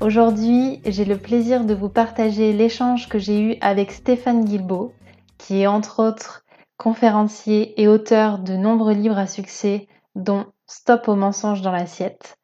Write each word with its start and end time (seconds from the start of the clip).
Aujourd'hui, 0.00 0.82
j'ai 0.84 1.06
le 1.06 1.16
plaisir 1.16 1.64
de 1.64 1.72
vous 1.72 1.88
partager 1.88 2.52
l'échange 2.52 3.08
que 3.08 3.18
j'ai 3.18 3.40
eu 3.40 3.56
avec 3.62 3.90
Stéphane 3.90 4.44
Guilbeault, 4.44 4.92
qui 5.38 5.62
est 5.62 5.66
entre 5.66 6.06
autres 6.06 6.44
conférencier 6.76 7.80
et 7.80 7.88
auteur 7.88 8.38
de 8.38 8.54
nombreux 8.54 8.92
livres 8.92 9.16
à 9.16 9.26
succès, 9.26 9.88
dont 10.14 10.44
Stop 10.66 11.08
aux 11.08 11.14
mensonges 11.14 11.62
dans 11.62 11.72
l'assiette. 11.72 12.38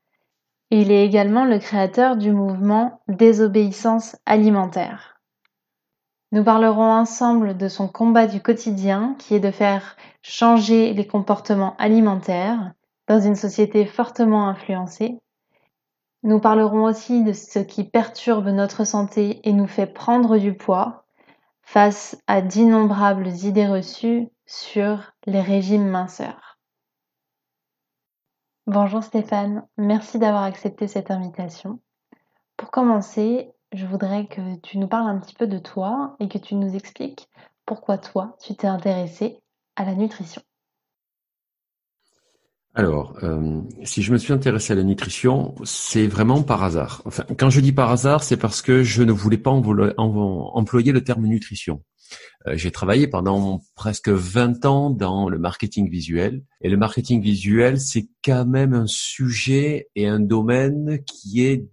Il 0.70 0.90
est 0.90 1.04
également 1.04 1.44
le 1.44 1.58
créateur 1.58 2.16
du 2.16 2.32
mouvement 2.32 3.02
Désobéissance 3.08 4.16
alimentaire. 4.24 5.20
Nous 6.30 6.44
parlerons 6.44 6.90
ensemble 6.90 7.58
de 7.58 7.68
son 7.68 7.88
combat 7.88 8.26
du 8.26 8.40
quotidien 8.40 9.14
qui 9.18 9.34
est 9.34 9.40
de 9.40 9.50
faire 9.50 9.96
changer 10.22 10.94
les 10.94 11.06
comportements 11.06 11.76
alimentaires 11.76 12.72
dans 13.08 13.20
une 13.20 13.36
société 13.36 13.84
fortement 13.84 14.48
influencée 14.48 15.18
nous 16.22 16.38
parlerons 16.38 16.84
aussi 16.84 17.24
de 17.24 17.32
ce 17.32 17.58
qui 17.58 17.84
perturbe 17.84 18.48
notre 18.48 18.84
santé 18.84 19.40
et 19.48 19.52
nous 19.52 19.66
fait 19.66 19.86
prendre 19.86 20.38
du 20.38 20.54
poids 20.54 21.04
face 21.62 22.16
à 22.26 22.40
d'innombrables 22.42 23.28
idées 23.28 23.66
reçues 23.66 24.28
sur 24.46 25.12
les 25.26 25.40
régimes 25.40 25.88
minceurs. 25.88 26.58
Bonjour 28.66 29.02
Stéphane, 29.02 29.66
merci 29.76 30.18
d'avoir 30.18 30.44
accepté 30.44 30.86
cette 30.86 31.10
invitation. 31.10 31.80
Pour 32.56 32.70
commencer, 32.70 33.50
je 33.72 33.86
voudrais 33.86 34.26
que 34.26 34.56
tu 34.60 34.78
nous 34.78 34.86
parles 34.86 35.08
un 35.08 35.18
petit 35.18 35.34
peu 35.34 35.48
de 35.48 35.58
toi 35.58 36.14
et 36.20 36.28
que 36.28 36.38
tu 36.38 36.54
nous 36.54 36.76
expliques 36.76 37.28
pourquoi 37.66 37.98
toi, 37.98 38.36
tu 38.40 38.54
t'es 38.54 38.68
intéressé 38.68 39.42
à 39.76 39.84
la 39.84 39.94
nutrition. 39.94 40.42
Alors, 42.74 43.18
euh, 43.22 43.60
si 43.84 44.02
je 44.02 44.12
me 44.12 44.18
suis 44.18 44.32
intéressé 44.32 44.72
à 44.72 44.76
la 44.76 44.82
nutrition, 44.82 45.54
c'est 45.62 46.06
vraiment 46.06 46.42
par 46.42 46.62
hasard. 46.62 47.02
Enfin, 47.04 47.24
quand 47.38 47.50
je 47.50 47.60
dis 47.60 47.72
par 47.72 47.90
hasard, 47.90 48.24
c'est 48.24 48.38
parce 48.38 48.62
que 48.62 48.82
je 48.82 49.02
ne 49.02 49.12
voulais 49.12 49.36
pas 49.36 49.50
employer 49.50 50.92
le 50.92 51.04
terme 51.04 51.26
nutrition. 51.26 51.84
Euh, 52.46 52.56
j'ai 52.56 52.70
travaillé 52.70 53.08
pendant 53.08 53.60
presque 53.74 54.08
20 54.08 54.64
ans 54.64 54.88
dans 54.88 55.28
le 55.28 55.38
marketing 55.38 55.90
visuel. 55.90 56.44
Et 56.62 56.70
le 56.70 56.78
marketing 56.78 57.20
visuel, 57.20 57.78
c'est 57.78 58.08
quand 58.24 58.46
même 58.46 58.72
un 58.72 58.86
sujet 58.86 59.88
et 59.94 60.06
un 60.06 60.20
domaine 60.20 61.04
qui 61.04 61.44
est 61.44 61.66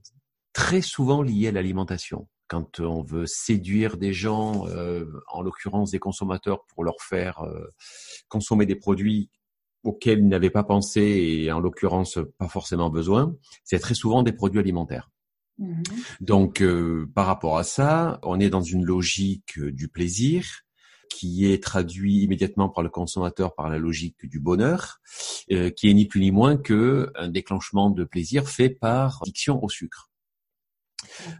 très 0.51 0.81
souvent 0.81 1.21
lié 1.21 1.47
à 1.47 1.51
l'alimentation. 1.53 2.27
Quand 2.49 2.81
on 2.81 3.03
veut 3.03 3.25
séduire 3.25 3.95
des 3.95 4.11
gens, 4.11 4.67
euh, 4.67 5.05
en 5.31 5.43
l'occurrence 5.43 5.91
des 5.91 5.99
consommateurs, 5.99 6.65
pour 6.73 6.83
leur 6.83 6.99
faire 6.99 7.41
consommer 8.27 8.65
des 8.65 8.75
produits 8.75 9.29
auxquels 9.83 10.19
ils 10.19 10.27
n'avaient 10.27 10.49
pas 10.49 10.63
pensé 10.63 11.01
et 11.01 11.51
en 11.51 11.59
l'occurrence 11.59 12.19
pas 12.37 12.47
forcément 12.47 12.89
besoin, 12.89 13.35
c'est 13.63 13.79
très 13.79 13.95
souvent 13.95 14.23
des 14.23 14.33
produits 14.33 14.59
alimentaires. 14.59 15.09
Mhm. 15.59 15.83
Donc 16.21 16.61
euh, 16.61 17.09
par 17.13 17.25
rapport 17.25 17.57
à 17.57 17.63
ça, 17.63 18.19
on 18.23 18.39
est 18.39 18.49
dans 18.49 18.61
une 18.61 18.85
logique 18.85 19.59
euh, 19.59 19.71
du 19.71 19.89
plaisir 19.89 20.45
qui 21.09 21.51
est 21.51 21.61
traduit 21.61 22.21
immédiatement 22.21 22.69
par 22.69 22.83
le 22.83 22.89
consommateur 22.89 23.55
par 23.55 23.69
la 23.69 23.77
logique 23.77 24.25
du 24.25 24.39
bonheur, 24.39 24.99
euh, 25.51 25.69
qui 25.69 25.89
est 25.89 25.93
ni 25.93 26.05
plus 26.05 26.21
ni 26.21 26.31
moins 26.31 26.55
que 26.55 27.11
un 27.15 27.27
déclenchement 27.27 27.89
de 27.89 28.03
plaisir 28.03 28.47
fait 28.47 28.69
par 28.69 29.19
addiction 29.21 29.61
au 29.63 29.69
sucre. 29.69 30.09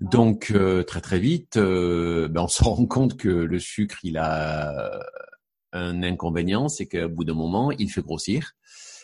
Donc 0.02 0.54
très 0.88 1.02
très 1.02 1.20
vite, 1.20 1.58
ben, 1.58 2.38
on 2.38 2.48
se 2.48 2.64
rend 2.64 2.86
compte 2.86 3.18
que 3.18 3.28
le 3.28 3.60
sucre, 3.60 3.98
il 4.04 4.18
a 4.18 5.00
un 5.74 6.04
inconvénient, 6.04 6.70
c'est 6.70 6.88
qu'au 6.88 7.10
bout 7.10 7.24
d'un 7.24 7.34
moment, 7.34 7.72
il 7.72 7.90
fait 7.90 8.02
grossir. 8.02 8.56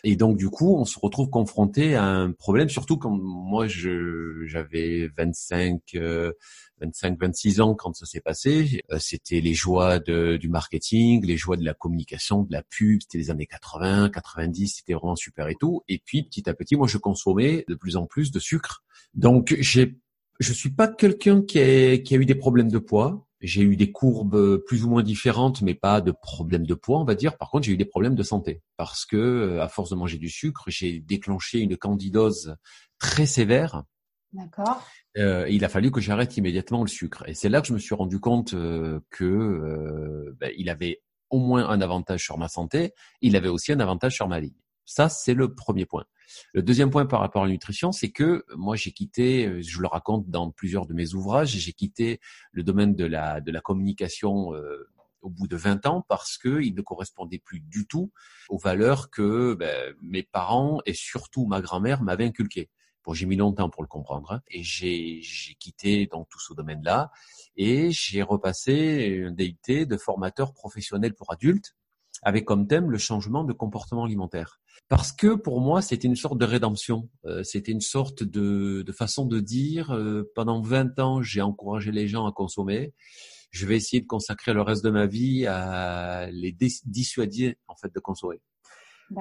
Et 0.03 0.16
donc 0.16 0.38
du 0.38 0.50
coup, 0.50 0.76
on 0.78 0.86
se 0.86 1.00
retrouve 1.00 1.30
confronté 1.31 1.96
à 1.96 2.03
un 2.06 2.31
problème, 2.31 2.70
surtout 2.70 2.98
quand 2.98 3.09
moi 3.09 3.66
j'avais 3.68 5.09
25, 5.18 5.81
25, 6.81 7.20
26 7.20 7.62
ans 7.62 7.74
quand 7.74 7.96
ça 7.96 8.06
s'est 8.06 8.22
passé. 8.22 8.81
Euh, 8.92 9.00
c'était 9.00 9.42
les 9.42 9.54
joies 9.54 10.00
de, 10.00 10.38
du 10.38 10.50
marketing, 10.50 11.25
les 11.25 11.38
joies 11.38 11.58
de 11.58 11.66
la 11.66 11.74
communication, 11.74 12.44
de 12.44 12.52
la 12.52 12.64
pub. 12.64 13.02
C'était 13.02 13.18
les 13.18 13.31
années 13.31 13.48
80, 13.48 14.09
90, 14.09 14.75
c'était 14.78 14.94
vraiment 14.94 15.16
super 15.16 15.48
et 15.48 15.56
tout. 15.59 15.81
Et 15.88 15.98
puis 15.98 16.24
petit 16.24 16.48
à 16.50 16.54
petit, 16.54 16.75
moi 16.75 16.88
je 16.88 16.98
consommais 16.98 17.66
de 17.68 17.75
plus 17.75 17.96
en 17.96 18.06
plus 18.06 18.31
de 18.31 18.40
sucre. 18.40 18.84
Donc 19.14 19.56
j'ai, 19.59 19.98
je 20.40 20.54
suis 20.54 20.72
pas 20.72 20.88
quelqu'un 20.88 21.42
qui 21.42 22.04
qui 22.04 22.16
a 22.16 22.18
eu 22.18 22.25
des 22.25 22.36
problèmes 22.36 22.72
de 22.72 22.80
poids. 22.80 23.25
J'ai 23.41 23.62
eu 23.62 23.75
des 23.75 23.91
courbes 23.91 24.57
plus 24.66 24.85
ou 24.85 24.90
moins 24.90 25.03
différentes, 25.03 25.62
mais 25.62 25.73
pas 25.73 26.01
de 26.01 26.12
problèmes 26.12 26.66
de 26.66 26.73
poids, 26.73 27.00
on 27.00 27.06
va 27.06 27.16
dire. 27.16 27.38
Par 27.38 27.51
contre, 27.51 27.66
j'ai 27.66 27.73
eu 27.73 27.78
des 27.78 27.85
problèmes 27.85 28.16
de 28.16 28.23
santé 28.23 28.62
parce 28.78 29.06
que, 29.06 29.18
euh, 29.18 29.62
à 29.62 29.68
force 29.68 29.90
de 29.90 29.96
manger 29.96 30.18
du 30.18 30.29
sucre, 30.29 30.63
j'ai 30.68 31.00
déclenché 31.00 31.59
une 31.59 31.78
candidose 31.78 32.56
très 33.00 33.25
sévère. 33.25 33.84
D'accord. 34.35 34.85
Euh, 35.18 35.47
il 35.50 35.63
a 35.63 35.69
fallu 35.69 35.91
que 35.91 36.01
j'arrête 36.01 36.35
immédiatement 36.35 36.81
le 36.81 36.90
sucre. 36.90 37.24
Et 37.28 37.34
c'est 37.34 37.50
là 37.50 37.62
que 37.62 37.68
je 37.68 37.74
me 37.74 37.79
suis 37.79 37.95
rendu 37.95 38.19
compte 38.19 38.53
euh, 38.53 39.00
que 39.09 39.24
euh, 39.24 40.35
ben, 40.40 40.51
il 40.57 40.69
avait 40.69 41.01
au 41.29 41.40
moins 41.40 41.69
un 41.69 41.79
avantage 41.81 42.24
sur 42.24 42.38
ma 42.38 42.50
santé. 42.50 42.94
Il 43.22 43.35
avait 43.35 43.47
aussi 43.47 43.72
un 43.72 43.79
avantage 43.79 44.16
sur 44.16 44.28
ma 44.28 44.40
vie. 44.40 44.56
Ça, 44.85 45.09
c'est 45.09 45.34
le 45.34 45.53
premier 45.53 45.85
point. 45.85 46.06
Le 46.53 46.62
deuxième 46.62 46.90
point 46.90 47.06
par 47.06 47.19
rapport 47.19 47.44
à 47.44 47.46
la 47.46 47.51
nutrition, 47.51 47.91
c'est 47.91 48.12
que 48.12 48.46
moi 48.56 48.75
j'ai 48.75 48.91
quitté, 48.91 49.47
euh, 49.47 49.62
je 49.62 49.79
le 49.79 49.88
raconte 49.88 50.29
dans 50.29 50.51
plusieurs 50.51 50.85
de 50.85 50.94
mes 50.94 51.13
ouvrages, 51.13 51.50
j'ai 51.50 51.73
quitté 51.73 52.19
le 52.51 52.63
domaine 52.63 52.95
de 52.95 53.06
la 53.06 53.41
de 53.41 53.51
la 53.51 53.62
communication 53.62 54.53
euh, 54.53 54.90
au 55.22 55.29
bout 55.29 55.47
de 55.47 55.56
20 55.56 55.85
ans 55.85 56.06
parce 56.07 56.38
que 56.38 56.62
il 56.62 56.75
ne 56.75 56.81
correspondait 56.81 57.40
plus 57.40 57.59
du 57.59 57.88
tout 57.88 58.12
aux 58.50 58.57
valeurs 58.57 59.09
que 59.09 59.56
ben, 59.56 59.95
mes 60.01 60.24
parents 60.24 60.79
et 60.85 60.94
surtout 60.94 61.45
ma 61.45 61.62
grand-mère 61.62 62.01
m'avaient 62.03 62.25
inculquées. 62.25 62.69
Bon, 63.03 63.13
j'ai 63.13 63.28
mis 63.28 63.35
longtemps 63.35 63.69
pour 63.69 63.84
le 63.84 63.88
comprendre 63.88 64.31
hein, 64.31 64.41
et 64.50 64.63
j'ai 64.63 65.22
quitté 65.59 66.07
donc 66.07 66.28
tout 66.29 66.40
ce 66.40 66.53
domaine-là 66.53 67.12
et 67.56 67.91
j'ai 67.91 68.24
repassé 68.24 69.24
un 69.28 69.31
DUT 69.31 69.85
de 69.85 69.97
formateur 69.97 70.53
professionnel 70.53 71.13
pour 71.13 71.31
adultes 71.31 71.75
avec 72.24 72.45
comme 72.45 72.68
thème 72.68 72.90
le 72.90 72.97
changement 72.97 73.44
de 73.44 73.53
comportement 73.53 74.06
alimentaire 74.06 74.59
parce 74.88 75.12
que 75.12 75.35
pour 75.35 75.62
moi 75.62 75.81
c'était 75.81 76.07
une 76.07 76.16
sorte 76.16 76.38
de 76.38 76.46
rédemption, 76.46 77.09
euh, 77.25 77.44
c'était 77.44 77.72
une 77.72 77.81
sorte 77.81 78.23
de, 78.23 78.84
de, 78.85 78.91
façon 78.91 79.25
de 79.25 79.40
dire 79.40 79.91
euh, 79.91 80.31
pendant 80.35 80.62
20 80.62 81.00
ans 81.00 81.22
j'ai 81.22 81.41
encouragé 81.41 81.91
les 81.91 82.07
gens 82.07 82.25
à 82.25 82.31
consommer, 82.31 82.94
je 83.51 83.66
vais 83.66 83.78
essayer 83.78 84.01
de 84.01 84.07
consacrer 84.07 84.53
le 84.53 84.62
reste 84.62 84.84
de 84.84 84.90
ma 84.90 85.06
vie 85.06 85.45
à 85.47 86.29
les 86.31 86.56
dissuader 86.85 87.57
en 87.68 87.75
fait 87.75 87.94
de 87.94 88.00
consommer. 88.00 88.41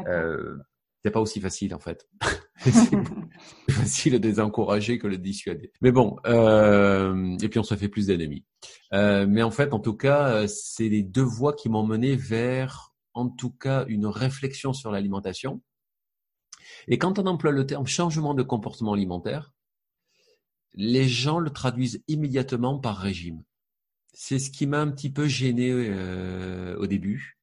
Euh, 0.09 0.57
c'est 1.05 1.11
pas 1.11 1.21
aussi 1.21 1.41
facile 1.41 1.75
en 1.75 1.79
fait. 1.79 2.09
c'est 2.59 2.91
plus 3.67 3.75
facile 3.75 4.21
de 4.21 4.29
les 4.29 4.41
encourager 4.41 4.99
que 4.99 5.07
de 5.07 5.17
dissuader. 5.17 5.73
Mais 5.83 5.93
bon, 5.93 6.17
euh, 6.27 7.37
et 7.43 7.49
puis 7.49 7.59
on 7.59 7.65
se 7.65 7.75
fait 7.75 7.89
plus 7.89 8.07
d'ennemis. 8.07 8.45
Euh, 8.93 9.27
mais 9.29 9.43
en 9.43 9.51
fait, 9.51 9.73
en 9.73 9.81
tout 9.81 9.97
cas, 9.97 10.47
c'est 10.47 10.89
les 10.89 11.03
deux 11.03 11.23
voies 11.23 11.53
qui 11.53 11.69
m'ont 11.69 11.87
mené 11.87 12.17
vers 12.17 12.94
en 13.15 13.29
tout 13.29 13.51
cas 13.51 13.85
une 13.89 14.07
réflexion 14.07 14.73
sur 14.73 14.91
l'alimentation. 14.91 15.63
Et 16.89 16.99
quand 16.99 17.19
on 17.19 17.27
emploie 17.27 17.53
le 17.53 17.67
terme 17.67 17.87
changement 17.87 18.35
de 18.35 18.43
comportement 18.43 18.93
alimentaire, 18.93 19.53
les 20.75 21.09
gens 21.09 21.39
le 21.39 21.51
traduisent 21.51 22.03
immédiatement 22.09 22.79
par 22.79 22.99
régime. 22.99 23.43
C'est 24.13 24.39
ce 24.39 24.51
qui 24.51 24.67
m'a 24.67 24.81
un 24.81 24.91
petit 24.91 25.11
peu 25.11 25.27
gêné 25.27 25.71
euh, 25.73 26.77
au 26.79 26.87
début. 26.87 27.39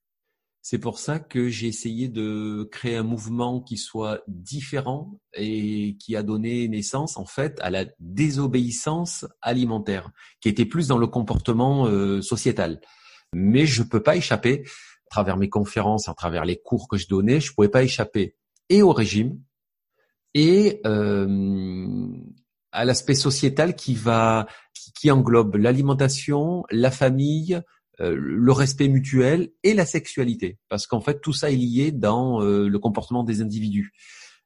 C'est 0.61 0.77
pour 0.77 0.99
ça 0.99 1.19
que 1.19 1.49
j'ai 1.49 1.67
essayé 1.67 2.07
de 2.07 2.69
créer 2.71 2.95
un 2.95 3.03
mouvement 3.03 3.61
qui 3.61 3.77
soit 3.77 4.21
différent 4.27 5.19
et 5.33 5.97
qui 5.99 6.15
a 6.15 6.21
donné 6.21 6.67
naissance 6.67 7.17
en 7.17 7.25
fait 7.25 7.59
à 7.61 7.71
la 7.71 7.85
désobéissance 7.99 9.25
alimentaire, 9.41 10.11
qui 10.39 10.49
était 10.49 10.65
plus 10.65 10.87
dans 10.87 10.99
le 10.99 11.07
comportement 11.07 11.87
euh, 11.87 12.21
sociétal. 12.21 12.79
Mais 13.33 13.65
je 13.65 13.81
peux 13.81 14.03
pas 14.03 14.15
échapper 14.15 14.63
travers 15.11 15.37
mes 15.37 15.49
conférences, 15.49 16.09
à 16.09 16.13
travers 16.13 16.45
les 16.45 16.57
cours 16.57 16.87
que 16.87 16.97
je 16.97 17.07
donnais, 17.07 17.39
je 17.39 17.53
pouvais 17.53 17.69
pas 17.69 17.83
échapper 17.83 18.35
et 18.69 18.81
au 18.81 18.93
régime 18.93 19.39
et 20.33 20.81
euh, 20.85 22.07
à 22.71 22.85
l'aspect 22.85 23.15
sociétal 23.15 23.75
qui 23.75 23.93
va 23.93 24.47
qui, 24.95 25.11
englobe 25.11 25.55
l'alimentation, 25.55 26.63
la 26.71 26.91
famille, 26.91 27.59
euh, 27.99 28.15
le 28.17 28.51
respect 28.51 28.87
mutuel 28.87 29.51
et 29.63 29.73
la 29.73 29.85
sexualité, 29.85 30.57
parce 30.69 30.87
qu'en 30.87 31.01
fait 31.01 31.19
tout 31.21 31.33
ça 31.33 31.51
est 31.51 31.55
lié 31.55 31.91
dans 31.91 32.41
euh, 32.41 32.67
le 32.67 32.79
comportement 32.79 33.23
des 33.23 33.41
individus. 33.41 33.93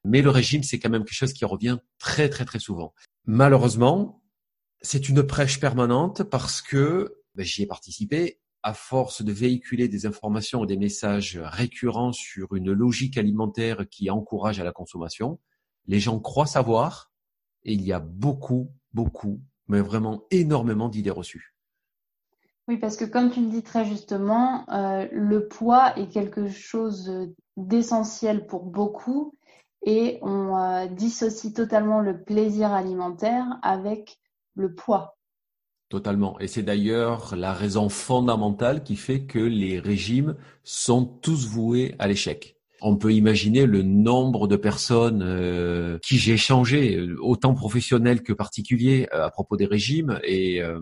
Mais 0.04 0.22
le 0.22 0.30
régime, 0.30 0.62
c'est 0.62 0.78
quand 0.78 0.90
même 0.90 1.04
quelque 1.04 1.16
chose 1.16 1.32
qui 1.32 1.44
revient 1.44 1.78
très 1.98 2.28
très 2.28 2.44
très 2.44 2.58
souvent. 2.58 2.94
Malheureusement, 3.26 4.22
c'est 4.80 5.08
une 5.08 5.22
prêche 5.22 5.60
permanente 5.60 6.22
parce 6.24 6.62
que 6.62 7.22
ben, 7.34 7.44
j'y 7.44 7.62
ai 7.62 7.66
participé 7.66 8.40
à 8.66 8.74
force 8.74 9.22
de 9.22 9.30
véhiculer 9.30 9.86
des 9.86 10.06
informations 10.06 10.64
et 10.64 10.66
des 10.66 10.76
messages 10.76 11.38
récurrents 11.40 12.10
sur 12.10 12.56
une 12.56 12.72
logique 12.72 13.16
alimentaire 13.16 13.88
qui 13.88 14.10
encourage 14.10 14.58
à 14.58 14.64
la 14.64 14.72
consommation, 14.72 15.38
les 15.86 16.00
gens 16.00 16.18
croient 16.18 16.46
savoir 16.46 17.12
et 17.62 17.74
il 17.74 17.82
y 17.82 17.92
a 17.92 18.00
beaucoup, 18.00 18.72
beaucoup, 18.92 19.40
mais 19.68 19.80
vraiment 19.80 20.24
énormément 20.32 20.88
d'idées 20.88 21.12
reçues. 21.12 21.54
Oui, 22.66 22.76
parce 22.76 22.96
que 22.96 23.04
comme 23.04 23.30
tu 23.30 23.40
le 23.40 23.50
dis 23.50 23.62
très 23.62 23.84
justement, 23.84 24.68
euh, 24.70 25.06
le 25.12 25.46
poids 25.46 25.96
est 25.96 26.08
quelque 26.08 26.48
chose 26.48 27.32
d'essentiel 27.56 28.48
pour 28.48 28.64
beaucoup 28.64 29.38
et 29.84 30.18
on 30.22 30.56
euh, 30.56 30.86
dissocie 30.88 31.54
totalement 31.54 32.00
le 32.00 32.20
plaisir 32.20 32.72
alimentaire 32.72 33.60
avec 33.62 34.18
le 34.56 34.74
poids. 34.74 35.15
Totalement. 35.88 36.36
Et 36.40 36.48
c'est 36.48 36.64
d'ailleurs 36.64 37.36
la 37.36 37.52
raison 37.52 37.88
fondamentale 37.88 38.82
qui 38.82 38.96
fait 38.96 39.20
que 39.20 39.38
les 39.38 39.78
régimes 39.78 40.34
sont 40.64 41.04
tous 41.04 41.46
voués 41.46 41.94
à 42.00 42.08
l'échec. 42.08 42.56
On 42.82 42.96
peut 42.96 43.12
imaginer 43.12 43.66
le 43.66 43.82
nombre 43.82 44.48
de 44.48 44.56
personnes 44.56 45.22
euh, 45.22 45.98
qui 46.02 46.18
j'ai 46.18 46.32
échangé, 46.32 47.08
autant 47.20 47.54
professionnels 47.54 48.22
que 48.24 48.32
particuliers, 48.32 49.08
euh, 49.14 49.26
à 49.26 49.30
propos 49.30 49.56
des 49.56 49.64
régimes. 49.64 50.18
Et 50.24 50.60
euh, 50.60 50.80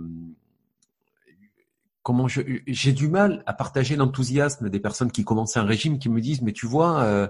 comment 2.02 2.26
j'ai 2.26 2.92
du 2.92 3.08
mal 3.08 3.42
à 3.44 3.52
partager 3.52 3.96
l'enthousiasme 3.96 4.70
des 4.70 4.80
personnes 4.80 5.12
qui 5.12 5.22
commencent 5.22 5.58
un 5.58 5.64
régime, 5.64 5.98
qui 5.98 6.08
me 6.08 6.22
disent 6.22 6.40
mais 6.40 6.52
tu 6.52 6.66
vois, 6.66 7.28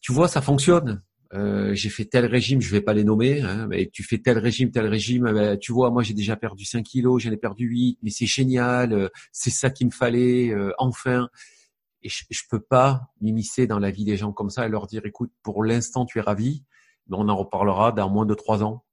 tu 0.00 0.12
vois, 0.12 0.28
ça 0.28 0.40
fonctionne. 0.40 1.00
Euh, 1.34 1.74
j'ai 1.74 1.88
fait 1.88 2.04
tel 2.04 2.26
régime, 2.26 2.60
je 2.60 2.70
vais 2.70 2.82
pas 2.82 2.92
les 2.92 3.04
nommer, 3.04 3.40
hein, 3.40 3.66
mais 3.68 3.88
tu 3.90 4.02
fais 4.02 4.18
tel 4.18 4.38
régime, 4.38 4.70
tel 4.70 4.86
régime, 4.86 5.32
ben, 5.32 5.58
tu 5.58 5.72
vois, 5.72 5.90
moi 5.90 6.02
j'ai 6.02 6.12
déjà 6.12 6.36
perdu 6.36 6.66
5 6.66 6.82
kilos, 6.82 7.22
j'en 7.22 7.30
ai 7.30 7.38
perdu 7.38 7.66
8, 7.66 7.98
mais 8.02 8.10
c'est 8.10 8.26
génial, 8.26 8.92
euh, 8.92 9.08
c'est 9.32 9.50
ça 9.50 9.70
qu'il 9.70 9.86
me 9.86 9.92
fallait, 9.92 10.50
euh, 10.50 10.72
enfin. 10.78 11.28
Et 12.02 12.08
je, 12.08 12.24
je 12.30 12.42
peux 12.50 12.60
pas 12.60 13.12
m'immiscer 13.20 13.66
dans 13.66 13.78
la 13.78 13.90
vie 13.90 14.04
des 14.04 14.16
gens 14.16 14.32
comme 14.32 14.50
ça 14.50 14.66
et 14.66 14.68
leur 14.68 14.86
dire, 14.86 15.06
écoute, 15.06 15.30
pour 15.42 15.64
l'instant 15.64 16.04
tu 16.04 16.18
es 16.18 16.20
ravi, 16.20 16.64
mais 17.08 17.16
on 17.18 17.28
en 17.28 17.36
reparlera 17.36 17.92
dans 17.92 18.10
moins 18.10 18.26
de 18.26 18.34
trois 18.34 18.62
ans 18.62 18.84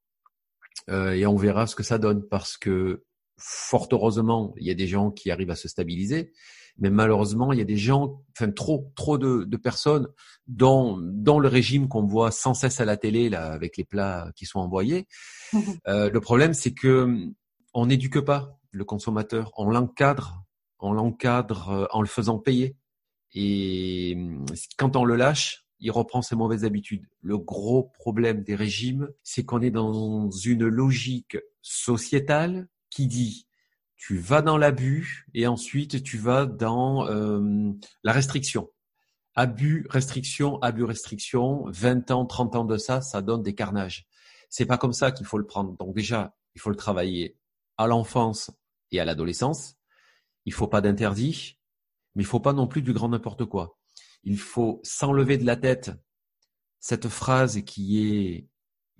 et 0.92 1.27
on 1.27 1.35
verra 1.35 1.68
ce 1.68 1.75
que 1.75 1.83
ça 1.83 2.00
donne, 2.00 2.27
parce 2.27 2.57
que 2.57 3.03
fort 3.38 3.88
heureusement, 3.92 4.53
il 4.57 4.65
y 4.65 4.71
a 4.71 4.74
des 4.74 4.88
gens 4.88 5.12
qui 5.12 5.30
arrivent 5.30 5.51
à 5.51 5.56
se 5.56 5.68
stabiliser, 5.68 6.31
mais 6.80 6.90
malheureusement, 6.90 7.52
il 7.52 7.60
y 7.60 7.62
a 7.62 7.66
des 7.66 7.78
gens, 7.78 8.24
enfin 8.36 8.52
trop, 8.52 8.92
trop 8.96 9.18
de, 9.18 9.44
de 9.44 9.58
personnes 9.58 10.08
dans, 10.48 10.98
dans 11.00 11.40
le 11.40 11.48
régime 11.48 11.88
qu'on 11.88 12.06
voit 12.06 12.31
sans 12.31 12.54
cesse 12.54 12.80
à 12.80 12.86
la 12.86 12.98
télé 12.98 13.30
là, 13.30 13.52
avec 13.52 13.78
les 13.78 13.84
plats 13.84 14.31
qui 14.36 14.46
sont 14.46 14.60
envoyés. 14.60 15.08
euh, 15.88 16.10
le 16.10 16.20
problème, 16.20 16.54
c'est 16.54 16.74
que 16.74 17.28
on 17.74 17.86
n'éduque 17.86 18.20
pas 18.22 18.58
le 18.72 18.86
consommateur, 18.86 19.52
on 19.58 19.70
l'encadre, 19.70 20.44
on 20.80 20.94
l'encadre 20.94 21.70
euh, 21.70 21.86
en 21.92 22.02
le 22.02 22.08
faisant 22.08 22.40
payer. 22.40 22.76
Et 23.34 24.18
quand 24.78 24.96
on 24.96 25.06
le 25.06 25.16
lâche, 25.16 25.66
il 25.80 25.92
reprend 25.92 26.22
ses 26.22 26.36
mauvaises 26.36 26.66
habitudes. 26.66 27.06
Le 27.22 27.38
gros 27.38 27.92
problème 27.94 28.44
des 28.44 28.56
régimes, 28.56 29.10
c'est 29.24 29.44
qu'on 29.44 29.62
est 29.62 29.72
dans 29.72 30.30
une 30.31 30.68
logique 30.68 31.38
sociétale 31.62 32.68
qui 32.90 33.08
dit 33.08 33.48
tu 34.00 34.18
vas 34.18 34.42
dans 34.42 34.57
l'abus 34.57 35.28
et 35.34 35.46
ensuite 35.46 36.01
tu 36.01 36.18
vas 36.18 36.46
dans 36.46 37.06
euh, 37.07 37.72
la 38.04 38.13
restriction. 38.13 38.72
Abus, 39.36 39.86
restriction, 39.90 40.57
abus, 40.62 40.86
restriction, 40.86 41.66
20 41.68 42.10
ans, 42.12 42.25
30 42.25 42.56
ans 42.56 42.66
de 42.66 42.78
ça, 42.78 43.01
ça 43.01 43.22
donne 43.22 43.44
des 43.44 43.54
carnages. 43.54 44.07
C'est 44.50 44.66
pas 44.66 44.78
comme 44.78 44.94
ça 44.94 45.12
qu'il 45.12 45.25
faut 45.25 45.38
le 45.38 45.46
prendre. 45.46 45.78
Donc 45.78 45.94
déjà, 45.94 46.34
il 46.56 46.62
faut 46.62 46.69
le 46.69 46.78
travailler 46.78 47.38
à 47.78 47.88
l'enfance 47.88 48.51
et 48.92 49.01
à 49.01 49.06
l'adolescence. 49.06 49.75
Il 50.45 50.54
faut 50.54 50.68
pas 50.68 50.81
d'interdit, 50.81 51.60
mais 52.16 52.24
il 52.24 52.25
faut 52.25 52.40
pas 52.40 52.54
non 52.54 52.68
plus 52.68 52.81
du 52.81 52.94
grand 52.94 53.10
n'importe 53.10 53.45
quoi. 53.45 53.78
Il 54.24 54.40
faut 54.40 54.80
s'enlever 54.81 55.38
de 55.38 55.45
la 55.45 55.57
tête 55.57 55.92
cette 56.80 57.10
phrase 57.10 57.62
qui 57.63 58.02
est 58.02 58.48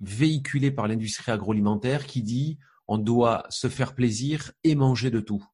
véhiculée 0.00 0.70
par 0.70 0.88
l'industrie 0.88 1.32
agroalimentaire 1.32 2.06
qui 2.06 2.22
dit 2.22 2.58
on 2.90 2.98
doit 2.98 3.44
se 3.50 3.68
faire 3.68 3.94
plaisir 3.94 4.50
et 4.64 4.74
manger 4.74 5.12
de 5.12 5.20
tout. 5.20 5.44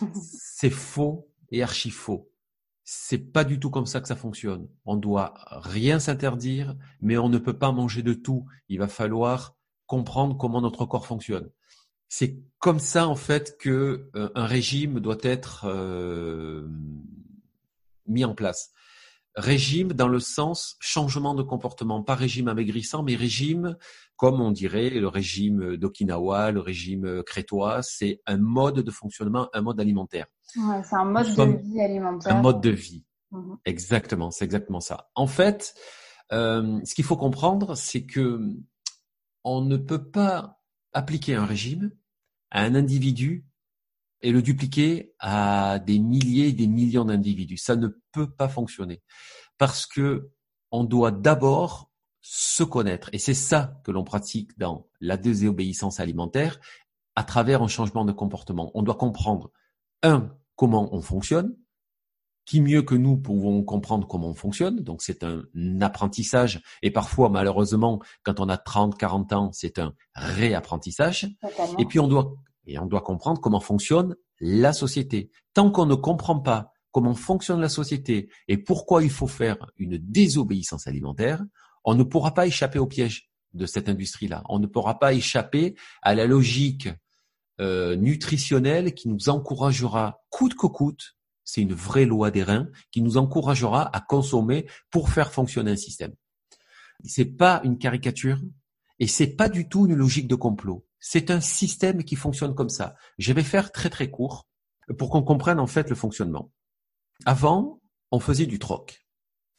C'est 0.12 0.70
faux 0.70 1.30
et 1.52 1.62
archi 1.62 1.90
faux. 1.90 2.32
C'est 2.82 3.32
pas 3.32 3.44
du 3.44 3.60
tout 3.60 3.70
comme 3.70 3.86
ça 3.86 4.00
que 4.00 4.08
ça 4.08 4.16
fonctionne. 4.16 4.68
On 4.84 4.96
doit 4.96 5.34
rien 5.50 6.00
s'interdire, 6.00 6.74
mais 7.00 7.16
on 7.16 7.28
ne 7.28 7.38
peut 7.38 7.56
pas 7.56 7.70
manger 7.70 8.02
de 8.02 8.12
tout. 8.12 8.44
Il 8.68 8.80
va 8.80 8.88
falloir 8.88 9.54
comprendre 9.86 10.36
comment 10.36 10.60
notre 10.60 10.84
corps 10.84 11.06
fonctionne. 11.06 11.48
C'est 12.08 12.40
comme 12.58 12.80
ça 12.80 13.06
en 13.06 13.14
fait 13.14 13.56
que 13.58 14.10
euh, 14.16 14.30
un 14.34 14.46
régime 14.46 14.98
doit 14.98 15.18
être 15.22 15.66
euh, 15.66 16.66
mis 18.06 18.24
en 18.24 18.34
place 18.34 18.72
régime 19.34 19.92
dans 19.92 20.08
le 20.08 20.20
sens 20.20 20.76
changement 20.80 21.34
de 21.34 21.42
comportement, 21.42 22.02
pas 22.02 22.14
régime 22.14 22.48
amaigrissant, 22.48 23.02
mais 23.02 23.14
régime 23.14 23.76
comme 24.16 24.40
on 24.40 24.50
dirait 24.50 24.90
le 24.90 25.06
régime 25.06 25.76
d'Okinawa, 25.76 26.50
le 26.50 26.60
régime 26.60 27.22
crétois, 27.22 27.82
c'est 27.82 28.20
un 28.26 28.36
mode 28.36 28.80
de 28.80 28.90
fonctionnement, 28.90 29.48
un 29.52 29.62
mode 29.62 29.80
alimentaire. 29.80 30.26
Ouais, 30.56 30.82
c'est 30.82 30.96
un 30.96 31.04
mode 31.04 31.34
de 31.36 31.62
vie 31.62 31.80
alimentaire. 31.80 32.36
Un 32.36 32.42
mode 32.42 32.60
de 32.60 32.70
vie. 32.70 33.04
Mhm. 33.30 33.58
Exactement, 33.64 34.30
c'est 34.30 34.44
exactement 34.44 34.80
ça. 34.80 35.10
En 35.14 35.26
fait, 35.26 35.74
euh, 36.32 36.80
ce 36.84 36.94
qu'il 36.94 37.04
faut 37.04 37.16
comprendre, 37.16 37.76
c'est 37.76 38.06
que 38.06 38.40
on 39.44 39.62
ne 39.62 39.76
peut 39.76 40.10
pas 40.10 40.60
appliquer 40.92 41.34
un 41.34 41.46
régime 41.46 41.92
à 42.50 42.62
un 42.62 42.74
individu 42.74 43.46
et 44.20 44.32
le 44.32 44.42
dupliquer 44.42 45.14
à 45.18 45.78
des 45.78 45.98
milliers 45.98 46.48
et 46.48 46.52
des 46.52 46.66
millions 46.66 47.04
d'individus. 47.04 47.58
Ça 47.58 47.76
ne 47.76 47.88
peut 48.12 48.30
pas 48.30 48.48
fonctionner 48.48 49.02
parce 49.58 49.86
que 49.86 50.30
on 50.70 50.84
doit 50.84 51.10
d'abord 51.10 51.90
se 52.20 52.62
connaître 52.62 53.08
et 53.12 53.18
c'est 53.18 53.34
ça 53.34 53.80
que 53.84 53.90
l'on 53.90 54.04
pratique 54.04 54.58
dans 54.58 54.86
la 55.00 55.16
désobéissance 55.16 56.00
alimentaire 56.00 56.58
à 57.16 57.24
travers 57.24 57.62
un 57.62 57.68
changement 57.68 58.04
de 58.04 58.12
comportement. 58.12 58.70
On 58.74 58.82
doit 58.82 58.96
comprendre 58.96 59.50
un 60.02 60.30
comment 60.56 60.94
on 60.94 61.00
fonctionne, 61.00 61.56
qui 62.44 62.60
mieux 62.60 62.82
que 62.82 62.94
nous 62.94 63.16
pouvons 63.16 63.62
comprendre 63.62 64.06
comment 64.06 64.28
on 64.28 64.34
fonctionne. 64.34 64.80
Donc 64.80 65.02
c'est 65.02 65.22
un 65.22 65.42
apprentissage 65.80 66.62
et 66.82 66.90
parfois 66.90 67.28
malheureusement 67.28 68.00
quand 68.24 68.40
on 68.40 68.48
a 68.48 68.56
30, 68.56 68.98
40 68.98 69.32
ans, 69.32 69.50
c'est 69.52 69.78
un 69.78 69.94
réapprentissage. 70.14 71.28
Et 71.78 71.84
puis 71.84 72.00
on 72.00 72.08
doit 72.08 72.34
et 72.68 72.78
on 72.78 72.86
doit 72.86 73.00
comprendre 73.00 73.40
comment 73.40 73.60
fonctionne 73.60 74.14
la 74.40 74.72
société. 74.72 75.30
Tant 75.54 75.70
qu'on 75.70 75.86
ne 75.86 75.94
comprend 75.94 76.38
pas 76.38 76.72
comment 76.92 77.14
fonctionne 77.14 77.60
la 77.60 77.68
société 77.68 78.28
et 78.46 78.58
pourquoi 78.58 79.02
il 79.02 79.10
faut 79.10 79.26
faire 79.26 79.56
une 79.76 79.98
désobéissance 79.98 80.86
alimentaire, 80.86 81.42
on 81.84 81.94
ne 81.94 82.02
pourra 82.02 82.34
pas 82.34 82.46
échapper 82.46 82.78
au 82.78 82.86
piège 82.86 83.30
de 83.54 83.66
cette 83.66 83.88
industrie-là. 83.88 84.42
On 84.48 84.58
ne 84.58 84.66
pourra 84.66 84.98
pas 84.98 85.14
échapper 85.14 85.74
à 86.02 86.14
la 86.14 86.26
logique 86.26 86.88
euh, 87.60 87.96
nutritionnelle 87.96 88.94
qui 88.94 89.08
nous 89.08 89.28
encouragera 89.28 90.22
coûte 90.30 90.54
que 90.54 90.66
coûte, 90.66 91.16
c'est 91.44 91.62
une 91.62 91.72
vraie 91.72 92.04
loi 92.04 92.30
des 92.30 92.42
reins, 92.42 92.68
qui 92.90 93.00
nous 93.00 93.16
encouragera 93.16 93.94
à 93.96 94.00
consommer 94.00 94.66
pour 94.90 95.08
faire 95.08 95.32
fonctionner 95.32 95.72
un 95.72 95.76
système. 95.76 96.14
C'est 97.04 97.24
pas 97.24 97.60
une 97.64 97.78
caricature 97.78 98.38
et 98.98 99.06
c'est 99.06 99.36
pas 99.36 99.48
du 99.48 99.68
tout 99.68 99.86
une 99.86 99.94
logique 99.94 100.28
de 100.28 100.34
complot. 100.34 100.86
C'est 101.00 101.30
un 101.30 101.40
système 101.40 102.04
qui 102.04 102.16
fonctionne 102.16 102.54
comme 102.54 102.68
ça. 102.68 102.94
Je 103.18 103.32
vais 103.32 103.42
faire 103.42 103.72
très 103.72 103.90
très 103.90 104.10
court 104.10 104.48
pour 104.98 105.10
qu'on 105.10 105.22
comprenne 105.22 105.60
en 105.60 105.66
fait 105.66 105.88
le 105.90 105.96
fonctionnement. 105.96 106.50
Avant, 107.24 107.80
on 108.10 108.20
faisait 108.20 108.46
du 108.46 108.58
troc. 108.58 109.04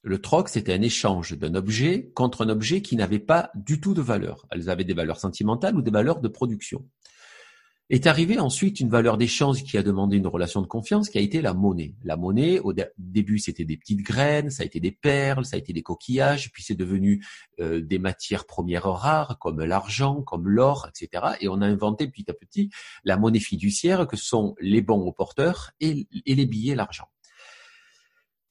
Le 0.01 0.21
troc, 0.21 0.47
c'était 0.47 0.73
un 0.73 0.81
échange 0.81 1.37
d'un 1.37 1.55
objet 1.55 2.09
contre 2.15 2.45
un 2.45 2.49
objet 2.49 2.81
qui 2.81 2.95
n'avait 2.95 3.19
pas 3.19 3.51
du 3.53 3.81
tout 3.81 3.93
de 3.93 4.01
valeur. 4.01 4.47
Elles 4.49 4.69
avaient 4.69 4.85
des 4.85 4.93
valeurs 4.93 5.19
sentimentales 5.19 5.75
ou 5.75 5.81
des 5.81 5.91
valeurs 5.91 6.21
de 6.21 6.27
production. 6.29 6.87
Est 7.91 8.05
arrivée 8.05 8.37
ensuite 8.37 8.79
une 8.79 8.89
valeur 8.89 9.17
d'échange 9.17 9.63
qui 9.63 9.75
a 9.75 9.81
demandé 9.81 10.17
une 10.17 10.27
relation 10.27 10.61
de 10.61 10.67
confiance 10.67 11.09
qui 11.09 11.17
a 11.17 11.21
été 11.21 11.41
la 11.41 11.55
monnaie. 11.55 11.95
La 12.03 12.17
monnaie, 12.17 12.59
au 12.59 12.71
début, 12.99 13.39
c'était 13.39 13.65
des 13.65 13.77
petites 13.77 14.03
graines, 14.03 14.51
ça 14.51 14.61
a 14.61 14.67
été 14.67 14.79
des 14.79 14.91
perles, 14.91 15.43
ça 15.43 15.55
a 15.55 15.59
été 15.59 15.73
des 15.73 15.81
coquillages, 15.81 16.51
puis 16.51 16.61
c'est 16.61 16.75
devenu 16.75 17.25
euh, 17.59 17.81
des 17.81 17.97
matières 17.97 18.45
premières 18.45 18.83
rares 18.83 19.39
comme 19.39 19.63
l'argent, 19.63 20.21
comme 20.21 20.47
l'or, 20.47 20.87
etc. 20.87 21.33
Et 21.41 21.47
on 21.47 21.61
a 21.61 21.65
inventé 21.65 22.07
petit 22.07 22.29
à 22.29 22.33
petit 22.35 22.69
la 23.05 23.17
monnaie 23.17 23.39
fiduciaire 23.39 24.05
que 24.05 24.17
sont 24.17 24.53
les 24.59 24.81
bons 24.81 25.01
aux 25.01 25.11
porteurs 25.11 25.71
et, 25.79 26.07
et 26.27 26.35
les 26.35 26.45
billets, 26.45 26.75
l'argent. 26.75 27.07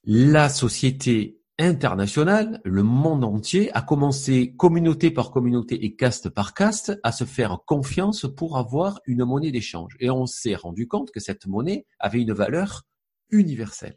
La 0.03 0.49
société 0.49 1.38
international, 1.59 2.61
le 2.63 2.83
monde 2.83 3.25
entier 3.25 3.69
a 3.75 3.81
commencé 3.81 4.55
communauté 4.55 5.11
par 5.11 5.29
communauté 5.29 5.83
et 5.85 5.95
caste 5.95 6.29
par 6.29 6.53
caste 6.53 6.97
à 7.03 7.11
se 7.11 7.25
faire 7.25 7.59
confiance 7.65 8.25
pour 8.35 8.57
avoir 8.57 9.01
une 9.05 9.25
monnaie 9.25 9.51
d'échange. 9.51 9.95
Et 9.99 10.09
on 10.09 10.25
s'est 10.25 10.55
rendu 10.55 10.87
compte 10.87 11.11
que 11.11 11.19
cette 11.19 11.45
monnaie 11.47 11.85
avait 11.99 12.21
une 12.21 12.33
valeur 12.33 12.83
universelle. 13.29 13.95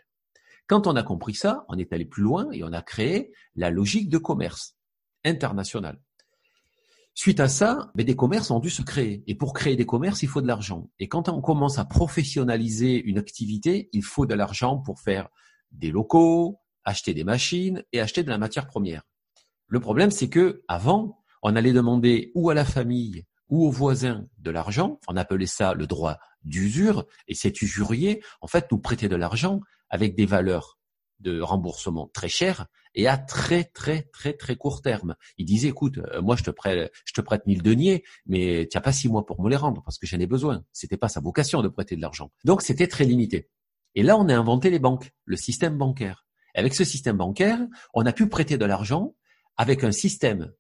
Quand 0.67 0.87
on 0.87 0.97
a 0.97 1.05
compris 1.05 1.35
ça, 1.35 1.65
on 1.69 1.79
est 1.79 1.93
allé 1.93 2.05
plus 2.05 2.23
loin 2.23 2.51
et 2.51 2.65
on 2.65 2.73
a 2.73 2.83
créé 2.83 3.33
la 3.55 3.71
logique 3.71 4.09
de 4.09 4.19
commerce 4.19 4.77
international. 5.25 6.01
Suite 7.15 7.41
à 7.41 7.49
ça, 7.49 7.93
ben, 7.95 8.05
des 8.05 8.17
commerces 8.17 8.51
ont 8.51 8.59
dû 8.59 8.71
se 8.71 8.83
créer. 8.83 9.23
Et 9.27 9.35
pour 9.35 9.53
créer 9.53 9.77
des 9.77 9.87
commerces, 9.87 10.23
il 10.23 10.29
faut 10.29 10.41
de 10.41 10.47
l'argent. 10.47 10.91
Et 10.99 11.09
quand 11.09 11.29
on 11.29 11.41
commence 11.41 11.79
à 11.79 11.85
professionnaliser 11.85 13.01
une 13.03 13.19
activité, 13.19 13.91
il 13.93 14.03
faut 14.03 14.27
de 14.27 14.35
l'argent 14.35 14.79
pour 14.79 14.99
faire 14.99 15.29
des 15.73 15.91
locaux, 15.91 16.62
acheter 16.85 17.15
des 17.15 17.25
machines 17.25 17.85
et 17.93 18.01
acheter 18.01 18.23
de 18.23 18.31
la 18.31 18.39
matière 18.39 18.67
première. 18.67 19.03
Le 19.69 19.81
problème, 19.81 20.11
c'est 20.11 20.29
que 20.29 20.63
avant, 20.69 21.23
on 21.43 21.57
allait 21.57 21.73
demander 21.73 22.31
ou 22.35 22.51
à 22.51 22.55
la 22.55 22.65
famille 22.65 23.25
ou 23.49 23.67
aux 23.67 23.71
voisins 23.71 24.27
de 24.39 24.51
l'argent. 24.51 25.01
On 25.09 25.17
appelait 25.17 25.47
ça 25.47 25.75
le 25.75 25.87
droit 25.87 26.19
d'usure. 26.45 27.07
Et 27.29 27.35
cet 27.35 27.63
usurier, 27.63 28.23
en 28.41 28.47
fait, 28.47 28.71
nous 28.71 28.79
prêtait 28.79 29.09
de 29.09 29.17
l'argent 29.17 29.61
avec 29.91 30.15
des 30.15 30.27
valeurs 30.27 30.79
de 31.23 31.41
remboursement 31.41 32.11
très 32.13 32.29
chères 32.29 32.67
et 32.95 33.07
à 33.07 33.17
très 33.17 33.65
très 33.65 34.03
très 34.13 34.35
très 34.35 34.57
court 34.57 34.83
terme. 34.83 35.15
Il 35.39 35.47
disait 35.47 35.69
écoute, 35.69 35.99
euh, 35.99 36.21
moi 36.21 36.37
je 36.37 36.43
te 36.43 36.51
prête 36.51 36.93
je 37.05 37.13
te 37.13 37.21
prête 37.21 37.47
1000 37.47 37.63
deniers, 37.63 38.05
mais 38.27 38.69
tu 38.71 38.77
n'as 38.77 38.83
pas 38.83 38.93
six 38.93 39.09
mois 39.09 39.25
pour 39.25 39.41
me 39.41 39.49
les 39.49 39.57
rendre 39.57 39.83
parce 39.83 39.99
que 39.99 40.07
j'en 40.07 40.19
ai 40.19 40.27
besoin. 40.27 40.65
C'était 40.73 40.97
pas 40.97 41.09
sa 41.09 41.21
vocation 41.21 41.63
de 41.63 41.69
prêter 41.69 41.97
de 41.97 42.01
l'argent. 42.01 42.33
Donc 42.45 42.61
c'était 42.63 42.89
très 42.89 43.05
limité. 43.05 43.49
Et 43.95 44.03
là 44.03 44.17
on 44.19 44.29
a 44.29 44.37
inventé 44.37 44.69
les 44.69 44.79
banques, 44.79 45.13
le 45.25 45.37
système 45.37 45.79
bancaire. 45.79 46.27
Avec 46.55 46.75
ce 46.75 46.85
système 46.85 47.17
bancaire, 47.17 47.59
on 47.95 48.05
a 48.07 48.13
pu 48.13 48.29
prêter 48.29 48.59
de 48.59 48.65
l'argent 48.65 49.15
avec 49.57 49.85
un 49.85 49.93
système 49.93 50.53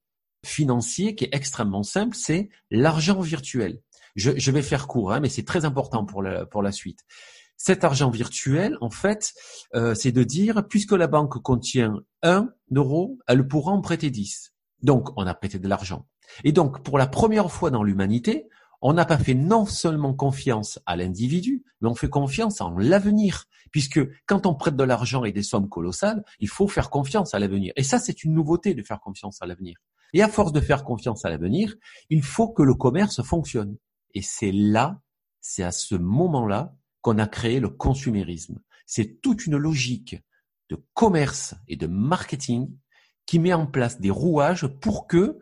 financier 0.44 1.14
qui 1.14 1.24
est 1.24 1.34
extrêmement 1.34 1.82
simple, 1.82 2.16
c'est 2.16 2.48
l'argent 2.70 3.20
virtuel. 3.20 3.80
Je, 4.16 4.50
vais 4.50 4.62
faire 4.62 4.88
court, 4.88 5.12
hein, 5.12 5.20
mais 5.20 5.28
c'est 5.28 5.44
très 5.44 5.64
important 5.64 6.04
pour 6.04 6.22
la, 6.22 6.72
suite. 6.72 7.00
Cet 7.56 7.84
argent 7.84 8.10
virtuel, 8.10 8.76
en 8.80 8.90
fait, 8.90 9.32
euh, 9.74 9.94
c'est 9.94 10.12
de 10.12 10.22
dire, 10.22 10.66
puisque 10.68 10.92
la 10.92 11.06
banque 11.06 11.40
contient 11.42 12.00
un 12.22 12.50
euro, 12.74 13.18
elle 13.26 13.46
pourra 13.46 13.72
en 13.72 13.80
prêter 13.80 14.10
10. 14.10 14.52
Donc, 14.82 15.08
on 15.16 15.26
a 15.26 15.34
prêté 15.34 15.58
de 15.58 15.68
l'argent. 15.68 16.06
Et 16.44 16.52
donc, 16.52 16.82
pour 16.82 16.98
la 16.98 17.06
première 17.06 17.50
fois 17.50 17.70
dans 17.70 17.84
l'humanité, 17.84 18.48
on 18.82 18.92
n'a 18.92 19.04
pas 19.04 19.18
fait 19.18 19.34
non 19.34 19.64
seulement 19.64 20.12
confiance 20.12 20.80
à 20.86 20.96
l'individu, 20.96 21.64
mais 21.80 21.88
on 21.88 21.94
fait 21.94 22.10
confiance 22.10 22.60
en 22.60 22.76
l'avenir. 22.76 23.44
Puisque 23.70 24.00
quand 24.26 24.44
on 24.44 24.54
prête 24.54 24.76
de 24.76 24.84
l'argent 24.84 25.24
et 25.24 25.32
des 25.32 25.44
sommes 25.44 25.68
colossales, 25.68 26.24
il 26.40 26.48
faut 26.48 26.68
faire 26.68 26.90
confiance 26.90 27.32
à 27.32 27.38
l'avenir. 27.38 27.72
Et 27.76 27.84
ça, 27.84 27.98
c'est 27.98 28.24
une 28.24 28.34
nouveauté 28.34 28.74
de 28.74 28.82
faire 28.82 29.00
confiance 29.00 29.40
à 29.40 29.46
l'avenir. 29.46 29.76
Et 30.12 30.22
à 30.22 30.28
force 30.28 30.52
de 30.52 30.60
faire 30.60 30.84
confiance 30.84 31.24
à 31.24 31.30
l'avenir, 31.30 31.74
il 32.10 32.22
faut 32.22 32.48
que 32.48 32.62
le 32.62 32.74
commerce 32.74 33.22
fonctionne. 33.22 33.76
Et 34.14 34.20
c'est 34.20 34.52
là, 34.52 35.00
c'est 35.40 35.62
à 35.62 35.72
ce 35.72 35.94
moment-là 35.94 36.74
qu'on 37.00 37.18
a 37.18 37.26
créé 37.26 37.60
le 37.60 37.70
consumérisme. 37.70 38.60
C'est 38.84 39.22
toute 39.22 39.46
une 39.46 39.56
logique 39.56 40.16
de 40.68 40.76
commerce 40.92 41.54
et 41.68 41.76
de 41.76 41.86
marketing 41.86 42.68
qui 43.26 43.38
met 43.38 43.54
en 43.54 43.66
place 43.66 44.00
des 44.00 44.10
rouages 44.10 44.66
pour 44.66 45.06
que 45.06 45.38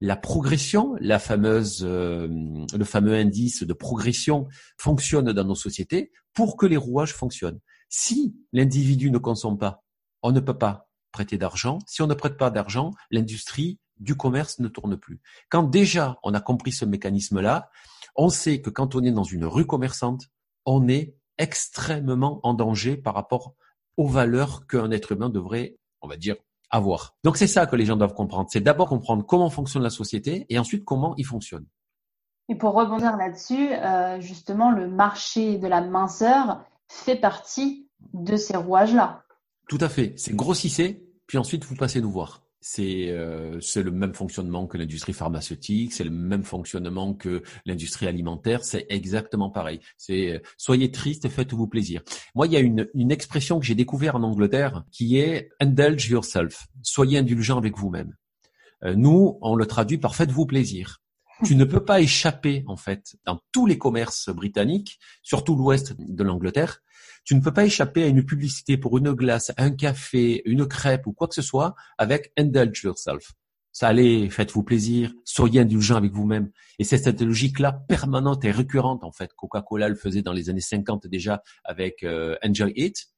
la 0.00 0.16
progression, 0.16 0.94
la 1.00 1.18
fameuse, 1.18 1.80
euh, 1.82 2.28
le 2.28 2.84
fameux 2.84 3.14
indice 3.14 3.62
de 3.62 3.72
progression 3.72 4.46
fonctionne 4.78 5.32
dans 5.32 5.44
nos 5.44 5.54
sociétés 5.54 6.12
pour 6.34 6.56
que 6.56 6.66
les 6.66 6.76
rouages 6.76 7.14
fonctionnent. 7.14 7.60
Si 7.88 8.36
l'individu 8.52 9.10
ne 9.10 9.18
consomme 9.18 9.58
pas, 9.58 9.84
on 10.22 10.32
ne 10.32 10.40
peut 10.40 10.58
pas 10.58 10.88
prêter 11.12 11.38
d'argent. 11.38 11.78
Si 11.86 12.02
on 12.02 12.06
ne 12.06 12.14
prête 12.14 12.36
pas 12.36 12.50
d'argent, 12.50 12.92
l'industrie 13.10 13.78
du 13.98 14.16
commerce 14.16 14.58
ne 14.58 14.68
tourne 14.68 14.98
plus. 14.98 15.20
Quand 15.48 15.62
déjà 15.62 16.18
on 16.22 16.34
a 16.34 16.40
compris 16.40 16.72
ce 16.72 16.84
mécanisme-là, 16.84 17.70
on 18.14 18.28
sait 18.28 18.60
que 18.60 18.70
quand 18.70 18.94
on 18.94 19.02
est 19.02 19.12
dans 19.12 19.24
une 19.24 19.46
rue 19.46 19.66
commerçante, 19.66 20.24
on 20.66 20.88
est 20.88 21.16
extrêmement 21.38 22.40
en 22.42 22.52
danger 22.52 22.96
par 22.96 23.14
rapport 23.14 23.54
aux 23.96 24.08
valeurs 24.08 24.66
qu'un 24.66 24.90
être 24.90 25.12
humain 25.12 25.30
devrait, 25.30 25.78
on 26.02 26.08
va 26.08 26.16
dire, 26.16 26.36
avoir. 26.70 27.16
Donc 27.24 27.36
c'est 27.36 27.46
ça 27.46 27.66
que 27.66 27.76
les 27.76 27.84
gens 27.84 27.96
doivent 27.96 28.14
comprendre. 28.14 28.48
C'est 28.50 28.60
d'abord 28.60 28.88
comprendre 28.88 29.24
comment 29.24 29.50
fonctionne 29.50 29.82
la 29.82 29.90
société 29.90 30.46
et 30.48 30.58
ensuite 30.58 30.84
comment 30.84 31.14
il 31.16 31.24
fonctionne. 31.24 31.66
Et 32.48 32.54
pour 32.54 32.74
rebondir 32.74 33.16
là-dessus, 33.16 33.72
euh, 33.72 34.20
justement, 34.20 34.70
le 34.70 34.88
marché 34.88 35.58
de 35.58 35.66
la 35.66 35.80
minceur 35.80 36.64
fait 36.88 37.16
partie 37.16 37.88
de 38.12 38.36
ces 38.36 38.56
rouages-là. 38.56 39.24
Tout 39.68 39.78
à 39.80 39.88
fait. 39.88 40.14
C'est 40.16 40.34
grossissez, 40.34 41.04
puis 41.26 41.38
ensuite 41.38 41.64
vous 41.64 41.74
passez 41.74 42.00
nous 42.00 42.10
voir. 42.10 42.45
C'est 42.68 43.10
euh, 43.10 43.60
le 43.76 43.90
même 43.92 44.12
fonctionnement 44.12 44.66
que 44.66 44.76
l'industrie 44.76 45.12
pharmaceutique, 45.12 45.92
c'est 45.92 46.02
le 46.02 46.10
même 46.10 46.42
fonctionnement 46.42 47.14
que 47.14 47.44
l'industrie 47.64 48.08
alimentaire, 48.08 48.64
c'est 48.64 48.86
exactement 48.88 49.50
pareil. 49.50 49.78
C'est 49.96 50.32
euh, 50.32 50.38
soyez 50.58 50.90
triste, 50.90 51.28
faites-vous 51.28 51.68
plaisir. 51.68 52.02
Moi, 52.34 52.48
il 52.48 52.54
y 52.54 52.56
a 52.56 52.58
une, 52.58 53.12
expression 53.12 53.60
que 53.60 53.64
j'ai 53.64 53.76
découvert 53.76 54.16
en 54.16 54.24
Angleterre 54.24 54.82
qui 54.90 55.16
est 55.16 55.50
indulge 55.60 56.10
yourself, 56.10 56.66
soyez 56.82 57.18
indulgent 57.18 57.56
avec 57.56 57.78
vous-même. 57.78 58.16
Euh, 58.82 58.96
nous, 58.96 59.38
on 59.42 59.54
le 59.54 59.66
traduit 59.66 59.98
par 59.98 60.16
faites-vous 60.16 60.46
plaisir. 60.46 61.00
Tu 61.44 61.54
ne 61.54 61.64
peux 61.64 61.84
pas 61.84 62.00
échapper, 62.00 62.64
en 62.66 62.76
fait, 62.76 63.16
dans 63.24 63.40
tous 63.52 63.66
les 63.66 63.76
commerces 63.76 64.30
britanniques, 64.30 64.98
surtout 65.22 65.54
l'ouest 65.54 65.94
de 65.98 66.22
l'Angleterre, 66.24 66.82
tu 67.24 67.34
ne 67.34 67.40
peux 67.40 67.52
pas 67.52 67.64
échapper 67.64 68.04
à 68.04 68.06
une 68.06 68.24
publicité 68.24 68.76
pour 68.78 68.96
une 68.96 69.12
glace, 69.12 69.52
un 69.58 69.70
café, 69.70 70.42
une 70.48 70.66
crêpe 70.66 71.06
ou 71.06 71.12
quoi 71.12 71.28
que 71.28 71.34
ce 71.34 71.42
soit 71.42 71.74
avec 71.98 72.32
indulge 72.38 72.84
yourself. 72.84 73.32
Ça 73.72 73.88
allez, 73.88 74.30
faites-vous 74.30 74.62
plaisir, 74.62 75.12
soyez 75.24 75.60
indulgent 75.60 75.96
avec 75.96 76.12
vous-même. 76.12 76.50
Et 76.78 76.84
c'est 76.84 76.96
cette 76.96 77.20
logique-là 77.20 77.72
permanente 77.72 78.44
et 78.44 78.50
récurrente 78.50 79.04
en 79.04 79.12
fait. 79.12 79.32
Coca-Cola 79.34 79.90
le 79.90 79.96
faisait 79.96 80.22
dans 80.22 80.32
les 80.32 80.48
années 80.48 80.62
50 80.62 81.06
déjà 81.08 81.42
avec 81.64 82.02
euh, 82.02 82.36
Enjoy 82.42 82.72
It. 82.76 83.08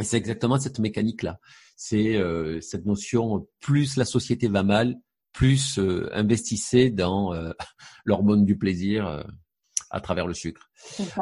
Et 0.00 0.02
c'est 0.02 0.16
exactement 0.16 0.58
cette 0.58 0.78
mécanique-là. 0.78 1.38
C'est 1.76 2.16
euh, 2.16 2.60
cette 2.62 2.86
notion, 2.86 3.46
plus 3.60 3.96
la 3.96 4.06
société 4.06 4.48
va 4.48 4.62
mal, 4.62 4.96
plus 5.36 5.78
euh, 5.78 6.08
investissez 6.14 6.90
dans 6.90 7.34
euh, 7.34 7.52
l'hormone 8.06 8.46
du 8.46 8.56
plaisir 8.56 9.24
à 9.90 10.00
travers 10.00 10.26
le 10.26 10.34
sucre. 10.34 10.70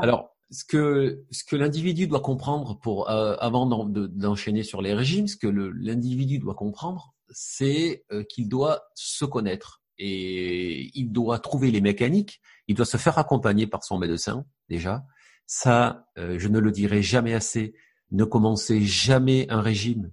Alors, 0.00 0.34
ce 0.54 0.64
que 0.64 1.24
ce 1.30 1.44
que 1.44 1.56
l'individu 1.56 2.06
doit 2.06 2.20
comprendre 2.20 2.78
pour 2.78 3.10
euh, 3.10 3.36
avant 3.40 3.66
d'enchaîner 3.66 4.62
sur 4.62 4.80
les 4.82 4.94
régimes, 4.94 5.26
ce 5.26 5.36
que 5.36 5.48
l'individu 5.48 6.38
doit 6.38 6.54
comprendre, 6.54 7.14
c'est 7.30 8.04
euh, 8.12 8.22
qu'il 8.24 8.48
doit 8.48 8.82
se 8.94 9.24
connaître 9.24 9.82
et 9.98 10.90
il 10.98 11.10
doit 11.10 11.38
trouver 11.40 11.70
les 11.70 11.80
mécaniques. 11.80 12.40
Il 12.68 12.76
doit 12.76 12.86
se 12.86 12.96
faire 12.96 13.18
accompagner 13.18 13.66
par 13.66 13.84
son 13.84 13.98
médecin 13.98 14.44
déjà. 14.68 15.04
Ça, 15.46 16.06
euh, 16.18 16.38
je 16.38 16.48
ne 16.48 16.58
le 16.58 16.70
dirai 16.70 17.02
jamais 17.02 17.34
assez. 17.34 17.74
Ne 18.10 18.24
commencez 18.24 18.80
jamais 18.80 19.46
un 19.50 19.60
régime 19.60 20.12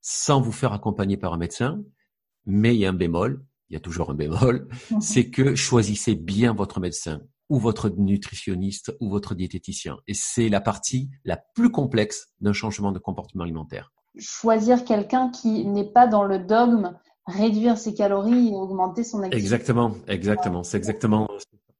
sans 0.00 0.40
vous 0.40 0.52
faire 0.52 0.72
accompagner 0.72 1.16
par 1.16 1.32
un 1.32 1.38
médecin. 1.38 1.82
Mais 2.48 2.74
il 2.74 2.80
y 2.80 2.86
a 2.86 2.88
un 2.88 2.94
bémol. 2.94 3.44
Il 3.68 3.74
y 3.74 3.76
a 3.76 3.80
toujours 3.80 4.10
un 4.10 4.14
bémol. 4.14 4.66
C'est 5.00 5.30
que 5.30 5.54
choisissez 5.54 6.14
bien 6.14 6.54
votre 6.54 6.80
médecin 6.80 7.20
ou 7.50 7.58
votre 7.58 7.90
nutritionniste 7.90 8.96
ou 9.00 9.10
votre 9.10 9.34
diététicien. 9.34 9.98
Et 10.06 10.14
c'est 10.14 10.48
la 10.48 10.60
partie 10.60 11.10
la 11.24 11.36
plus 11.36 11.70
complexe 11.70 12.28
d'un 12.40 12.54
changement 12.54 12.90
de 12.90 12.98
comportement 12.98 13.44
alimentaire. 13.44 13.92
Choisir 14.18 14.84
quelqu'un 14.84 15.28
qui 15.30 15.66
n'est 15.66 15.90
pas 15.92 16.06
dans 16.06 16.24
le 16.24 16.38
dogme, 16.38 16.98
réduire 17.26 17.76
ses 17.76 17.94
calories 17.94 18.48
et 18.48 18.54
augmenter 18.54 19.04
son 19.04 19.18
activité. 19.18 19.36
Exactement, 19.36 19.92
exactement. 20.08 20.62
C'est 20.62 20.78
exactement 20.78 21.28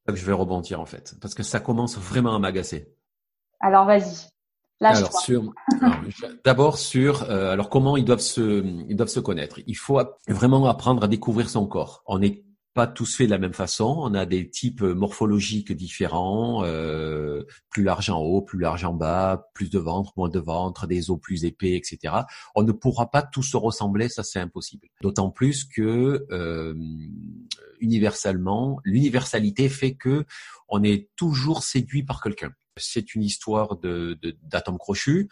ça 0.05 0.13
que 0.13 0.15
je 0.15 0.25
vais 0.25 0.33
rebondir 0.33 0.79
en 0.79 0.85
fait, 0.85 1.15
parce 1.19 1.33
que 1.33 1.43
ça 1.43 1.59
commence 1.59 1.97
vraiment 1.97 2.35
à 2.35 2.39
m'agacer. 2.39 2.95
Alors 3.59 3.85
vas-y. 3.85 4.29
Alors 4.81 5.19
sur, 5.19 5.53
d'abord 6.45 6.77
sur, 6.77 7.23
euh, 7.23 7.51
alors 7.51 7.69
comment 7.69 7.97
ils 7.97 8.05
doivent 8.05 8.19
se, 8.19 8.63
ils 8.87 8.95
doivent 8.95 9.09
se 9.09 9.19
connaître. 9.19 9.59
Il 9.67 9.75
faut 9.75 10.01
vraiment 10.27 10.65
apprendre 10.67 11.03
à 11.03 11.07
découvrir 11.07 11.49
son 11.49 11.67
corps. 11.67 12.03
On 12.05 12.21
est 12.21 12.45
pas 12.73 12.87
tous 12.87 13.17
faits 13.17 13.27
de 13.27 13.31
la 13.31 13.39
même 13.39 13.53
façon. 13.53 13.95
On 13.99 14.13
a 14.13 14.25
des 14.25 14.49
types 14.49 14.81
morphologiques 14.81 15.73
différents, 15.73 16.63
euh, 16.63 17.43
plus 17.69 17.83
large 17.83 18.09
en 18.09 18.19
haut, 18.21 18.41
plus 18.41 18.59
large 18.59 18.85
en 18.85 18.93
bas, 18.93 19.49
plus 19.53 19.69
de 19.69 19.79
ventre, 19.79 20.13
moins 20.15 20.29
de 20.29 20.39
ventre, 20.39 20.87
des 20.87 21.11
os 21.11 21.19
plus 21.19 21.43
épais, 21.43 21.75
etc. 21.75 22.13
On 22.55 22.63
ne 22.63 22.71
pourra 22.71 23.09
pas 23.11 23.21
tous 23.21 23.43
se 23.43 23.57
ressembler, 23.57 24.07
ça 24.07 24.23
c'est 24.23 24.39
impossible. 24.39 24.87
D'autant 25.01 25.29
plus 25.29 25.65
que 25.65 26.25
euh, 26.31 26.73
universellement, 27.81 28.79
l'universalité 28.85 29.67
fait 29.67 29.95
que 29.95 30.25
on 30.69 30.83
est 30.83 31.09
toujours 31.15 31.63
séduit 31.63 32.03
par 32.03 32.21
quelqu'un. 32.21 32.51
C'est 32.79 33.15
une 33.15 33.23
histoire 33.23 33.77
de 33.77 34.19
d'atomes 34.43 34.77
crochus. 34.77 35.29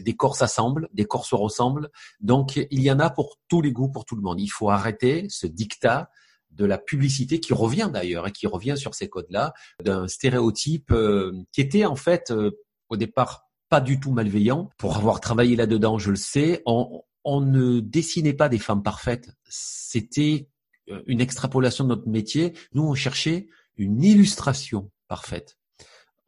Des 0.00 0.14
corps 0.14 0.36
s'assemblent, 0.36 0.88
des 0.92 1.04
corps 1.04 1.26
se 1.26 1.34
ressemblent. 1.34 1.90
Donc 2.20 2.56
il 2.56 2.82
y 2.82 2.90
en 2.90 3.00
a 3.00 3.10
pour 3.10 3.38
tous 3.48 3.60
les 3.62 3.72
goûts, 3.72 3.88
pour 3.88 4.04
tout 4.04 4.16
le 4.16 4.22
monde. 4.22 4.40
Il 4.40 4.48
faut 4.48 4.70
arrêter 4.70 5.26
ce 5.28 5.46
dictat 5.46 6.10
de 6.50 6.64
la 6.64 6.78
publicité 6.78 7.40
qui 7.40 7.54
revient 7.54 7.90
d'ailleurs 7.92 8.26
et 8.26 8.32
qui 8.32 8.46
revient 8.46 8.76
sur 8.76 8.94
ces 8.94 9.08
codes-là 9.08 9.54
d'un 9.82 10.06
stéréotype 10.06 10.90
euh, 10.92 11.32
qui 11.50 11.62
était 11.62 11.86
en 11.86 11.96
fait 11.96 12.30
euh, 12.30 12.50
au 12.88 12.96
départ 12.96 13.48
pas 13.68 13.80
du 13.80 13.98
tout 13.98 14.12
malveillant. 14.12 14.68
Pour 14.76 14.96
avoir 14.98 15.20
travaillé 15.20 15.56
là-dedans, 15.56 15.98
je 15.98 16.10
le 16.10 16.16
sais, 16.16 16.62
on, 16.66 17.02
on 17.24 17.40
ne 17.40 17.80
dessinait 17.80 18.34
pas 18.34 18.50
des 18.50 18.58
femmes 18.58 18.82
parfaites. 18.82 19.30
C'était 19.48 20.48
euh, 20.90 21.02
une 21.06 21.20
extrapolation 21.20 21.84
de 21.84 21.90
notre 21.90 22.08
métier. 22.08 22.52
Nous, 22.74 22.82
on 22.82 22.94
cherchait 22.94 23.48
une 23.76 24.02
illustration 24.02 24.90
parfaite. 25.08 25.58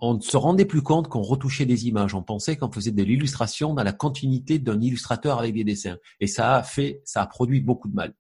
On 0.06 0.12
ne 0.12 0.20
se 0.20 0.36
rendait 0.36 0.66
plus 0.66 0.82
compte 0.82 1.08
qu'on 1.08 1.22
retouchait 1.22 1.64
des 1.64 1.88
images. 1.88 2.14
On 2.14 2.22
pensait 2.22 2.56
qu'on 2.58 2.70
faisait 2.70 2.90
de 2.90 3.02
l'illustration 3.02 3.72
dans 3.72 3.82
la 3.82 3.94
continuité 3.94 4.58
d'un 4.58 4.78
illustrateur 4.78 5.38
avec 5.38 5.54
des 5.54 5.64
dessins. 5.64 5.96
Et 6.20 6.26
ça 6.26 6.56
a 6.56 6.62
fait, 6.62 7.00
ça 7.06 7.22
a 7.22 7.26
produit 7.26 7.62
beaucoup 7.62 7.88
de 7.88 7.94
mal. 7.94 8.14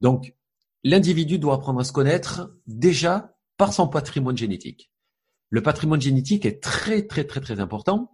Donc, 0.00 0.34
l'individu 0.82 1.38
doit 1.38 1.56
apprendre 1.56 1.80
à 1.80 1.84
se 1.84 1.92
connaître 1.92 2.56
déjà 2.66 3.36
par 3.58 3.74
son 3.74 3.86
patrimoine 3.86 4.38
génétique. 4.38 4.90
Le 5.50 5.62
patrimoine 5.62 6.00
génétique 6.00 6.46
est 6.46 6.62
très 6.62 7.06
très 7.06 7.24
très 7.24 7.42
très 7.42 7.60
important. 7.60 8.12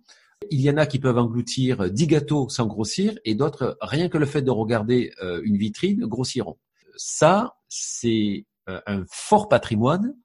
Il 0.50 0.60
y 0.60 0.68
en 0.68 0.76
a 0.76 0.84
qui 0.84 0.98
peuvent 0.98 1.18
engloutir 1.18 1.88
10 1.88 2.06
gâteaux 2.08 2.48
sans 2.48 2.66
grossir 2.66 3.16
et 3.24 3.36
d'autres, 3.36 3.78
rien 3.80 4.08
que 4.08 4.18
le 4.18 4.26
fait 4.26 4.42
de 4.42 4.50
regarder 4.50 5.12
euh, 5.22 5.40
une 5.44 5.56
vitrine, 5.56 6.06
grossiront. 6.06 6.58
Ça, 6.96 7.56
c'est 7.68 8.46
euh, 8.68 8.80
un 8.88 9.04
fort 9.08 9.48
patrimoine. 9.48 10.16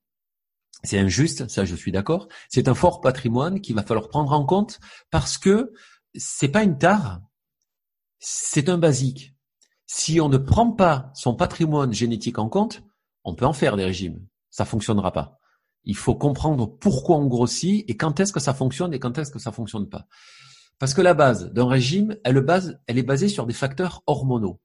C'est 0.84 1.00
injuste, 1.00 1.50
ça 1.50 1.66
je 1.66 1.76
suis 1.76 1.92
d'accord. 1.92 2.28
C'est 2.50 2.68
un 2.68 2.74
fort 2.74 3.02
patrimoine 3.02 3.62
qu'il 3.62 3.76
va 3.76 3.84
falloir 3.84 4.10
prendre 4.10 4.32
en 4.32 4.46
compte 4.46 4.80
parce 5.12 5.38
que 5.38 5.74
c'est 6.16 6.50
pas 6.50 6.64
une 6.64 6.78
tare, 6.78 7.22
c'est 8.20 8.70
un 8.70 8.78
basique. 8.78 9.36
Si 9.86 10.22
on 10.22 10.30
ne 10.30 10.38
prend 10.38 10.72
pas 10.72 11.12
son 11.14 11.36
patrimoine 11.36 11.94
génétique 11.94 12.40
en 12.40 12.50
compte, 12.50 12.82
on 13.24 13.36
peut 13.36 13.46
en 13.46 13.54
faire 13.54 13.78
des 13.78 13.84
régimes. 13.84 14.26
Ça 14.50 14.66
fonctionnera 14.66 15.12
pas. 15.12 15.40
Il 15.84 15.96
faut 15.96 16.16
comprendre 16.16 16.66
pourquoi 16.66 17.18
on 17.18 17.28
grossit 17.28 17.84
et 17.90 17.98
quand 17.98 18.20
est-ce 18.20 18.34
que 18.34 18.40
ça 18.40 18.54
fonctionne 18.54 18.94
et 18.94 19.00
quand 19.00 19.18
est-ce 19.18 19.32
que 19.32 19.40
ça 19.40 19.52
fonctionne 19.52 19.90
pas. 19.90 20.08
Parce 20.80 20.94
que 20.94 21.02
la 21.02 21.14
base 21.14 21.52
d'un 21.52 21.68
régime, 21.68 22.18
elle, 22.24 22.44
elle 22.88 22.98
est 22.98 23.04
basée 23.04 23.28
sur 23.28 23.46
des 23.46 23.54
facteurs 23.54 24.02
hormonaux. 24.08 24.60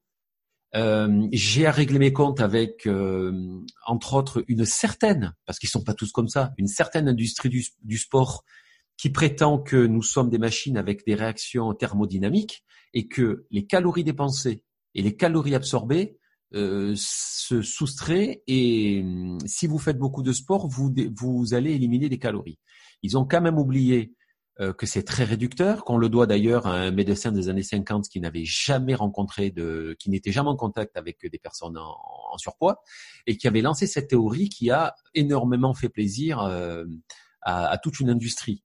Euh, 0.75 1.27
j'ai 1.31 1.65
à 1.65 1.71
régler 1.71 1.99
mes 1.99 2.13
comptes 2.13 2.41
avec, 2.41 2.87
euh, 2.87 3.61
entre 3.85 4.15
autres, 4.15 4.43
une 4.47 4.65
certaine, 4.65 5.33
parce 5.45 5.59
qu'ils 5.59 5.69
sont 5.69 5.83
pas 5.83 5.93
tous 5.93 6.11
comme 6.11 6.27
ça, 6.27 6.53
une 6.57 6.67
certaine 6.67 7.07
industrie 7.07 7.49
du, 7.49 7.97
sport 7.97 8.43
qui 8.97 9.09
prétend 9.09 9.59
que 9.59 9.85
nous 9.85 10.03
sommes 10.03 10.29
des 10.29 10.37
machines 10.37 10.77
avec 10.77 11.05
des 11.05 11.15
réactions 11.15 11.73
thermodynamiques 11.73 12.63
et 12.93 13.07
que 13.07 13.45
les 13.51 13.65
calories 13.65 14.03
dépensées 14.03 14.63
et 14.95 15.01
les 15.01 15.15
calories 15.15 15.55
absorbées 15.55 16.17
euh, 16.53 16.93
se 16.95 17.61
soustraient 17.61 18.43
et 18.47 19.01
hum, 19.03 19.37
si 19.45 19.67
vous 19.67 19.77
faites 19.77 19.97
beaucoup 19.97 20.23
de 20.23 20.33
sport, 20.33 20.67
vous, 20.67 21.53
allez 21.53 21.73
éliminer 21.73 22.09
des 22.09 22.19
calories. 22.19 22.59
Ils 23.03 23.17
ont 23.17 23.25
quand 23.25 23.41
même 23.41 23.57
oublié 23.57 24.13
que 24.77 24.85
c'est 24.85 25.03
très 25.03 25.23
réducteur, 25.23 25.83
qu'on 25.83 25.97
le 25.97 26.09
doit 26.09 26.25
d'ailleurs 26.25 26.65
à 26.65 26.73
un 26.73 26.91
médecin 26.91 27.31
des 27.31 27.49
années 27.49 27.63
50 27.63 28.09
qui 28.09 28.19
n'avait 28.19 28.45
jamais 28.45 28.95
rencontré 28.95 29.51
de, 29.51 29.95
qui 29.99 30.09
n'était 30.09 30.31
jamais 30.31 30.49
en 30.49 30.55
contact 30.55 30.97
avec 30.97 31.29
des 31.29 31.37
personnes 31.37 31.77
en, 31.77 31.95
en, 32.31 32.37
surpoids 32.37 32.81
et 33.27 33.37
qui 33.37 33.47
avait 33.47 33.61
lancé 33.61 33.85
cette 33.85 34.07
théorie 34.07 34.49
qui 34.49 34.71
a 34.71 34.95
énormément 35.13 35.73
fait 35.73 35.89
plaisir 35.89 36.41
euh, 36.41 36.85
à, 37.41 37.67
à, 37.67 37.77
toute 37.77 37.99
une 37.99 38.09
industrie. 38.09 38.63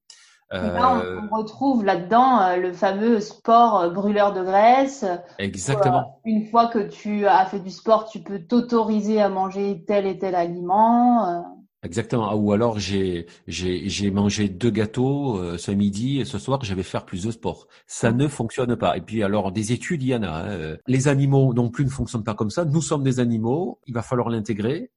Là, 0.52 1.02
on, 1.30 1.34
retrouve 1.34 1.84
là-dedans 1.84 2.42
euh, 2.42 2.56
le 2.56 2.72
fameux 2.72 3.20
sport 3.20 3.80
euh, 3.80 3.90
brûleur 3.90 4.34
de 4.34 4.42
graisse. 4.42 5.04
Exactement. 5.38 6.20
Euh, 6.26 6.30
une 6.30 6.46
fois 6.46 6.66
que 6.66 6.80
tu 6.80 7.26
as 7.26 7.46
fait 7.46 7.60
du 7.60 7.70
sport, 7.70 8.06
tu 8.10 8.20
peux 8.20 8.38
t'autoriser 8.38 9.20
à 9.20 9.30
manger 9.30 9.82
tel 9.86 10.06
et 10.06 10.18
tel 10.18 10.34
aliment. 10.34 11.61
Exactement. 11.84 12.30
Ah, 12.30 12.36
ou 12.36 12.52
alors 12.52 12.78
j'ai 12.78 13.26
j'ai 13.48 13.88
j'ai 13.88 14.10
mangé 14.12 14.48
deux 14.48 14.70
gâteaux 14.70 15.58
ce 15.58 15.72
midi 15.72 16.20
et 16.20 16.24
ce 16.24 16.38
soir 16.38 16.62
je 16.62 16.74
vais 16.74 16.84
faire 16.84 17.04
plus 17.04 17.24
de 17.24 17.30
sport. 17.32 17.66
Ça 17.86 18.12
ne 18.12 18.28
fonctionne 18.28 18.76
pas. 18.76 18.96
Et 18.96 19.00
puis 19.00 19.22
alors 19.24 19.50
des 19.50 19.72
études 19.72 20.02
il 20.02 20.08
y 20.10 20.14
en 20.14 20.22
a. 20.22 20.28
Hein. 20.28 20.76
Les 20.86 21.08
animaux 21.08 21.52
non 21.54 21.70
plus 21.70 21.84
ne 21.84 21.90
fonctionnent 21.90 22.22
pas 22.22 22.34
comme 22.34 22.50
ça. 22.50 22.64
Nous 22.64 22.82
sommes 22.82 23.02
des 23.02 23.18
animaux. 23.18 23.80
Il 23.86 23.94
va 23.94 24.02
falloir 24.02 24.28
l'intégrer. 24.28 24.92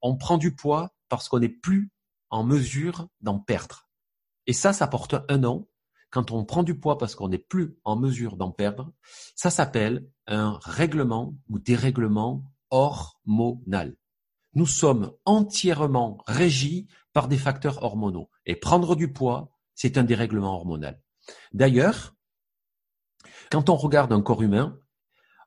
On 0.00 0.16
prend 0.16 0.38
du 0.38 0.54
poids 0.54 0.94
parce 1.10 1.28
qu'on 1.28 1.40
n'est 1.40 1.50
plus 1.50 1.90
en 2.30 2.42
mesure 2.44 3.08
d'en 3.20 3.38
perdre. 3.38 3.88
Et 4.46 4.52
ça, 4.52 4.72
ça 4.72 4.86
porte 4.86 5.16
un 5.28 5.38
nom. 5.38 5.68
Quand 6.10 6.32
on 6.32 6.44
prend 6.44 6.62
du 6.62 6.74
poids 6.74 6.98
parce 6.98 7.14
qu'on 7.14 7.28
n'est 7.28 7.38
plus 7.38 7.76
en 7.84 7.96
mesure 7.96 8.36
d'en 8.36 8.50
perdre, 8.50 8.92
ça 9.36 9.50
s'appelle 9.50 10.08
un 10.26 10.58
règlement 10.62 11.34
ou 11.48 11.58
dérèglement 11.58 12.44
hormonal. 12.70 13.96
Nous 14.54 14.66
sommes 14.66 15.12
entièrement 15.24 16.22
régis 16.26 16.86
par 17.12 17.28
des 17.28 17.38
facteurs 17.38 17.82
hormonaux. 17.82 18.30
Et 18.46 18.56
prendre 18.56 18.96
du 18.96 19.12
poids, 19.12 19.50
c'est 19.74 19.98
un 19.98 20.04
dérèglement 20.04 20.54
hormonal. 20.54 21.00
D'ailleurs, 21.52 22.14
quand 23.50 23.68
on 23.68 23.76
regarde 23.76 24.12
un 24.12 24.22
corps 24.22 24.42
humain, 24.42 24.78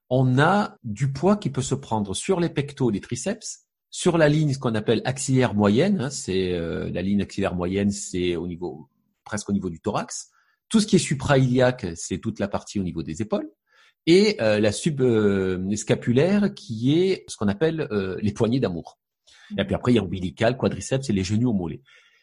on 0.10 0.40
a 0.40 0.78
du 0.84 1.12
poids 1.12 1.38
qui 1.38 1.50
peut 1.50 1.62
se 1.62 1.76
prendre 1.76 2.14
sur 2.14 2.40
les 2.40 2.50
pectoraux, 2.50 2.92
les 2.92 3.02
triceps, 3.02 3.66
sur 3.90 4.18
la 4.18 4.28
ligne 4.30 4.56
qu'on 4.56 4.76
appelle 4.76 5.02
axillaire 5.06 5.54
moyenne. 5.54 6.02
Hein, 6.02 6.10
c'est 6.10 6.54
euh, 6.54 6.90
la 6.92 7.02
ligne 7.02 7.22
axillaire 7.22 7.56
moyenne, 7.56 7.92
c'est 7.92 8.36
presque 9.24 9.50
au 9.50 9.54
niveau 9.54 9.70
du 9.70 9.80
thorax. 9.80 10.32
Tout 10.70 10.80
ce 10.80 10.88
qui 10.88 10.96
est 10.96 11.00
suprailiaque, 11.00 11.88
c'est 11.96 12.18
toute 12.18 12.40
la 12.40 12.48
partie 12.48 12.80
au 12.80 12.84
niveau 12.84 13.04
des 13.04 13.22
épaules. 13.22 13.50
Et 14.06 14.42
euh, 14.42 14.60
la 14.60 14.72
subscapulaire 14.72 16.44
euh, 16.44 16.50
qui 16.50 17.00
est 17.00 17.24
ce 17.28 17.38
qu'on 17.38 17.48
appelle 17.48 17.88
euh, 17.92 18.18
les 18.22 18.34
poignées 18.34 18.60
d'amour. 18.60 19.00
Et 19.58 19.64
puis 19.66 19.76
après, 19.76 19.94
il 19.94 19.96
y 19.96 20.00
a 20.00 20.04
ombilical, 20.04 20.58
quadriceps 20.58 21.10
et 21.10 21.14
les 21.14 21.24
genoux 21.24 21.50
au 21.50 21.54
mollet. 21.54 21.82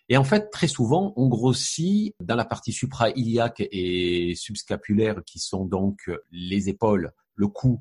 Et 0.08 0.16
en 0.16 0.24
fait, 0.24 0.50
très 0.50 0.66
souvent, 0.66 1.12
on 1.16 1.28
grossit 1.28 2.14
dans 2.20 2.34
la 2.34 2.44
partie 2.44 2.72
suprailiaque 2.72 3.62
et 3.70 4.34
subscapulaire 4.34 5.22
qui 5.24 5.38
sont 5.38 5.64
donc 5.64 6.10
les 6.32 6.68
épaules, 6.68 7.12
le 7.36 7.46
cou 7.46 7.80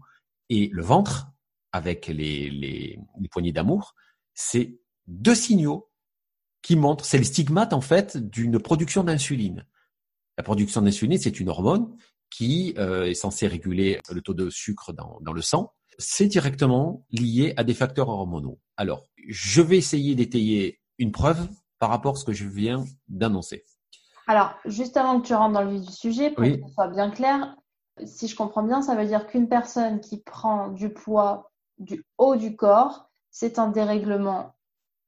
et 0.49 0.69
le 0.71 0.83
ventre 0.83 1.27
avec 1.71 2.07
les, 2.07 2.49
les, 2.51 2.99
les 3.19 3.27
poignées 3.29 3.51
d'amour. 3.51 3.95
C'est 4.35 4.79
deux 5.07 5.33
signaux 5.33 5.89
qui 6.61 6.75
montre, 6.75 7.05
c'est 7.05 7.17
le 7.17 7.23
stigmate 7.23 7.73
en 7.73 7.81
fait 7.81 8.17
d'une 8.17 8.59
production 8.59 9.03
d'insuline. 9.03 9.65
La 10.37 10.43
production 10.43 10.81
d'insuline, 10.81 11.17
c'est 11.17 11.39
une 11.39 11.49
hormone 11.49 11.95
qui 12.29 12.73
euh, 12.77 13.05
est 13.05 13.13
censée 13.13 13.47
réguler 13.47 13.99
le 14.11 14.21
taux 14.21 14.33
de 14.33 14.49
sucre 14.49 14.93
dans, 14.93 15.17
dans 15.21 15.33
le 15.33 15.41
sang. 15.41 15.73
C'est 15.97 16.27
directement 16.27 17.05
lié 17.11 17.53
à 17.57 17.63
des 17.63 17.73
facteurs 17.73 18.09
hormonaux. 18.09 18.59
Alors, 18.77 19.05
je 19.27 19.61
vais 19.61 19.77
essayer 19.77 20.15
d'étayer 20.15 20.79
une 20.97 21.11
preuve 21.11 21.47
par 21.79 21.89
rapport 21.89 22.13
à 22.13 22.15
ce 22.15 22.25
que 22.25 22.33
je 22.33 22.45
viens 22.47 22.85
d'annoncer. 23.07 23.63
Alors, 24.27 24.53
juste 24.65 24.95
avant 24.95 25.19
que 25.19 25.27
tu 25.27 25.33
rentres 25.33 25.53
dans 25.53 25.63
le 25.63 25.71
vif 25.71 25.87
du 25.87 25.93
sujet, 25.93 26.29
pour 26.29 26.43
que 26.43 26.53
ce 26.53 26.73
soit 26.73 26.87
bien 26.87 27.09
clair, 27.09 27.55
si 28.05 28.27
je 28.27 28.35
comprends 28.35 28.63
bien, 28.63 28.81
ça 28.81 28.95
veut 28.95 29.05
dire 29.05 29.27
qu'une 29.27 29.49
personne 29.49 29.99
qui 29.99 30.21
prend 30.21 30.69
du 30.69 30.89
poids 30.89 31.51
du 31.79 32.03
haut 32.17 32.35
du 32.35 32.55
corps, 32.55 33.09
c'est 33.31 33.57
un 33.57 33.69
dérèglement 33.69 34.53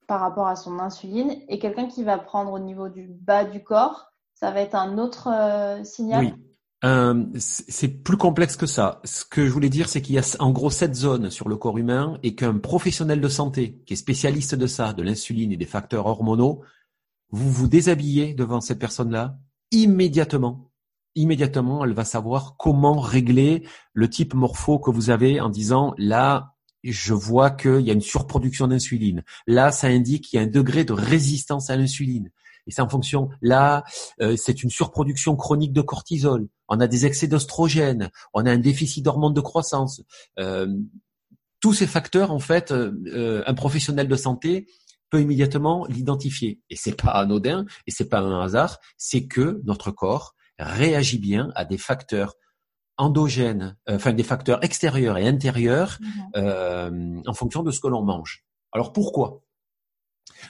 par 0.07 0.21
rapport 0.21 0.47
à 0.47 0.55
son 0.55 0.79
insuline 0.79 1.35
et 1.47 1.59
quelqu'un 1.59 1.87
qui 1.87 2.03
va 2.03 2.17
prendre 2.17 2.51
au 2.51 2.59
niveau 2.59 2.89
du 2.89 3.07
bas 3.07 3.45
du 3.45 3.63
corps, 3.63 4.11
ça 4.33 4.51
va 4.51 4.61
être 4.61 4.75
un 4.75 4.97
autre 4.97 5.29
euh, 5.31 5.83
signal? 5.83 6.25
Oui. 6.25 6.33
Euh, 6.83 7.25
c'est 7.37 7.89
plus 8.03 8.17
complexe 8.17 8.55
que 8.55 8.65
ça. 8.65 9.01
Ce 9.03 9.23
que 9.23 9.45
je 9.45 9.51
voulais 9.51 9.69
dire, 9.69 9.87
c'est 9.87 10.01
qu'il 10.01 10.15
y 10.15 10.19
a 10.19 10.35
en 10.39 10.51
gros 10.51 10.71
sept 10.71 10.95
zones 10.95 11.29
sur 11.29 11.47
le 11.47 11.55
corps 11.55 11.77
humain 11.77 12.17
et 12.23 12.33
qu'un 12.33 12.57
professionnel 12.57 13.21
de 13.21 13.29
santé 13.29 13.81
qui 13.85 13.93
est 13.93 13.97
spécialiste 13.97 14.55
de 14.55 14.67
ça, 14.67 14.93
de 14.93 15.03
l'insuline 15.03 15.51
et 15.51 15.57
des 15.57 15.65
facteurs 15.65 16.07
hormonaux, 16.07 16.61
vous 17.29 17.51
vous 17.51 17.67
déshabillez 17.67 18.33
devant 18.33 18.61
cette 18.61 18.79
personne-là 18.79 19.37
immédiatement. 19.71 20.71
Immédiatement, 21.15 21.85
elle 21.85 21.93
va 21.93 22.05
savoir 22.05 22.55
comment 22.57 22.99
régler 22.99 23.63
le 23.93 24.09
type 24.09 24.33
morpho 24.33 24.79
que 24.79 24.91
vous 24.91 25.09
avez 25.09 25.39
en 25.39 25.49
disant 25.49 25.93
là, 25.97 26.55
je 26.83 27.13
vois 27.13 27.51
qu'il 27.51 27.81
y 27.81 27.91
a 27.91 27.93
une 27.93 28.01
surproduction 28.01 28.67
d'insuline. 28.67 29.23
Là, 29.45 29.71
ça 29.71 29.87
indique 29.87 30.25
qu'il 30.25 30.37
y 30.37 30.39
a 30.39 30.45
un 30.45 30.49
degré 30.49 30.83
de 30.83 30.93
résistance 30.93 31.69
à 31.69 31.75
l'insuline. 31.75 32.31
Et 32.67 32.71
c'est 32.71 32.81
en 32.81 32.89
fonction. 32.89 33.29
Là, 33.41 33.83
euh, 34.21 34.35
c'est 34.37 34.63
une 34.63 34.69
surproduction 34.69 35.35
chronique 35.35 35.73
de 35.73 35.81
cortisol. 35.81 36.47
On 36.67 36.79
a 36.79 36.87
des 36.87 37.05
excès 37.05 37.27
d'ostrogène. 37.27 38.11
On 38.33 38.45
a 38.45 38.51
un 38.51 38.57
déficit 38.57 39.03
d'hormones 39.03 39.33
de 39.33 39.41
croissance. 39.41 40.01
Euh, 40.39 40.67
tous 41.59 41.73
ces 41.73 41.87
facteurs, 41.87 42.31
en 42.31 42.39
fait, 42.39 42.71
euh, 42.71 43.43
un 43.45 43.53
professionnel 43.53 44.07
de 44.07 44.15
santé 44.15 44.67
peut 45.09 45.21
immédiatement 45.21 45.85
l'identifier. 45.87 46.61
Et 46.69 46.75
c'est 46.75 46.99
pas 46.99 47.11
anodin 47.11 47.65
et 47.85 47.91
c'est 47.91 48.09
pas 48.09 48.19
un 48.19 48.41
hasard. 48.41 48.79
C'est 48.97 49.27
que 49.27 49.61
notre 49.65 49.91
corps 49.91 50.35
réagit 50.57 51.19
bien 51.19 51.51
à 51.55 51.65
des 51.65 51.77
facteurs 51.77 52.35
endogènes, 52.97 53.77
euh, 53.89 53.95
enfin 53.95 54.13
des 54.13 54.23
facteurs 54.23 54.63
extérieurs 54.63 55.17
et 55.17 55.27
intérieurs 55.27 55.97
mhm. 55.99 56.09
euh, 56.35 57.21
en 57.25 57.33
fonction 57.33 57.63
de 57.63 57.71
ce 57.71 57.79
que 57.79 57.87
l'on 57.87 58.03
mange. 58.03 58.45
Alors 58.71 58.93
pourquoi? 58.93 59.41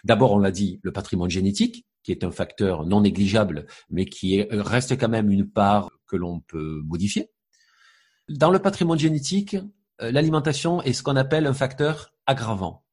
D'abord, 0.03 0.33
on 0.33 0.37
l'a 0.37 0.51
dit, 0.51 0.79
le 0.83 0.91
patrimoine 0.91 1.29
génétique, 1.29 1.85
qui 2.03 2.11
est 2.11 2.23
un 2.23 2.31
facteur 2.31 2.85
non 2.85 3.01
négligeable, 3.01 3.67
mais 3.89 4.05
qui 4.05 4.43
reste 4.49 4.99
quand 4.99 5.09
même 5.09 5.29
une 5.29 5.49
part 5.49 5.89
que 6.07 6.15
l'on 6.15 6.39
peut 6.39 6.81
modifier. 6.85 7.31
Dans 8.29 8.51
le 8.51 8.59
patrimoine 8.59 8.99
génétique, 8.99 9.57
euh, 10.01 10.11
l'alimentation 10.11 10.81
est 10.81 10.93
ce 10.93 11.03
qu'on 11.03 11.15
appelle 11.15 11.47
un 11.47 11.53
facteur 11.53 12.13
aggravant. 12.25 12.83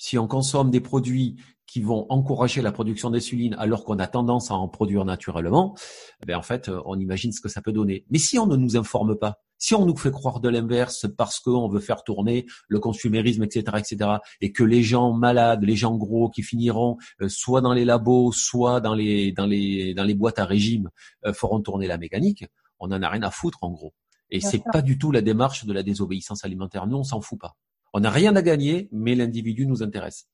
Si 0.00 0.16
on 0.16 0.26
consomme 0.26 0.70
des 0.70 0.80
produits 0.80 1.36
qui 1.66 1.82
vont 1.82 2.06
encourager 2.08 2.62
la 2.62 2.72
production 2.72 3.10
d'insuline 3.10 3.54
alors 3.58 3.84
qu'on 3.84 3.98
a 3.98 4.06
tendance 4.06 4.50
à 4.50 4.54
en 4.54 4.66
produire 4.66 5.04
naturellement, 5.04 5.76
ben 6.26 6.38
en 6.38 6.42
fait, 6.42 6.70
on 6.86 6.98
imagine 6.98 7.32
ce 7.32 7.40
que 7.42 7.50
ça 7.50 7.60
peut 7.60 7.70
donner. 7.70 8.06
Mais 8.08 8.16
si 8.16 8.38
on 8.38 8.46
ne 8.46 8.56
nous 8.56 8.78
informe 8.78 9.14
pas, 9.14 9.42
si 9.58 9.74
on 9.74 9.84
nous 9.84 9.96
fait 9.98 10.10
croire 10.10 10.40
de 10.40 10.48
l'inverse 10.48 11.06
parce 11.18 11.38
qu'on 11.38 11.68
veut 11.68 11.80
faire 11.80 12.02
tourner 12.02 12.46
le 12.66 12.80
consumérisme, 12.80 13.42
etc., 13.42 13.76
etc., 13.76 14.10
et 14.40 14.52
que 14.52 14.64
les 14.64 14.82
gens 14.82 15.12
malades, 15.12 15.64
les 15.64 15.76
gens 15.76 15.98
gros 15.98 16.30
qui 16.30 16.42
finiront 16.42 16.96
euh, 17.20 17.28
soit 17.28 17.60
dans 17.60 17.74
les 17.74 17.84
labos, 17.84 18.32
soit 18.32 18.80
dans 18.80 18.94
les 18.94 19.32
dans 19.32 19.46
les 19.46 19.92
dans 19.92 20.04
les 20.04 20.14
boîtes 20.14 20.38
à 20.38 20.46
régime 20.46 20.88
euh, 21.26 21.34
feront 21.34 21.60
tourner 21.60 21.86
la 21.86 21.98
mécanique, 21.98 22.46
on 22.78 22.90
en 22.90 23.02
a 23.02 23.08
rien 23.10 23.22
à 23.22 23.30
foutre 23.30 23.58
en 23.60 23.70
gros. 23.70 23.92
Et 24.30 24.40
c'est 24.40 24.62
pas 24.72 24.80
du 24.80 24.96
tout 24.96 25.12
la 25.12 25.20
démarche 25.20 25.66
de 25.66 25.74
la 25.74 25.82
désobéissance 25.82 26.42
alimentaire. 26.42 26.86
Nous, 26.86 26.96
on 26.96 27.04
s'en 27.04 27.20
fout 27.20 27.38
pas. 27.38 27.56
On 27.92 28.00
n'a 28.00 28.10
rien 28.10 28.34
à 28.36 28.42
gagner, 28.42 28.88
mais 28.92 29.14
l'individu 29.14 29.66
nous 29.66 29.82
intéresse. 29.82 30.26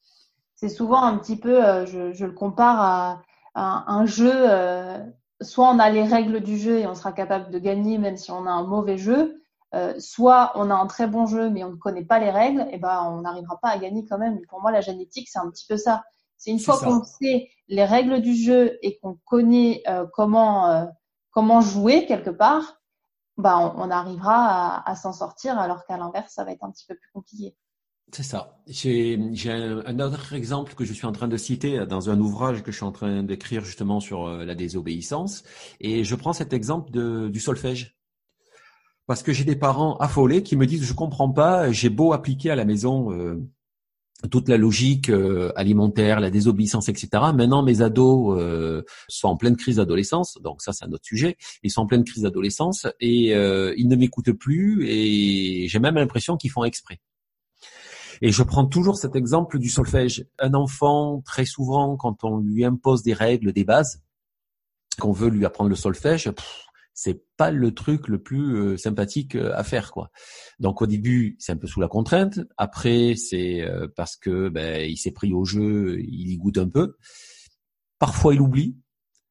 C'est 0.55 0.69
souvent 0.69 1.03
un 1.03 1.19
petit 1.19 1.37
peu, 1.37 1.65
euh, 1.65 1.87
je, 1.87 2.13
je, 2.13 2.27
le 2.27 2.33
compare 2.33 2.81
à, 2.81 3.23
un 3.55 4.07
jeu. 4.07 4.33
Euh, 4.33 4.99
soit 5.41 5.71
on 5.71 5.79
a 5.79 5.91
les 5.91 6.05
règles 6.05 6.41
du 6.41 6.59
jeu 6.59 6.79
et 6.79 6.87
on 6.87 6.95
sera 6.95 7.13
capable 7.13 7.51
de 7.51 7.59
gagner 7.59 7.99
même 7.99 8.17
si 8.17 8.31
on 8.31 8.47
a 8.47 8.51
un 8.51 8.67
mauvais 8.67 8.99
jeu. 8.99 9.41
Euh, 9.75 9.95
soit 9.99 10.53
on 10.55 10.71
a 10.71 10.75
un 10.75 10.87
très 10.87 11.07
bon 11.07 11.27
jeu 11.27 11.51
mais 11.51 11.65
on 11.65 11.71
ne 11.71 11.77
connaît 11.77 12.05
pas 12.05 12.19
les 12.19 12.31
règles, 12.31 12.67
et 12.71 12.79
ben 12.79 13.03
on 13.11 13.23
n'arrivera 13.23 13.59
pas 13.61 13.69
à 13.69 13.79
gagner 13.79 14.07
quand 14.07 14.19
même. 14.19 14.41
Pour 14.49 14.61
moi, 14.63 14.71
la 14.71 14.81
génétique, 14.81 15.29
c'est 15.29 15.39
un 15.39 15.51
petit 15.51 15.67
peu 15.69 15.77
ça. 15.77 16.05
C'est 16.39 16.51
une 16.51 16.61
fois 16.61 16.79
qu'on 16.79 17.03
sait 17.03 17.49
les 17.69 17.85
règles 17.85 18.21
du 18.21 18.35
jeu 18.35 18.79
et 18.83 18.99
qu'on 18.99 19.19
connaît 19.25 19.83
euh, 19.89 20.07
comment 20.13 20.69
euh, 20.69 20.85
comment 21.31 21.61
jouer 21.61 22.07
quelque 22.07 22.31
part, 22.31 22.76
bah 23.37 23.59
on, 23.59 23.83
on 23.83 23.91
arrivera 23.91 24.79
à, 24.79 24.91
à 24.91 24.97
s'en 24.97 25.13
sortir, 25.13 25.59
alors 25.59 25.85
qu'à 25.87 25.97
l'inverse, 25.97 26.33
ça 26.33 26.45
va 26.45 26.53
être 26.53 26.65
un 26.65 26.71
petit 26.71 26.87
peu 26.87 26.95
plus 26.95 27.11
compliqué. 27.13 27.57
C'est 28.13 28.23
ça. 28.23 28.61
J'ai 28.69 29.19
un, 29.51 29.99
autre 29.99 30.33
exemple 30.33 30.75
que 30.75 30.85
je 30.85 30.93
suis 30.93 31.07
en 31.07 31.13
train 31.13 31.27
de 31.27 31.37
citer 31.37 31.87
dans 31.87 32.09
un 32.09 32.21
ouvrage 32.21 32.63
que 32.63 32.71
je 32.71 32.77
suis 32.77 32.87
en 32.87 32.93
train 32.93 33.25
d'écrire 33.25 33.65
justement 33.65 33.99
sur 33.99 34.27
euh, 34.27 34.45
la 34.45 34.55
désobéissance, 34.55 35.43
et 35.81 36.05
je 36.05 36.15
prends 36.15 36.33
cet 36.33 36.53
exemple 36.53 36.93
de, 36.93 37.29
du 37.29 37.41
solfège. 37.41 37.97
Parce 39.07 39.23
que 39.23 39.33
j'ai 39.33 39.45
des 39.45 39.57
parents 39.57 39.97
affolés 39.99 40.43
qui 40.43 40.57
me 40.57 40.67
disent 40.67 40.85
je 40.85 40.93
comprends 40.95 41.31
pas, 41.31 41.71
j'ai 41.73 41.91
beau 41.91 42.13
appliquer 42.13 42.51
à 42.51 42.57
la 42.57 42.65
maison 42.65 43.13
euh, 43.13 43.45
toute 44.31 44.49
la 44.49 44.57
logique 44.57 45.11
euh, 45.11 45.53
alimentaire, 45.57 46.21
la 46.21 46.31
désobéissance, 46.31 46.89
etc. 46.89 47.09
Maintenant, 47.35 47.63
mes 47.63 47.83
ados 47.83 48.39
euh, 48.39 48.83
sont 49.09 49.29
en 49.29 49.37
pleine 49.37 49.57
crise 49.57 49.77
d'adolescence, 49.77 50.39
donc 50.43 50.63
ça 50.63 50.73
c'est 50.73 50.85
un 50.85 50.93
autre 50.93 51.05
sujet. 51.05 51.37
Ils 51.63 51.71
sont 51.71 51.83
en 51.83 51.87
pleine 51.87 52.05
crise 52.05 52.23
d'adolescence 52.23 52.87
et 53.01 53.35
euh, 53.35 53.75
ils 53.77 53.89
ne 53.89 53.97
m'écoutent 53.97 54.33
plus 54.33 54.87
et 54.89 55.69
j'ai 55.69 55.79
même 55.79 55.97
l'impression 55.97 56.37
qu'ils 56.37 56.51
font 56.51 56.65
exprès. 56.65 56.99
Et 58.23 58.33
je 58.33 58.43
prends 58.43 58.65
toujours 58.65 58.97
cet 58.97 59.15
exemple 59.15 59.59
du 59.59 59.69
solfège. 59.69 60.27
Un 60.39 60.55
enfant, 60.55 61.23
très 61.25 61.45
souvent, 61.45 61.97
quand 61.97 62.25
on 62.25 62.39
lui 62.39 62.65
impose 62.65 63.03
des 63.03 63.13
règles, 63.13 63.53
des 63.53 63.65
bases, 63.65 64.01
qu'on 64.99 65.13
veut 65.13 65.29
lui 65.29 65.45
apprendre 65.45 65.69
le 65.69 65.77
solfège, 65.77 66.33
c'est 66.97 67.23
pas 67.37 67.51
le 67.51 67.73
truc 67.75 68.09
le 68.09 68.21
plus 68.21 68.57
euh, 68.57 68.77
sympathique 68.79 69.37
euh, 69.37 69.53
à 69.55 69.63
faire 69.63 69.93
quoi. 69.93 70.11
Donc 70.59 70.81
au 70.83 70.87
début 70.87 71.37
c'est 71.39 71.53
un 71.53 71.57
peu 71.57 71.67
sous 71.67 71.81
la 71.81 71.89
contrainte, 71.89 72.41
après 72.57 73.15
c'est 73.17 73.61
euh, 73.61 73.87
parce 73.95 74.17
que 74.17 74.49
ben, 74.49 74.91
il 74.91 74.97
s'est 74.97 75.13
pris 75.13 75.33
au 75.33 75.45
jeu, 75.45 76.01
il 76.01 76.31
y 76.31 76.37
goûte 76.39 76.59
un 76.59 76.69
peu. 76.69 76.97
Parfois 77.99 78.35
il 78.35 78.41
oublie. 78.41 78.77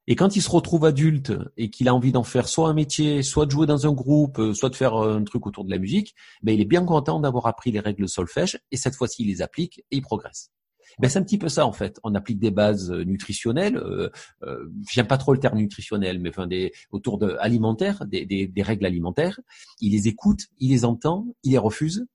Et 0.07 0.15
quand 0.15 0.35
il 0.35 0.41
se 0.43 0.51
retrouve 0.51 0.85
adulte 0.85 1.33
et 1.57 1.71
qu'il 1.71 1.87
a 1.87 1.95
envie 1.95 2.11
d'en 2.11 2.23
faire 2.23 2.47
soit 2.47 2.69
un 2.69 2.75
métier, 2.75 3.23
soit 3.23 3.47
de 3.47 3.51
jouer 3.51 3.65
dans 3.65 3.87
un 3.87 3.91
groupe, 3.91 4.39
soit 4.53 4.69
de 4.69 4.75
faire 4.75 4.93
un 4.93 5.23
truc 5.23 5.47
autour 5.47 5.65
de 5.65 5.71
la 5.71 5.79
musique, 5.79 6.13
ben 6.43 6.53
il 6.53 6.61
est 6.61 6.65
bien 6.65 6.85
content 6.85 7.19
d'avoir 7.19 7.47
appris 7.47 7.71
les 7.71 7.79
règles 7.79 8.07
solfège 8.07 8.59
et 8.71 8.77
cette 8.77 8.95
fois-ci 8.95 9.23
il 9.23 9.29
les 9.29 9.41
applique 9.41 9.79
et 9.89 9.97
il 9.97 10.01
progresse. 10.03 10.51
Ben, 10.99 11.09
c'est 11.09 11.19
un 11.19 11.23
petit 11.23 11.37
peu 11.37 11.49
ça 11.49 11.65
en 11.65 11.71
fait. 11.71 11.99
On 12.03 12.15
applique 12.15 12.39
des 12.39 12.51
bases 12.51 12.91
euh, 12.91 13.03
nutritionnelles. 13.03 13.77
Euh, 13.77 14.09
euh, 14.43 14.65
J'aime 14.89 15.07
pas 15.07 15.17
trop 15.17 15.33
le 15.33 15.39
terme 15.39 15.57
nutritionnel, 15.57 16.19
mais 16.19 16.29
enfin 16.29 16.47
des 16.47 16.71
autour 16.91 17.17
de 17.17 17.35
alimentaires, 17.39 18.05
des, 18.05 18.25
des, 18.25 18.47
des 18.47 18.61
règles 18.61 18.85
alimentaires. 18.85 19.39
Il 19.81 19.91
les 19.91 20.07
écoute, 20.07 20.47
il 20.59 20.71
les 20.71 20.85
entend, 20.85 21.27
il 21.43 21.51
les 21.51 21.57
refuse. 21.57 22.05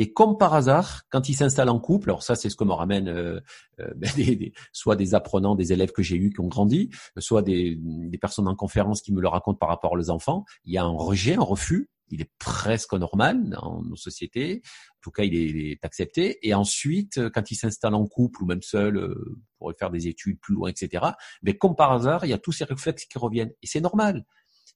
Et 0.00 0.12
comme 0.12 0.38
par 0.38 0.54
hasard, 0.54 1.02
quand 1.10 1.28
il 1.28 1.34
s'installe 1.34 1.68
en 1.68 1.80
couple, 1.80 2.10
alors 2.10 2.22
ça 2.22 2.36
c'est 2.36 2.48
ce 2.48 2.54
que 2.54 2.62
me 2.62 2.72
ramène 2.72 3.08
euh, 3.08 3.40
euh 3.80 3.92
ben, 3.96 4.50
soit 4.72 4.94
des 4.94 5.14
apprenants, 5.14 5.56
des 5.56 5.72
élèves 5.72 5.90
que 5.90 6.02
j'ai 6.02 6.16
eus 6.16 6.30
qui 6.30 6.40
ont 6.40 6.46
grandi, 6.46 6.90
soit 7.18 7.42
des, 7.42 7.76
des 7.80 8.18
personnes 8.18 8.46
en 8.46 8.54
conférence 8.54 9.02
qui 9.02 9.12
me 9.12 9.20
le 9.20 9.26
racontent 9.26 9.58
par 9.58 9.68
rapport 9.68 9.92
aux 9.92 10.10
enfants, 10.10 10.44
il 10.64 10.72
y 10.72 10.78
a 10.78 10.84
un 10.84 10.96
rejet, 10.96 11.34
un 11.34 11.42
refus, 11.42 11.90
il 12.10 12.20
est 12.20 12.30
presque 12.38 12.94
normal 12.94 13.48
dans 13.50 13.82
nos 13.82 13.96
sociétés. 13.96 14.62
En 14.64 15.00
tout 15.02 15.10
cas, 15.10 15.24
il 15.24 15.34
est, 15.34 15.84
accepté. 15.84 16.38
Et 16.46 16.54
ensuite, 16.54 17.18
euh, 17.18 17.30
quand 17.30 17.50
il 17.50 17.54
s'installe 17.54 17.94
en 17.94 18.06
couple 18.06 18.42
ou 18.42 18.46
même 18.46 18.62
seul 18.62 18.96
euh, 18.96 19.36
pour 19.58 19.72
faire 19.78 19.90
des 19.90 20.08
études 20.08 20.40
plus 20.40 20.54
loin, 20.54 20.70
etc. 20.70 21.04
Mais 21.42 21.56
comme 21.56 21.76
par 21.76 21.92
hasard, 21.92 22.24
il 22.24 22.30
y 22.30 22.32
a 22.32 22.38
tous 22.38 22.52
ces 22.52 22.64
réflexes 22.64 23.04
qui 23.06 23.18
reviennent. 23.18 23.52
Et 23.62 23.66
c'est 23.66 23.80
normal. 23.80 24.24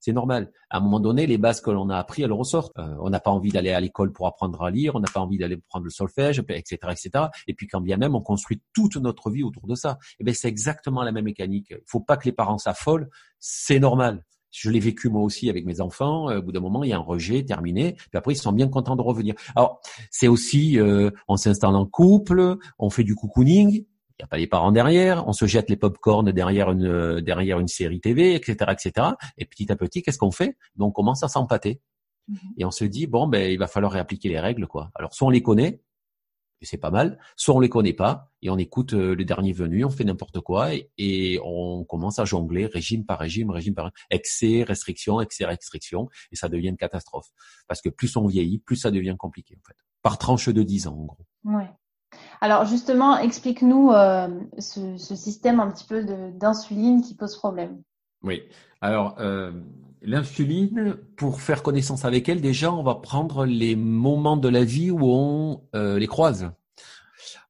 C'est 0.04 0.12
normal. 0.12 0.50
À 0.68 0.78
un 0.78 0.80
moment 0.80 0.98
donné, 0.98 1.28
les 1.28 1.38
bases 1.38 1.60
que 1.60 1.70
l'on 1.70 1.88
a 1.88 1.96
appris, 1.96 2.22
elles 2.22 2.32
ressortent. 2.32 2.76
Euh, 2.76 2.96
on 3.00 3.10
n'a 3.10 3.20
pas 3.20 3.30
envie 3.30 3.50
d'aller 3.50 3.70
à 3.70 3.78
l'école 3.78 4.12
pour 4.12 4.26
apprendre 4.26 4.60
à 4.62 4.70
lire, 4.70 4.96
on 4.96 5.00
n'a 5.00 5.08
pas 5.08 5.20
envie 5.20 5.38
d'aller 5.38 5.56
prendre 5.56 5.84
le 5.84 5.90
solfège, 5.90 6.42
etc., 6.48 6.76
etc. 6.90 7.26
Et 7.46 7.54
puis 7.54 7.68
quand 7.68 7.80
bien 7.80 7.96
même, 7.96 8.16
on 8.16 8.20
construit 8.20 8.60
toute 8.72 8.96
notre 8.96 9.30
vie 9.30 9.44
autour 9.44 9.68
de 9.68 9.76
ça. 9.76 9.98
Et 10.00 10.16
eh 10.20 10.24
bien, 10.24 10.34
c'est 10.34 10.48
exactement 10.48 11.04
la 11.04 11.12
même 11.12 11.24
mécanique. 11.24 11.68
Il 11.70 11.78
faut 11.86 12.00
pas 12.00 12.16
que 12.16 12.24
les 12.24 12.32
parents 12.32 12.58
s'affolent. 12.58 13.08
C'est 13.38 13.78
normal. 13.78 14.24
Je 14.52 14.70
l'ai 14.70 14.80
vécu 14.80 15.08
moi 15.08 15.22
aussi 15.22 15.50
avec 15.50 15.64
mes 15.64 15.80
enfants. 15.80 16.30
Euh, 16.30 16.38
au 16.38 16.42
bout 16.42 16.52
d'un 16.52 16.60
moment, 16.60 16.84
il 16.84 16.90
y 16.90 16.92
a 16.92 16.96
un 16.96 17.00
rejet 17.00 17.42
terminé. 17.42 17.94
Puis 17.94 18.10
après, 18.14 18.34
ils 18.34 18.36
sont 18.36 18.52
bien 18.52 18.68
contents 18.68 18.96
de 18.96 19.02
revenir. 19.02 19.34
Alors, 19.56 19.80
c'est 20.10 20.28
aussi, 20.28 20.78
euh, 20.78 21.10
on 21.26 21.36
s'installe 21.36 21.74
en 21.74 21.86
couple, 21.86 22.58
on 22.78 22.90
fait 22.90 23.02
du 23.02 23.14
cocooning. 23.14 23.70
Il 23.70 24.20
n'y 24.20 24.24
a 24.24 24.26
pas 24.26 24.36
les 24.36 24.46
parents 24.46 24.70
derrière. 24.70 25.26
On 25.26 25.32
se 25.32 25.46
jette 25.46 25.70
les 25.70 25.76
pop-corn 25.76 26.30
derrière 26.30 26.70
une 26.70 26.86
euh, 26.86 27.20
derrière 27.22 27.58
une 27.58 27.68
série 27.68 28.00
TV, 28.00 28.34
etc., 28.34 28.70
etc. 28.70 29.08
Et 29.38 29.46
petit 29.46 29.72
à 29.72 29.76
petit, 29.76 30.02
qu'est-ce 30.02 30.18
qu'on 30.18 30.30
fait? 30.30 30.56
Donc, 30.76 30.90
on 30.90 30.92
commence 30.92 31.22
à 31.22 31.28
s'empâter. 31.28 31.80
Mm-hmm. 32.30 32.36
Et 32.58 32.64
on 32.66 32.70
se 32.70 32.84
dit 32.84 33.06
bon, 33.06 33.26
ben, 33.26 33.50
il 33.50 33.58
va 33.58 33.66
falloir 33.66 33.92
réappliquer 33.92 34.28
les 34.28 34.38
règles, 34.38 34.66
quoi. 34.66 34.90
Alors, 34.94 35.14
soit 35.14 35.26
on 35.26 35.30
les 35.30 35.42
connaît, 35.42 35.80
et 36.62 36.66
c'est 36.66 36.78
pas 36.78 36.90
mal. 36.90 37.18
Soit 37.36 37.54
on 37.54 37.60
les 37.60 37.68
connaît 37.68 37.92
pas 37.92 38.30
et 38.40 38.48
on 38.48 38.56
écoute 38.56 38.94
euh, 38.94 39.14
le 39.14 39.24
dernier 39.24 39.52
venu, 39.52 39.84
on 39.84 39.90
fait 39.90 40.04
n'importe 40.04 40.40
quoi 40.40 40.70
et, 40.96 41.38
on 41.44 41.84
commence 41.84 42.18
à 42.18 42.24
jongler 42.24 42.66
régime 42.66 43.04
par 43.04 43.18
régime, 43.18 43.50
régime 43.50 43.74
par 43.74 43.90
excès, 44.10 44.62
restriction, 44.62 45.20
excès, 45.20 45.44
restriction 45.44 46.08
et 46.30 46.36
ça 46.36 46.48
devient 46.48 46.68
une 46.68 46.76
catastrophe. 46.76 47.28
Parce 47.68 47.82
que 47.82 47.88
plus 47.88 48.16
on 48.16 48.26
vieillit, 48.26 48.58
plus 48.58 48.76
ça 48.76 48.90
devient 48.90 49.16
compliqué 49.18 49.56
en 49.58 49.66
fait. 49.66 49.76
Par 50.02 50.18
tranche 50.18 50.48
de 50.48 50.62
10 50.62 50.86
ans 50.86 50.96
en 50.96 51.04
gros. 51.04 51.26
Ouais. 51.44 51.70
Alors 52.40 52.64
justement, 52.64 53.18
explique-nous 53.18 53.90
euh, 53.92 54.28
ce, 54.58 54.96
ce, 54.96 55.16
système 55.16 55.60
un 55.60 55.70
petit 55.70 55.86
peu 55.86 56.04
d'insuline 56.34 57.02
qui 57.02 57.14
pose 57.14 57.36
problème. 57.36 57.82
Oui. 58.22 58.42
Alors, 58.80 59.16
euh, 59.18 59.52
L'insuline, 60.04 60.96
pour 61.16 61.40
faire 61.40 61.62
connaissance 61.62 62.04
avec 62.04 62.28
elle, 62.28 62.40
déjà, 62.40 62.72
on 62.72 62.82
va 62.82 62.96
prendre 62.96 63.46
les 63.46 63.76
moments 63.76 64.36
de 64.36 64.48
la 64.48 64.64
vie 64.64 64.90
où 64.90 64.98
on 65.02 65.62
euh, 65.76 65.96
les 65.96 66.08
croise. 66.08 66.50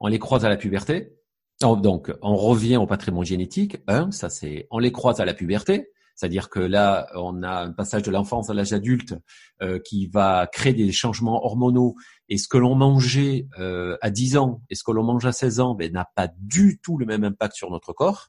On 0.01 0.09
les 0.09 0.19
croise 0.19 0.45
à 0.45 0.51
la 0.51 0.59
puberté. 0.59 1.17
Donc, 1.62 2.12
on 2.21 2.37
revient 2.37 2.77
au 2.77 2.87
patrimoine 2.87 3.25
génétique. 3.25 3.79
Un, 3.87 4.11
ça 4.11 4.29
c'est, 4.29 4.67
on 4.71 4.79
les 4.79 4.93
croise 4.93 5.21
à 5.21 5.25
la 5.25 5.33
puberté. 5.33 5.88
C'est-à-dire 6.15 6.51
que 6.51 6.61
là, 6.61 7.07
on 7.15 7.43
a 7.43 7.62
un 7.62 7.73
passage 7.73 8.03
de 8.03 8.11
l'enfance 8.11 8.51
à 8.51 8.55
l'âge 8.55 8.75
adulte 8.75 9.15
euh, 9.62 9.79
qui 9.79 10.09
va 10.09 10.47
créer 10.47 10.75
des 10.75 10.93
changements 10.93 11.47
hormonaux. 11.47 11.95
Et 12.29 12.37
ce 12.37 12.49
que 12.49 12.59
l'on 12.59 12.75
mangeait 12.75 13.47
euh, 13.59 13.97
à 14.03 14.11
10 14.11 14.37
ans 14.37 14.62
et 14.69 14.75
ce 14.75 14.85
que 14.85 14.93
l'on 14.93 15.05
mange 15.05 15.25
à 15.25 15.33
16 15.33 15.61
ans 15.61 15.75
ben, 15.75 15.91
n'a 15.91 16.07
pas 16.15 16.29
du 16.38 16.81
tout 16.83 16.99
le 16.99 17.07
même 17.07 17.25
impact 17.25 17.57
sur 17.57 17.71
notre 17.71 17.95
corps 17.95 18.29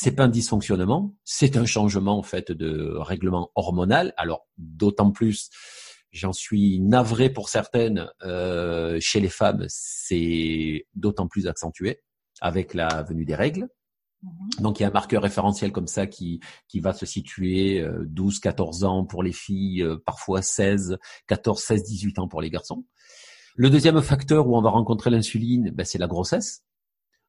c'est 0.00 0.12
pas 0.12 0.22
un 0.22 0.28
dysfonctionnement, 0.28 1.16
c'est 1.24 1.56
un 1.56 1.66
changement 1.66 2.18
en 2.18 2.22
fait 2.22 2.52
de 2.52 2.94
règlement 2.98 3.50
hormonal. 3.56 4.14
Alors 4.16 4.46
d'autant 4.56 5.10
plus, 5.10 5.50
j'en 6.12 6.32
suis 6.32 6.78
navré 6.78 7.30
pour 7.30 7.48
certaines, 7.48 8.08
euh, 8.22 9.00
chez 9.00 9.18
les 9.18 9.28
femmes, 9.28 9.64
c'est 9.66 10.86
d'autant 10.94 11.26
plus 11.26 11.48
accentué 11.48 12.00
avec 12.40 12.74
la 12.74 13.02
venue 13.02 13.24
des 13.24 13.34
règles. 13.34 13.68
Mm-hmm. 14.22 14.62
Donc 14.62 14.78
il 14.78 14.84
y 14.84 14.86
a 14.86 14.88
un 14.88 14.92
marqueur 14.92 15.20
référentiel 15.20 15.72
comme 15.72 15.88
ça 15.88 16.06
qui, 16.06 16.38
qui 16.68 16.78
va 16.78 16.92
se 16.92 17.04
situer 17.04 17.84
12, 18.06 18.36
euh, 18.36 18.40
14 18.40 18.84
ans 18.84 19.04
pour 19.04 19.24
les 19.24 19.32
filles, 19.32 19.82
euh, 19.82 19.96
parfois 20.06 20.42
16, 20.42 20.96
14, 21.26 21.60
16, 21.60 21.82
18 21.82 22.20
ans 22.20 22.28
pour 22.28 22.40
les 22.40 22.50
garçons. 22.50 22.84
Le 23.56 23.68
deuxième 23.68 24.00
facteur 24.00 24.46
où 24.46 24.56
on 24.56 24.62
va 24.62 24.70
rencontrer 24.70 25.10
l'insuline, 25.10 25.72
ben, 25.72 25.84
c'est 25.84 25.98
la 25.98 26.06
grossesse 26.06 26.62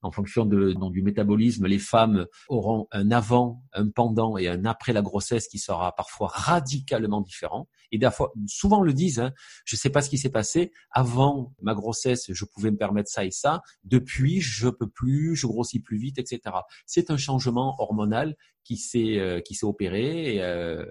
en 0.02 0.12
fonction 0.12 0.46
de, 0.46 0.76
du 0.92 1.02
métabolisme, 1.02 1.66
les 1.66 1.80
femmes 1.80 2.26
auront 2.48 2.88
un 2.92 3.12
avant, 3.12 3.64
un 3.74 3.90
pendant 3.90 4.38
et 4.38 4.48
un 4.48 4.66
après 4.66 4.94
la 4.94 5.02
grossesse 5.02 5.48
qui 5.48 5.60
sera 5.60 5.96
parfois 5.96 6.30
radicalement 6.32 7.22
différent. 7.22 7.68
Et 7.92 8.00
souvent 8.48 8.82
le 8.82 8.94
disent, 8.94 9.20
hein, 9.20 9.34
je 9.66 9.76
ne 9.76 9.80
sais 9.80 9.90
pas 9.90 10.02
ce 10.02 10.10
qui 10.10 10.18
s'est 10.18 10.30
passé. 10.30 10.72
Avant 10.92 11.54
ma 11.62 11.74
grossesse, 11.74 12.32
je 12.32 12.46
pouvais 12.46 12.72
me 12.72 12.78
permettre 12.78 13.10
ça 13.10 13.26
et 13.26 13.32
ça. 13.32 13.62
Depuis, 13.84 14.40
je 14.42 14.70
peux 14.70 14.90
plus, 14.90 15.36
je 15.36 15.48
grossis 15.48 15.82
plus 15.82 15.98
vite, 15.98 16.20
etc. 16.20 16.42
C'est 16.86 17.12
un 17.12 17.18
changement 17.18 17.76
hormonal 17.80 18.36
qui 18.64 18.78
s'est 18.78 19.18
euh, 19.18 19.42
qui 19.42 19.56
s'est 19.56 19.66
opéré 19.66 20.36
et 20.36 20.44
euh, 20.44 20.86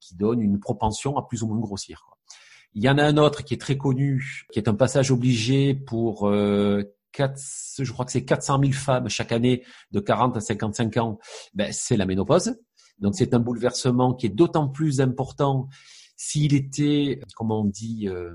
qui 0.00 0.14
donne 0.14 0.40
une 0.40 0.60
propension 0.60 1.16
à 1.16 1.26
plus 1.26 1.42
ou 1.42 1.48
moins 1.48 1.58
grossir. 1.58 2.04
Quoi. 2.06 2.16
Il 2.74 2.82
y 2.82 2.90
en 2.90 2.98
a 2.98 3.04
un 3.04 3.16
autre 3.16 3.42
qui 3.42 3.54
est 3.54 3.60
très 3.60 3.78
connu, 3.78 4.44
qui 4.52 4.58
est 4.58 4.68
un 4.68 4.74
passage 4.74 5.10
obligé 5.10 5.72
pour 5.72 6.28
euh, 6.28 6.82
je 7.18 7.92
crois 7.92 8.04
que 8.04 8.12
c'est 8.12 8.24
400 8.24 8.60
000 8.60 8.72
femmes 8.72 9.08
chaque 9.08 9.32
année 9.32 9.64
de 9.92 10.00
40 10.00 10.36
à 10.36 10.40
55 10.40 10.96
ans, 10.98 11.18
ben, 11.54 11.72
c'est 11.72 11.96
la 11.96 12.06
ménopause. 12.06 12.56
Donc 12.98 13.14
c'est 13.14 13.34
un 13.34 13.38
bouleversement 13.38 14.14
qui 14.14 14.26
est 14.26 14.30
d'autant 14.30 14.68
plus 14.68 15.00
important 15.00 15.68
s'il 16.16 16.54
était, 16.54 17.20
comment 17.34 17.60
on 17.60 17.64
dit, 17.64 18.08
euh, 18.08 18.34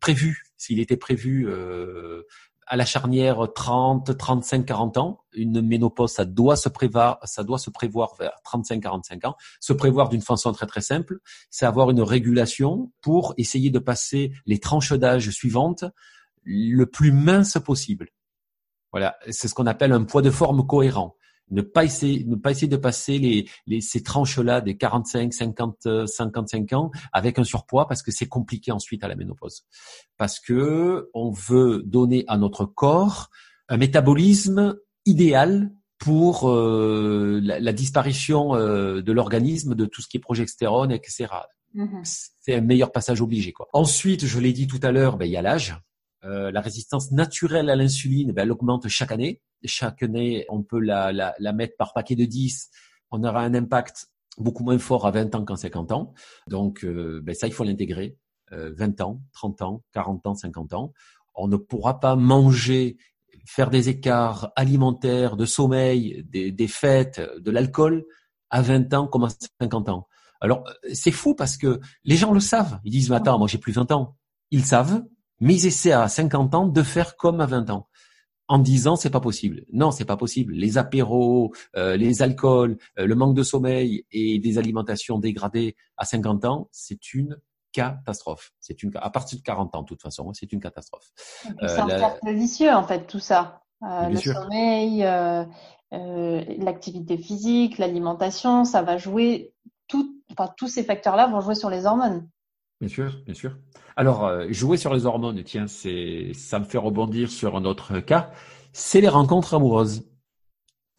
prévu, 0.00 0.44
s'il 0.56 0.78
était 0.78 0.96
prévu 0.96 1.48
euh, 1.48 2.22
à 2.66 2.76
la 2.76 2.84
charnière 2.84 3.48
30, 3.54 4.16
35, 4.16 4.66
40 4.66 4.98
ans, 4.98 5.20
une 5.32 5.62
ménopause, 5.62 6.12
ça 6.12 6.26
doit 6.26 6.56
se 6.56 6.68
prévoir, 6.68 7.18
ça 7.24 7.42
doit 7.42 7.58
se 7.58 7.70
prévoir 7.70 8.14
vers 8.18 8.38
35, 8.44 8.82
45 8.82 9.24
ans. 9.24 9.36
Se 9.60 9.72
prévoir 9.72 10.10
d'une 10.10 10.20
façon 10.20 10.52
très 10.52 10.66
très 10.66 10.82
simple, 10.82 11.18
c'est 11.50 11.64
avoir 11.64 11.88
une 11.90 12.02
régulation 12.02 12.92
pour 13.00 13.32
essayer 13.38 13.70
de 13.70 13.78
passer 13.78 14.32
les 14.44 14.58
tranches 14.58 14.92
d'âge 14.92 15.30
suivantes 15.30 15.84
le 16.44 16.86
plus 16.86 17.12
mince 17.12 17.58
possible. 17.64 18.08
Voilà, 18.92 19.16
c'est 19.30 19.48
ce 19.48 19.54
qu'on 19.54 19.66
appelle 19.66 19.92
un 19.92 20.04
poids 20.04 20.22
de 20.22 20.30
forme 20.30 20.66
cohérent. 20.66 21.14
Ne 21.50 21.62
pas 21.62 21.84
essayer, 21.84 22.24
ne 22.24 22.36
pas 22.36 22.50
essayer 22.50 22.68
de 22.68 22.76
passer 22.76 23.18
les, 23.18 23.48
les 23.66 23.80
ces 23.80 24.02
tranches-là 24.02 24.60
des 24.60 24.76
45, 24.76 25.32
50, 25.32 26.06
55 26.06 26.72
ans 26.74 26.90
avec 27.12 27.38
un 27.38 27.44
surpoids 27.44 27.88
parce 27.88 28.02
que 28.02 28.10
c'est 28.10 28.28
compliqué 28.28 28.70
ensuite 28.70 29.02
à 29.02 29.08
la 29.08 29.16
ménopause. 29.16 29.64
Parce 30.18 30.40
que 30.40 31.08
on 31.14 31.30
veut 31.30 31.82
donner 31.86 32.24
à 32.28 32.36
notre 32.36 32.66
corps 32.66 33.30
un 33.68 33.78
métabolisme 33.78 34.78
idéal 35.06 35.70
pour 35.98 36.48
euh, 36.48 37.40
la, 37.42 37.72
disparition 37.72 38.54
euh, 38.54 39.02
de 39.02 39.12
l'organisme 39.12 39.74
de 39.74 39.84
tout 39.84 40.00
ce 40.00 40.08
qui 40.08 40.16
est 40.18 40.20
progestérone, 40.20 40.92
etc. 40.92 41.26
Mm-hmm. 41.74 42.32
C'est 42.40 42.54
un 42.54 42.60
meilleur 42.60 42.92
passage 42.92 43.20
obligé. 43.20 43.52
Quoi. 43.52 43.68
Ensuite, 43.72 44.24
je 44.24 44.38
l'ai 44.38 44.52
dit 44.52 44.68
tout 44.68 44.80
à 44.82 44.92
l'heure, 44.92 45.16
ben, 45.16 45.26
il 45.26 45.32
y 45.32 45.36
a 45.36 45.42
l'âge. 45.42 45.76
Euh, 46.24 46.50
la 46.50 46.60
résistance 46.60 47.12
naturelle 47.12 47.70
à 47.70 47.76
l'insuline, 47.76 48.32
ben, 48.32 48.42
elle 48.42 48.52
augmente 48.52 48.88
chaque 48.88 49.12
année. 49.12 49.40
Chaque 49.64 50.02
année, 50.02 50.44
on 50.48 50.62
peut 50.62 50.80
la, 50.80 51.12
la, 51.12 51.34
la, 51.38 51.52
mettre 51.52 51.76
par 51.76 51.92
paquet 51.92 52.16
de 52.16 52.24
10. 52.24 52.70
On 53.10 53.22
aura 53.24 53.42
un 53.42 53.54
impact 53.54 54.08
beaucoup 54.36 54.64
moins 54.64 54.78
fort 54.78 55.06
à 55.06 55.10
20 55.10 55.34
ans 55.34 55.44
qu'en 55.44 55.56
50 55.56 55.92
ans. 55.92 56.14
Donc, 56.46 56.84
euh, 56.84 57.20
ben, 57.22 57.34
ça, 57.34 57.46
il 57.46 57.52
faut 57.52 57.64
l'intégrer. 57.64 58.16
Euh, 58.52 58.72
20 58.76 59.00
ans, 59.00 59.20
30 59.32 59.62
ans, 59.62 59.84
40 59.92 60.26
ans, 60.26 60.34
50 60.34 60.74
ans. 60.74 60.92
On 61.34 61.48
ne 61.48 61.56
pourra 61.56 62.00
pas 62.00 62.16
manger, 62.16 62.96
faire 63.46 63.70
des 63.70 63.88
écarts 63.88 64.52
alimentaires, 64.56 65.36
de 65.36 65.44
sommeil, 65.44 66.24
des, 66.28 66.50
des 66.50 66.68
fêtes, 66.68 67.20
de 67.38 67.50
l'alcool 67.50 68.04
à 68.50 68.62
20 68.62 68.94
ans 68.94 69.06
comme 69.06 69.24
à 69.24 69.28
50 69.60 69.88
ans. 69.88 70.08
Alors, 70.40 70.64
c'est 70.92 71.10
fou 71.10 71.34
parce 71.34 71.56
que 71.56 71.80
les 72.04 72.16
gens 72.16 72.32
le 72.32 72.40
savent. 72.40 72.80
Ils 72.84 72.92
disent, 72.92 73.10
mais 73.10 73.16
attends, 73.16 73.38
moi 73.38 73.48
j'ai 73.48 73.58
plus 73.58 73.72
20 73.72 73.92
ans. 73.92 74.16
Ils 74.50 74.64
savent, 74.64 75.02
mais 75.40 75.54
ils 75.54 75.66
essaient 75.66 75.92
à 75.92 76.08
50 76.08 76.54
ans 76.54 76.66
de 76.66 76.82
faire 76.82 77.16
comme 77.16 77.40
à 77.40 77.46
20 77.46 77.70
ans. 77.70 77.88
En 78.50 78.58
disant 78.58 78.96
c'est 78.96 79.10
pas 79.10 79.20
possible. 79.20 79.64
Non, 79.72 79.90
c'est 79.90 80.06
pas 80.06 80.16
possible. 80.16 80.54
Les 80.54 80.78
apéros, 80.78 81.52
euh, 81.76 81.96
les 81.96 82.22
alcools, 82.22 82.78
euh, 82.98 83.06
le 83.06 83.14
manque 83.14 83.34
de 83.34 83.42
sommeil 83.42 84.06
et 84.10 84.38
des 84.38 84.56
alimentations 84.56 85.18
dégradées 85.18 85.76
à 85.98 86.06
50 86.06 86.46
ans, 86.46 86.68
c'est 86.72 87.12
une 87.12 87.38
catastrophe. 87.72 88.52
C'est 88.58 88.82
une 88.82 88.90
à 88.96 89.10
partir 89.10 89.38
de 89.38 89.42
40 89.42 89.74
ans 89.74 89.82
de 89.82 89.86
toute 89.86 90.00
façon, 90.00 90.32
c'est 90.32 90.50
une 90.50 90.60
catastrophe. 90.60 91.10
Euh, 91.46 91.68
c'est 91.68 91.80
un 91.80 91.88
cercle 91.88 92.32
vicieux 92.32 92.72
en 92.72 92.84
fait 92.84 93.06
tout 93.06 93.20
ça. 93.20 93.60
le 93.82 94.16
sommeil, 94.16 95.06
l'activité 95.92 97.18
physique, 97.18 97.76
l'alimentation, 97.76 98.64
ça 98.64 98.80
va 98.80 98.96
jouer 98.96 99.52
tout, 99.88 100.22
enfin, 100.32 100.52
tous 100.56 100.68
ces 100.68 100.84
facteurs-là 100.84 101.26
vont 101.26 101.40
jouer 101.40 101.54
sur 101.54 101.68
les 101.68 101.84
hormones. 101.84 102.28
Bien 102.80 102.88
sûr, 102.88 103.20
bien 103.24 103.34
sûr. 103.34 103.56
Alors, 103.96 104.24
euh, 104.24 104.46
jouer 104.50 104.76
sur 104.76 104.94
les 104.94 105.04
hormones, 105.04 105.42
tiens, 105.42 105.66
c'est, 105.66 106.30
ça 106.32 106.60
me 106.60 106.64
fait 106.64 106.78
rebondir 106.78 107.30
sur 107.30 107.56
un 107.56 107.64
autre 107.64 107.98
cas. 107.98 108.30
C'est 108.72 109.00
les 109.00 109.08
rencontres 109.08 109.54
amoureuses. 109.54 110.08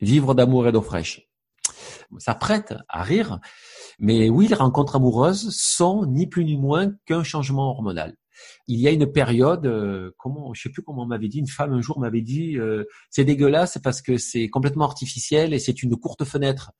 Vivre 0.02 0.34
d'amour 0.34 0.68
et 0.68 0.74
d'eau 0.74 0.82
fraîche. 0.82 1.30
Ça 2.18 2.36
prête 2.36 2.74
à 2.90 3.04
rire, 3.04 3.40
mais 4.00 4.30
oui, 4.30 4.48
les 4.48 4.56
rencontres 4.56 4.98
amoureuses 4.98 5.56
sont 5.56 6.06
ni 6.06 6.28
plus 6.28 6.44
ni 6.44 6.58
moins 6.58 6.92
qu'un 7.06 7.24
changement 7.24 7.70
hormonal. 7.70 8.16
Il 8.68 8.80
y 8.80 8.88
a 8.88 8.92
une 8.92 9.06
période, 9.06 9.66
euh, 9.66 10.12
comment, 10.18 10.54
je 10.54 10.64
sais 10.64 10.70
plus 10.70 10.82
comment 10.82 11.04
on 11.04 11.08
m'avait 11.08 11.28
dit, 11.28 11.40
une 11.40 11.48
femme 11.48 11.74
un 11.74 11.82
jour 11.82 12.00
m'avait 12.00 12.22
dit, 12.22 12.58
euh, 12.58 12.86
c'est 13.10 13.26
dégueulasse 13.26 13.78
parce 13.84 14.02
que 14.02 14.18
c'est 14.18 14.50
complètement 14.50 14.86
artificiel 14.86 15.54
et 15.54 15.60
c'est 15.60 15.84
une 15.84 15.96
courte 15.96 16.24
fenêtre. 16.26 16.72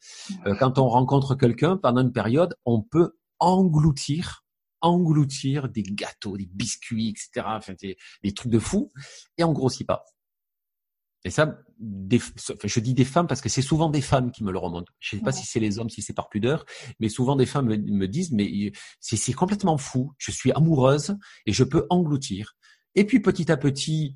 quand 0.60 0.80
on 0.80 0.88
rencontre 0.88 1.36
quelqu'un 1.36 1.78
pendant 1.78 2.02
une 2.02 2.14
période, 2.14 2.56
on 2.66 2.82
peut 2.82 3.14
engloutir 3.40 4.44
engloutir 4.82 5.70
des 5.70 5.84
gâteaux, 5.84 6.38
des 6.38 6.46
biscuits, 6.46 7.10
etc. 7.10 7.46
Enfin, 7.48 7.74
des, 7.82 7.98
des 8.24 8.34
trucs 8.34 8.52
de 8.52 8.60
fou, 8.60 8.92
et 9.38 9.44
on 9.44 9.54
grossit 9.54 9.86
pas. 9.86 10.06
Et 11.26 11.32
ça, 11.32 11.60
des, 11.80 12.20
je 12.64 12.80
dis 12.80 12.94
des 12.94 13.04
femmes 13.04 13.28
parce 13.28 13.42
que 13.42 13.50
c'est 13.50 13.62
souvent 13.62 13.90
des 13.90 14.02
femmes 14.02 14.32
qui 14.32 14.44
me 14.44 14.52
le 14.52 14.58
remontent. 14.58 14.92
Je 15.00 15.18
sais 15.18 15.22
pas 15.22 15.34
si 15.34 15.46
c'est 15.46 15.60
les 15.60 15.78
hommes, 15.78 15.90
si 15.90 16.02
c'est 16.02 16.14
par 16.14 16.30
pudeur, 16.30 16.66
mais 17.00 17.10
souvent 17.10 17.36
des 17.36 17.46
femmes 17.46 17.68
me, 17.68 18.08
disent, 18.08 18.32
mais 18.32 18.72
c'est 19.02 19.34
complètement 19.34 19.78
fou. 19.78 20.14
Je 20.18 20.32
suis 20.32 20.52
amoureuse 20.54 21.18
et 21.46 21.52
je 21.52 21.64
peux 21.64 21.86
engloutir. 21.90 22.56
Et 22.96 23.06
puis 23.06 23.20
petit 23.20 23.52
à 23.52 23.58
petit, 23.58 24.16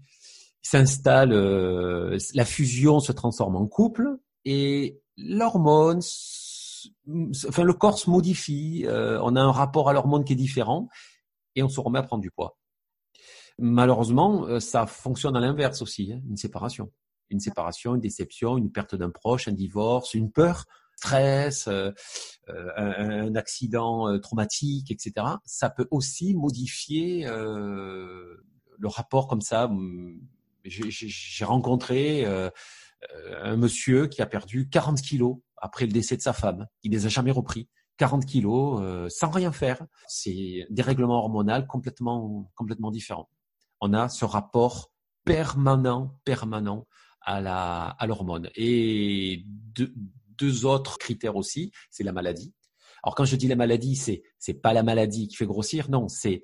s'installe, 0.62 1.34
euh, 1.34 2.18
la 2.34 2.46
fusion 2.46 3.00
se 3.00 3.12
transforme 3.12 3.58
en 3.58 3.68
couple 3.68 4.18
et 4.46 5.02
l'hormone 5.18 6.00
enfin 7.48 7.64
le 7.64 7.74
corps 7.74 7.98
se 7.98 8.10
modifie, 8.10 8.86
euh, 8.88 9.20
on 9.24 9.36
a 9.36 9.42
un 9.42 9.52
rapport 9.52 9.90
à 9.90 9.94
l'hormone 9.94 10.24
qui 10.24 10.34
est 10.34 10.38
différent 10.38 10.90
et 11.56 11.64
on 11.64 11.70
se 11.70 11.80
remet 11.80 12.00
à 12.00 12.04
prendre 12.04 12.22
du 12.22 12.32
poids. 12.32 12.58
Malheureusement, 13.60 14.46
euh, 14.48 14.60
ça 14.60 14.86
fonctionne 14.86 15.36
à 15.36 15.40
l'inverse 15.40 15.82
aussi, 15.82 16.14
hein, 16.14 16.22
une 16.28 16.38
séparation. 16.38 16.92
Une 17.30 17.40
séparation, 17.40 17.96
une 17.96 18.02
déception, 18.02 18.58
une 18.58 18.72
perte 18.72 18.96
d'un 18.96 19.10
proche, 19.10 19.48
un 19.48 19.54
divorce, 19.54 20.14
une 20.14 20.32
peur, 20.32 20.66
stress, 20.98 21.68
euh, 21.68 21.92
un, 22.48 23.34
accident 23.36 24.20
traumatique, 24.20 24.92
etc. 24.92 25.26
Ça 25.46 25.70
peut 25.70 25.88
aussi 25.90 26.36
modifier 26.36 27.26
le 27.26 28.38
rapport 28.84 29.28
comme 29.28 29.42
ça. 29.42 29.72
J'ai 30.66 31.46
rencontré 31.46 32.26
un 33.42 33.56
monsieur 33.56 34.08
qui 34.08 34.22
a 34.22 34.26
perdu 34.26 34.70
40 34.70 35.02
kilos 35.02 35.38
après 35.58 35.86
le 35.86 35.92
décès 35.92 36.18
de 36.18 36.22
sa 36.22 36.34
femme. 36.34 36.68
Il 36.84 36.92
les 36.92 37.06
a 37.06 37.10
jamais 37.10 37.32
repris. 37.32 37.70
40 37.98 38.26
kilos 38.26 38.82
euh, 38.82 39.08
sans 39.10 39.30
rien 39.30 39.52
faire. 39.52 39.86
C'est 40.08 40.66
des 40.70 40.82
règlements 40.82 41.20
hormonaux 41.20 41.66
complètement 41.68 42.52
complètement 42.56 42.92
différents. 42.92 43.30
On 43.82 43.94
a 43.94 44.10
ce 44.10 44.26
rapport 44.26 44.92
permanent 45.24 46.20
permanent 46.26 46.88
à 47.22 47.40
la 47.40 47.88
à 47.88 48.08
l'hormone 48.08 48.50
et 48.56 49.44
deux, 49.46 49.94
deux 50.38 50.66
autres 50.66 50.98
critères 50.98 51.36
aussi, 51.36 51.72
c'est 51.92 52.04
la 52.04 52.12
maladie. 52.12 52.54
Alors 53.04 53.16
quand 53.16 53.26
je 53.26 53.36
dis 53.36 53.48
la 53.48 53.56
maladie, 53.56 53.96
c'est 53.96 54.24
c'est 54.40 54.54
pas 54.54 54.74
la 54.74 54.84
maladie 54.84 55.28
qui 55.28 55.36
fait 55.36 55.46
grossir, 55.46 55.90
non, 55.90 56.08
c'est 56.08 56.42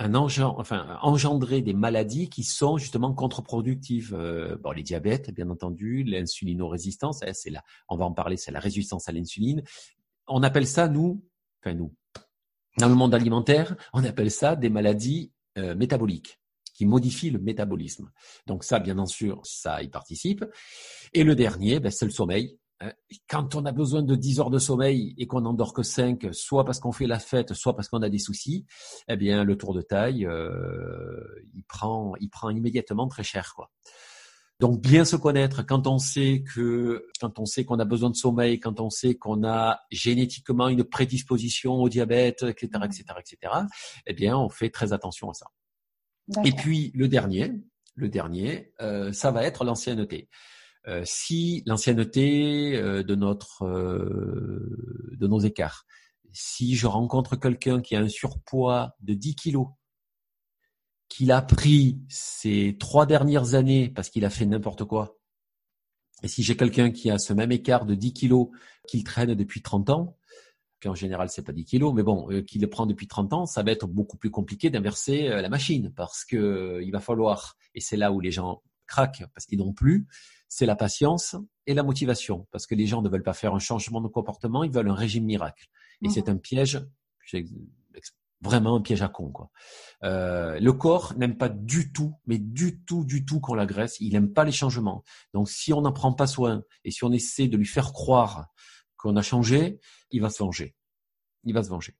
enfin, 0.00 0.98
engendrer 1.02 1.62
des 1.62 1.74
maladies 1.74 2.28
qui 2.28 2.42
sont 2.42 2.78
justement 2.78 3.12
contre-productives. 3.12 4.14
Euh, 4.14 4.56
bon, 4.56 4.72
les 4.72 4.82
diabètes, 4.82 5.30
bien 5.32 5.50
entendu, 5.50 6.02
l'insulinorésistance, 6.04 7.22
hein, 7.22 7.32
c'est 7.32 7.50
là, 7.50 7.62
on 7.88 7.96
va 7.96 8.04
en 8.04 8.12
parler, 8.12 8.36
c'est 8.36 8.52
la 8.52 8.60
résistance 8.60 9.08
à 9.08 9.12
l'insuline. 9.12 9.62
On 10.26 10.42
appelle 10.42 10.66
ça, 10.66 10.88
nous, 10.88 11.24
enfin 11.60 11.74
nous, 11.74 11.92
dans 12.78 12.88
le 12.88 12.94
monde 12.94 13.14
alimentaire, 13.14 13.76
on 13.92 14.04
appelle 14.04 14.30
ça 14.30 14.56
des 14.56 14.70
maladies 14.70 15.32
euh, 15.58 15.74
métaboliques 15.74 16.40
qui 16.74 16.86
modifient 16.86 17.30
le 17.30 17.38
métabolisme. 17.38 18.10
Donc 18.46 18.64
ça, 18.64 18.78
bien 18.78 19.04
sûr, 19.04 19.40
ça 19.44 19.82
y 19.82 19.88
participe. 19.88 20.44
Et 21.12 21.24
le 21.24 21.34
dernier, 21.34 21.78
ben, 21.78 21.90
c'est 21.90 22.06
le 22.06 22.10
sommeil. 22.10 22.58
Hein, 22.80 22.92
quand 23.28 23.54
on 23.54 23.64
a 23.66 23.72
besoin 23.72 24.02
de 24.02 24.14
10 24.14 24.40
heures 24.40 24.50
de 24.50 24.58
sommeil 24.58 25.14
et 25.18 25.26
qu'on 25.26 25.42
n'endort 25.42 25.74
que 25.74 25.82
5, 25.82 26.28
soit 26.32 26.64
parce 26.64 26.80
qu'on 26.80 26.92
fait 26.92 27.06
la 27.06 27.18
fête, 27.18 27.52
soit 27.52 27.76
parce 27.76 27.88
qu'on 27.88 28.02
a 28.02 28.08
des 28.08 28.18
soucis, 28.18 28.64
eh 29.08 29.16
bien 29.16 29.44
le 29.44 29.56
tour 29.56 29.74
de 29.74 29.82
taille, 29.82 30.26
euh, 30.26 31.20
il 31.54 31.64
prend, 31.64 32.14
il 32.20 32.30
prend 32.30 32.50
immédiatement 32.50 33.06
très 33.08 33.22
cher, 33.22 33.52
quoi. 33.54 33.70
Donc 34.60 34.82
bien 34.82 35.06
se 35.06 35.16
connaître 35.16 35.64
quand 35.64 35.86
on 35.86 35.98
sait 35.98 36.44
que, 36.54 37.06
quand 37.18 37.38
on 37.38 37.46
sait 37.46 37.64
qu'on 37.64 37.78
a 37.78 37.86
besoin 37.86 38.10
de 38.10 38.14
sommeil, 38.14 38.60
quand 38.60 38.78
on 38.80 38.90
sait 38.90 39.14
qu'on 39.14 39.42
a 39.42 39.80
génétiquement 39.90 40.68
une 40.68 40.84
prédisposition 40.84 41.76
au 41.76 41.88
diabète, 41.88 42.42
etc., 42.42 42.68
etc., 42.84 43.04
etc. 43.18 43.52
Eh 44.06 44.12
bien, 44.12 44.36
on 44.36 44.50
fait 44.50 44.68
très 44.68 44.92
attention 44.92 45.30
à 45.30 45.34
ça. 45.34 45.46
Et 46.44 46.52
puis 46.52 46.92
le 46.94 47.08
dernier, 47.08 47.52
le 47.94 48.10
dernier, 48.10 48.72
euh, 48.82 49.12
ça 49.12 49.30
va 49.30 49.44
être 49.44 49.64
l'ancienneté. 49.64 50.28
Euh, 50.88 51.02
si 51.04 51.62
l'ancienneté 51.66 52.74
euh, 52.76 53.02
de 53.02 53.14
notre 53.14 53.64
euh, 53.66 55.10
de 55.12 55.26
nos 55.26 55.40
écarts, 55.40 55.84
si 56.32 56.74
je 56.74 56.86
rencontre 56.86 57.36
quelqu'un 57.36 57.82
qui 57.82 57.96
a 57.96 58.00
un 58.00 58.08
surpoids 58.08 58.94
de 59.00 59.12
10 59.12 59.34
kilos, 59.34 59.66
qu'il 61.08 61.32
a 61.32 61.42
pris 61.42 62.00
ces 62.08 62.78
trois 62.80 63.04
dernières 63.04 63.54
années 63.54 63.90
parce 63.90 64.08
qu'il 64.08 64.24
a 64.24 64.30
fait 64.30 64.46
n'importe 64.46 64.84
quoi, 64.84 65.18
et 66.22 66.28
si 66.28 66.42
j'ai 66.42 66.56
quelqu'un 66.56 66.90
qui 66.90 67.10
a 67.10 67.18
ce 67.18 67.34
même 67.34 67.52
écart 67.52 67.84
de 67.84 67.94
10 67.94 68.14
kilos 68.14 68.48
qu'il 68.88 69.04
traîne 69.04 69.34
depuis 69.34 69.60
30 69.60 69.90
ans, 69.90 70.16
en 70.86 70.94
général 70.94 71.28
c'est 71.28 71.44
pas 71.44 71.52
10 71.52 71.66
kilos, 71.66 71.92
mais 71.94 72.02
bon, 72.02 72.30
euh, 72.30 72.40
qu'il 72.40 72.62
le 72.62 72.70
prend 72.70 72.86
depuis 72.86 73.06
30 73.06 73.34
ans, 73.34 73.44
ça 73.44 73.62
va 73.62 73.70
être 73.70 73.86
beaucoup 73.86 74.16
plus 74.16 74.30
compliqué 74.30 74.70
d'inverser 74.70 75.28
la 75.28 75.48
machine 75.50 75.92
parce 75.94 76.24
que 76.24 76.80
il 76.82 76.90
va 76.90 77.00
falloir, 77.00 77.58
et 77.74 77.80
c'est 77.80 77.98
là 77.98 78.12
où 78.12 78.20
les 78.20 78.30
gens 78.30 78.62
craquent 78.86 79.24
parce 79.34 79.44
qu'ils 79.44 79.58
n'ont 79.58 79.74
plus, 79.74 80.06
c'est 80.50 80.66
la 80.66 80.76
patience 80.76 81.36
et 81.66 81.72
la 81.72 81.82
motivation. 81.82 82.46
Parce 82.50 82.66
que 82.66 82.74
les 82.74 82.86
gens 82.86 83.00
ne 83.00 83.08
veulent 83.08 83.22
pas 83.22 83.32
faire 83.32 83.54
un 83.54 83.60
changement 83.60 84.02
de 84.02 84.08
comportement, 84.08 84.64
ils 84.64 84.72
veulent 84.72 84.90
un 84.90 84.94
régime 84.94 85.24
miracle. 85.24 85.68
Et 86.02 86.08
mhm. 86.08 86.12
c'est 86.12 86.28
un 86.28 86.36
piège, 86.36 86.84
vraiment 88.42 88.76
un 88.76 88.80
piège 88.80 89.00
à 89.00 89.08
con. 89.08 89.30
Quoi. 89.30 89.50
Euh, 90.02 90.58
le 90.58 90.72
corps 90.72 91.14
n'aime 91.16 91.38
pas 91.38 91.48
du 91.48 91.92
tout, 91.92 92.14
mais 92.26 92.38
du 92.38 92.82
tout, 92.82 93.04
du 93.04 93.24
tout 93.24 93.38
qu'on 93.38 93.54
l'agresse. 93.54 93.96
Il 94.00 94.12
n'aime 94.12 94.32
pas 94.32 94.44
les 94.44 94.52
changements. 94.52 95.04
Donc 95.32 95.48
si 95.48 95.72
on 95.72 95.82
n'en 95.82 95.92
prend 95.92 96.12
pas 96.12 96.26
soin 96.26 96.64
et 96.84 96.90
si 96.90 97.04
on 97.04 97.12
essaie 97.12 97.46
de 97.46 97.56
lui 97.56 97.66
faire 97.66 97.92
croire 97.92 98.48
qu'on 98.96 99.16
a 99.16 99.22
changé, 99.22 99.78
il 100.10 100.20
va 100.20 100.30
se 100.30 100.42
venger. 100.42 100.74
Il 101.44 101.54
va 101.54 101.62
se 101.62 101.70
venger. 101.70 101.96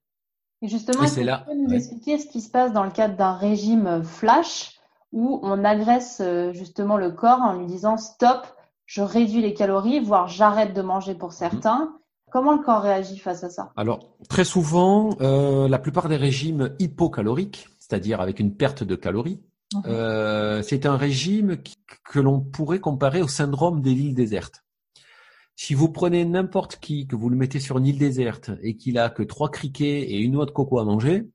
Et 0.62 0.68
justement, 0.68 1.04
est-ce 1.04 1.14
que 1.14 1.20
tu 1.20 1.46
peux 1.46 1.54
nous 1.54 1.72
expliquer 1.72 2.18
ce 2.18 2.26
qui 2.26 2.40
se 2.40 2.50
passe 2.50 2.72
dans 2.72 2.84
le 2.84 2.90
cadre 2.90 3.16
d'un 3.16 3.34
régime 3.34 4.02
flash 4.02 4.79
où 5.12 5.40
on 5.42 5.64
agresse 5.64 6.20
euh, 6.20 6.52
justement 6.52 6.96
le 6.96 7.10
corps 7.10 7.40
en 7.40 7.54
lui 7.54 7.66
disant 7.66 7.96
stop, 7.96 8.46
je 8.86 9.02
réduis 9.02 9.42
les 9.42 9.54
calories, 9.54 10.00
voire 10.00 10.28
j'arrête 10.28 10.74
de 10.74 10.82
manger 10.82 11.14
pour 11.14 11.32
certains. 11.32 11.96
Comment 12.30 12.52
le 12.52 12.62
corps 12.62 12.82
réagit 12.82 13.18
face 13.18 13.42
à 13.42 13.50
ça? 13.50 13.72
Alors, 13.76 14.16
très 14.28 14.44
souvent, 14.44 15.10
euh, 15.20 15.68
la 15.68 15.78
plupart 15.78 16.08
des 16.08 16.16
régimes 16.16 16.74
hypocaloriques, 16.78 17.68
c'est-à-dire 17.78 18.20
avec 18.20 18.38
une 18.38 18.54
perte 18.54 18.84
de 18.84 18.94
calories, 18.94 19.40
mhm. 19.74 19.82
euh, 19.86 20.62
c'est 20.62 20.86
un 20.86 20.96
régime 20.96 21.58
que 22.04 22.20
l'on 22.20 22.40
pourrait 22.40 22.78
comparer 22.78 23.20
au 23.20 23.28
syndrome 23.28 23.80
des 23.80 23.92
îles 23.92 24.14
désertes. 24.14 24.64
Si 25.56 25.74
vous 25.74 25.90
prenez 25.90 26.24
n'importe 26.24 26.76
qui, 26.76 27.06
que 27.06 27.16
vous 27.16 27.28
le 27.28 27.36
mettez 27.36 27.60
sur 27.60 27.78
une 27.78 27.86
île 27.86 27.98
déserte 27.98 28.50
et 28.62 28.76
qu'il 28.76 28.96
a 28.98 29.10
que 29.10 29.22
trois 29.22 29.50
criquets 29.50 30.00
et 30.00 30.18
une 30.18 30.32
noix 30.32 30.46
de 30.46 30.52
coco 30.52 30.78
à 30.78 30.84
manger, 30.84 31.28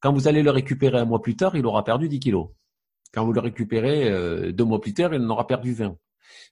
quand 0.00 0.12
vous 0.12 0.26
allez 0.26 0.42
le 0.42 0.50
récupérer 0.50 0.98
un 0.98 1.04
mois 1.04 1.22
plus 1.22 1.36
tard, 1.36 1.54
il 1.56 1.64
aura 1.64 1.84
perdu 1.84 2.08
10 2.08 2.18
kilos. 2.18 2.48
Quand 3.12 3.24
vous 3.24 3.32
le 3.32 3.40
récupérez 3.40 4.10
euh, 4.10 4.52
deux 4.52 4.64
mois 4.64 4.80
plus 4.80 4.94
tard, 4.94 5.14
il 5.14 5.20
en 5.20 5.30
aura 5.30 5.46
perdu 5.46 5.74
20. 5.74 5.96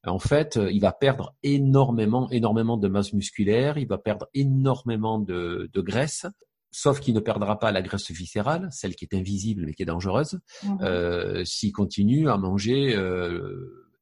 En 0.07 0.19
fait, 0.19 0.57
euh, 0.57 0.71
il 0.71 0.81
va 0.81 0.93
perdre 0.93 1.35
énormément, 1.43 2.31
énormément 2.31 2.77
de 2.77 2.89
masse 2.89 3.13
musculaire, 3.13 3.79
il 3.79 3.87
va 3.87 3.99
perdre 3.99 4.29
énormément 4.35 5.19
de, 5.19 5.71
graisse, 5.77 6.27
sauf 6.71 7.01
qu'il 7.01 7.15
ne 7.15 7.21
perdra 7.21 7.59
pas 7.59 7.73
la 7.73 7.83
graisse 7.83 8.11
viscérale, 8.11 8.69
celle 8.71 8.95
qui 8.95 9.07
est 9.07 9.17
invisible 9.17 9.65
mais 9.67 9.75
qui 9.75 9.83
est 9.83 9.87
dangereuse, 9.87 10.39
mhm. 10.65 10.79
euh, 10.83 11.45
s'il 11.45 11.73
continue 11.73 12.29
à 12.29 12.37
manger 12.37 12.97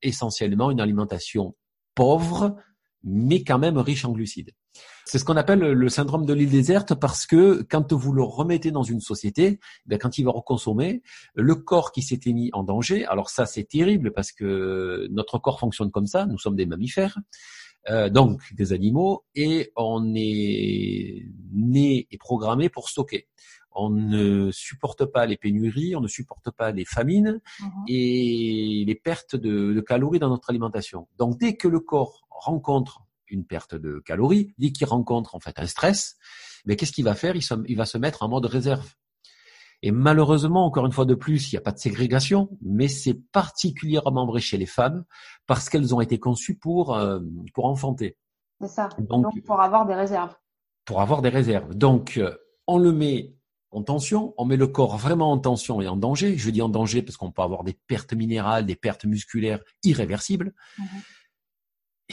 essentiellement 0.03 0.71
une 0.71 0.81
alimentation 0.81 1.57
pauvre, 1.95 2.57
mais 3.05 3.43
quand 3.45 3.59
même 3.59 3.79
riche 3.79 4.05
en 4.05 4.13
glucides. 4.13 4.53
C'est 5.09 5.19
ce 5.19 5.25
qu'on 5.25 5.39
appelle 5.39 5.61
le 5.61 5.89
syndrome 5.89 6.27
de 6.27 6.35
l'île 6.35 6.51
déserte 6.51 6.95
parce 6.95 7.27
que 7.27 7.63
quand 7.63 7.95
vous 7.95 8.13
le 8.13 8.23
remettez 8.23 8.71
dans 8.71 8.83
une 8.83 9.01
société, 9.01 9.59
ben 9.87 9.99
quand 9.99 10.19
il 10.19 10.25
va 10.25 10.33
reconsommer, 10.33 11.03
le 11.35 11.55
corps 11.55 11.93
qui 11.93 12.03
s'était 12.03 12.35
mis 12.35 12.51
en 12.53 12.63
danger, 12.63 13.07
alors 13.07 13.31
ça 13.31 13.47
c'est 13.47 13.65
terrible 13.65 14.13
parce 14.13 14.33
que 14.33 15.09
notre 15.11 15.39
corps 15.39 15.61
fonctionne 15.61 15.91
comme 15.91 16.07
ça, 16.07 16.27
nous 16.27 16.37
sommes 16.37 16.57
des 16.57 16.67
mammifères, 16.67 17.19
euh, 17.89 18.11
donc 18.11 18.43
des 18.53 18.75
animaux, 18.75 19.25
et 19.35 19.73
on 19.77 20.15
est 20.15 21.25
né 21.55 22.07
et 22.11 22.19
programmé 22.19 22.69
pour 22.69 22.91
stocker. 22.91 23.29
On 23.75 23.89
ne 23.89 24.51
supporte 24.51 25.07
pas 25.07 25.25
les 25.25 25.39
pénuries, 25.39 25.97
on 25.97 26.03
ne 26.03 26.09
supporte 26.09 26.51
pas 26.51 26.71
les 26.71 26.85
famines 26.85 27.41
mhm. 27.61 27.71
et 27.89 28.85
les 28.87 28.95
pertes 28.95 29.37
de, 29.37 29.73
de 29.73 29.81
calories 29.81 30.19
dans 30.19 30.29
notre 30.29 30.51
alimentation. 30.51 31.09
Donc 31.17 31.39
dès 31.39 31.57
que 31.57 31.67
le 31.67 31.81
corps 31.81 32.27
rencontre 32.29 33.08
une 33.31 33.45
perte 33.45 33.75
de 33.75 34.01
calories, 34.05 34.55
dès 34.59 34.73
qu'il 34.73 34.87
rencontre 34.87 35.35
en 35.35 35.41
fait 35.41 35.59
un 35.59 35.67
stress, 35.67 36.17
mais 36.65 36.77
qu'est-ce 36.77 36.93
qu'il 36.93 37.05
va 37.05 37.15
faire? 37.15 37.35
Il, 37.37 37.77
va 37.77 37.87
se 37.87 37.99
mettre 37.99 38.23
en 38.23 38.29
mode 38.29 38.47
réserve. 38.47 38.95
Et 39.83 39.93
malheureusement, 39.93 40.67
encore 40.67 40.87
une 40.87 40.93
fois 40.93 41.05
de 41.05 41.15
plus, 41.15 41.53
il 41.53 41.55
n'y 41.55 41.59
a 41.59 41.63
pas 41.63 41.73
de 41.73 41.79
ségrégation, 41.79 42.59
mais 42.63 42.89
c'est 42.89 43.15
particulièrement 43.15 44.27
vrai 44.27 44.41
chez 44.41 44.57
les 44.57 44.67
femmes 44.67 45.05
parce 45.47 45.69
qu'elles 45.69 45.95
ont 45.95 46.01
été 46.01 46.19
conçues 46.19 46.59
pour 46.59 46.97
euh, 46.97 47.21
pour 47.55 47.67
enfanter. 47.67 48.17
C'est 48.61 48.69
ça. 48.69 48.89
Donc, 48.99 49.27
pour 49.45 49.61
avoir 49.61 49.87
des 49.87 49.95
réserves. 49.95 50.35
Pour 50.85 51.01
avoir 51.01 51.23
des 51.23 51.29
réserves. 51.29 51.75
Donc 51.75 52.17
euh, 52.17 52.37
on 52.67 52.79
le 52.79 52.93
met 52.93 53.37
en 53.71 53.83
tension, 53.83 54.35
on 54.37 54.47
met 54.47 54.57
le 54.57 54.67
corps 54.67 54.97
vraiment 54.97 55.31
en 55.31 55.39
tension 55.39 55.81
et 55.81 55.89
en 55.89 55.97
danger. 55.97 56.37
Je 56.37 56.51
dis 56.51 56.63
en 56.63 56.69
danger 56.69 57.03
parce 57.03 57.17
qu'on 57.17 57.31
peut 57.31 57.43
avoir 57.43 57.65
des 57.65 57.79
pertes 57.87 58.15
minérales, 58.15 58.67
des 58.67 58.77
pertes 58.77 59.05
musculaires 59.05 59.61
irréversibles. 59.85 60.55
Mhm. 60.79 60.87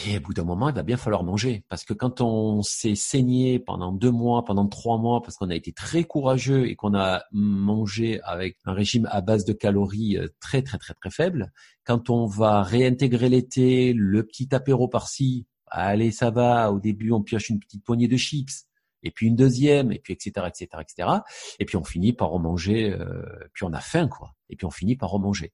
Et 0.04 0.18
au 0.18 0.20
bout 0.20 0.34
d'un 0.34 0.44
moment, 0.44 0.68
il 0.68 0.76
va 0.76 0.84
bien 0.84 0.98
falloir 0.98 1.24
manger. 1.24 1.64
Parce 1.70 1.86
que 1.86 1.94
quand 1.94 2.20
on 2.20 2.62
s'est 2.64 2.96
saigné 2.96 3.60
pendant 3.60 3.94
deux 3.94 4.12
mois, 4.12 4.44
pendant 4.44 4.68
trois 4.68 4.98
mois, 4.98 5.22
parce 5.22 5.38
qu'on 5.38 5.50
a 5.50 5.56
été 5.56 5.72
très 5.72 6.04
courageux 6.04 6.68
et 6.68 6.76
qu'on 6.76 6.94
a 6.96 7.24
mangé 7.32 8.20
avec 8.24 8.58
un 8.66 8.74
régime 8.74 9.08
à 9.10 9.22
base 9.22 9.46
de 9.46 9.54
calories 9.54 10.18
euh, 10.18 10.28
très, 10.42 10.62
très, 10.64 10.78
très, 10.78 10.94
très 10.94 11.10
faible, 11.10 11.54
quand 11.86 12.10
on 12.10 12.26
va 12.26 12.62
réintégrer 12.62 13.30
l'été, 13.30 13.94
le 13.94 14.26
petit 14.26 14.54
apéro 14.54 14.90
par-ci, 14.90 15.48
allez, 15.68 16.12
ça 16.12 16.30
va, 16.30 16.74
au 16.74 16.80
début, 16.80 17.12
on 17.12 17.22
pioche 17.22 17.50
une 17.50 17.60
petite 17.60 17.84
poignée 17.84 18.10
de 18.10 18.18
chips, 18.18 18.66
et 19.02 19.12
puis 19.12 19.28
une 19.28 19.36
deuxième, 19.36 19.94
et 19.94 20.00
puis 20.00 20.14
etc., 20.14 20.48
etc., 20.48 20.68
etc. 20.82 21.10
Et 21.60 21.66
puis 21.66 21.78
on 21.78 21.84
finit 21.84 22.12
par 22.12 22.32
remanger, 22.32 22.92
euh, 22.92 23.24
puis 23.54 23.64
on 23.64 23.72
a 23.72 23.80
faim, 23.80 24.10
quoi. 24.10 24.36
Et 24.50 24.58
puis 24.58 24.66
on 24.66 24.72
finit 24.72 24.98
par 24.98 25.10
remanger. 25.10 25.54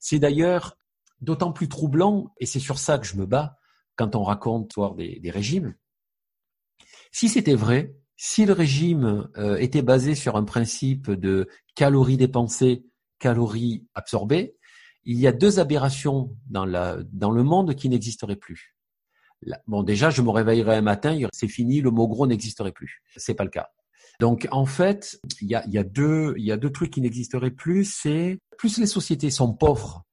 C'est 0.00 0.18
d'ailleurs 0.18 0.78
d'autant 1.20 1.52
plus 1.52 1.68
troublant, 1.68 2.32
et 2.38 2.46
c'est 2.46 2.60
sur 2.60 2.78
ça 2.78 2.98
que 2.98 3.06
je 3.06 3.16
me 3.16 3.26
bats, 3.26 3.58
quand 3.96 4.16
on 4.16 4.22
raconte 4.22 4.74
des, 4.96 5.18
des 5.20 5.30
régimes. 5.30 5.74
Si 7.10 7.28
c'était 7.28 7.54
vrai, 7.54 7.94
si 8.16 8.46
le 8.46 8.52
régime 8.52 9.28
euh, 9.36 9.56
était 9.56 9.82
basé 9.82 10.14
sur 10.14 10.36
un 10.36 10.44
principe 10.44 11.10
de 11.10 11.48
calories 11.74 12.16
dépensées, 12.16 12.84
calories 13.18 13.86
absorbées, 13.94 14.56
il 15.04 15.18
y 15.18 15.26
a 15.26 15.32
deux 15.32 15.58
aberrations 15.58 16.36
dans, 16.48 16.64
la, 16.64 16.98
dans 17.12 17.30
le 17.30 17.42
monde 17.42 17.74
qui 17.74 17.88
n'existeraient 17.88 18.36
plus. 18.36 18.76
bon, 19.66 19.82
déjà, 19.82 20.10
je 20.10 20.22
me 20.22 20.30
réveillerais 20.30 20.76
un 20.76 20.82
matin, 20.82 21.18
c'est 21.32 21.48
fini, 21.48 21.80
le 21.80 21.90
mot 21.90 22.06
gros 22.06 22.26
n'existerait 22.26 22.72
plus. 22.72 23.02
C'est 23.16 23.34
pas 23.34 23.44
le 23.44 23.50
cas. 23.50 23.70
Donc, 24.20 24.46
en 24.52 24.66
fait, 24.66 25.18
il 25.40 25.48
y 25.48 25.54
a, 25.54 25.64
y 25.66 25.78
a 25.78 25.84
deux, 25.84 26.34
y 26.36 26.52
a 26.52 26.56
deux 26.56 26.70
trucs 26.70 26.92
qui 26.92 27.00
n'existeraient 27.00 27.50
plus. 27.50 27.84
C'est 27.84 28.38
plus 28.56 28.78
les 28.78 28.86
sociétés 28.86 29.30
sont 29.30 29.52
pauvres 29.52 30.04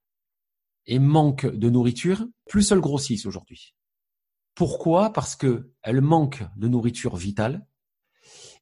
et 0.85 0.99
manquent 0.99 1.47
de 1.47 1.69
nourriture, 1.69 2.25
plus 2.47 2.71
elles 2.71 2.79
grossissent 2.79 3.25
aujourd'hui. 3.25 3.75
Pourquoi? 4.55 5.13
Parce 5.13 5.35
que 5.35 5.71
elles 5.83 6.01
manquent 6.01 6.43
de 6.57 6.67
nourriture 6.67 7.15
vitale, 7.15 7.65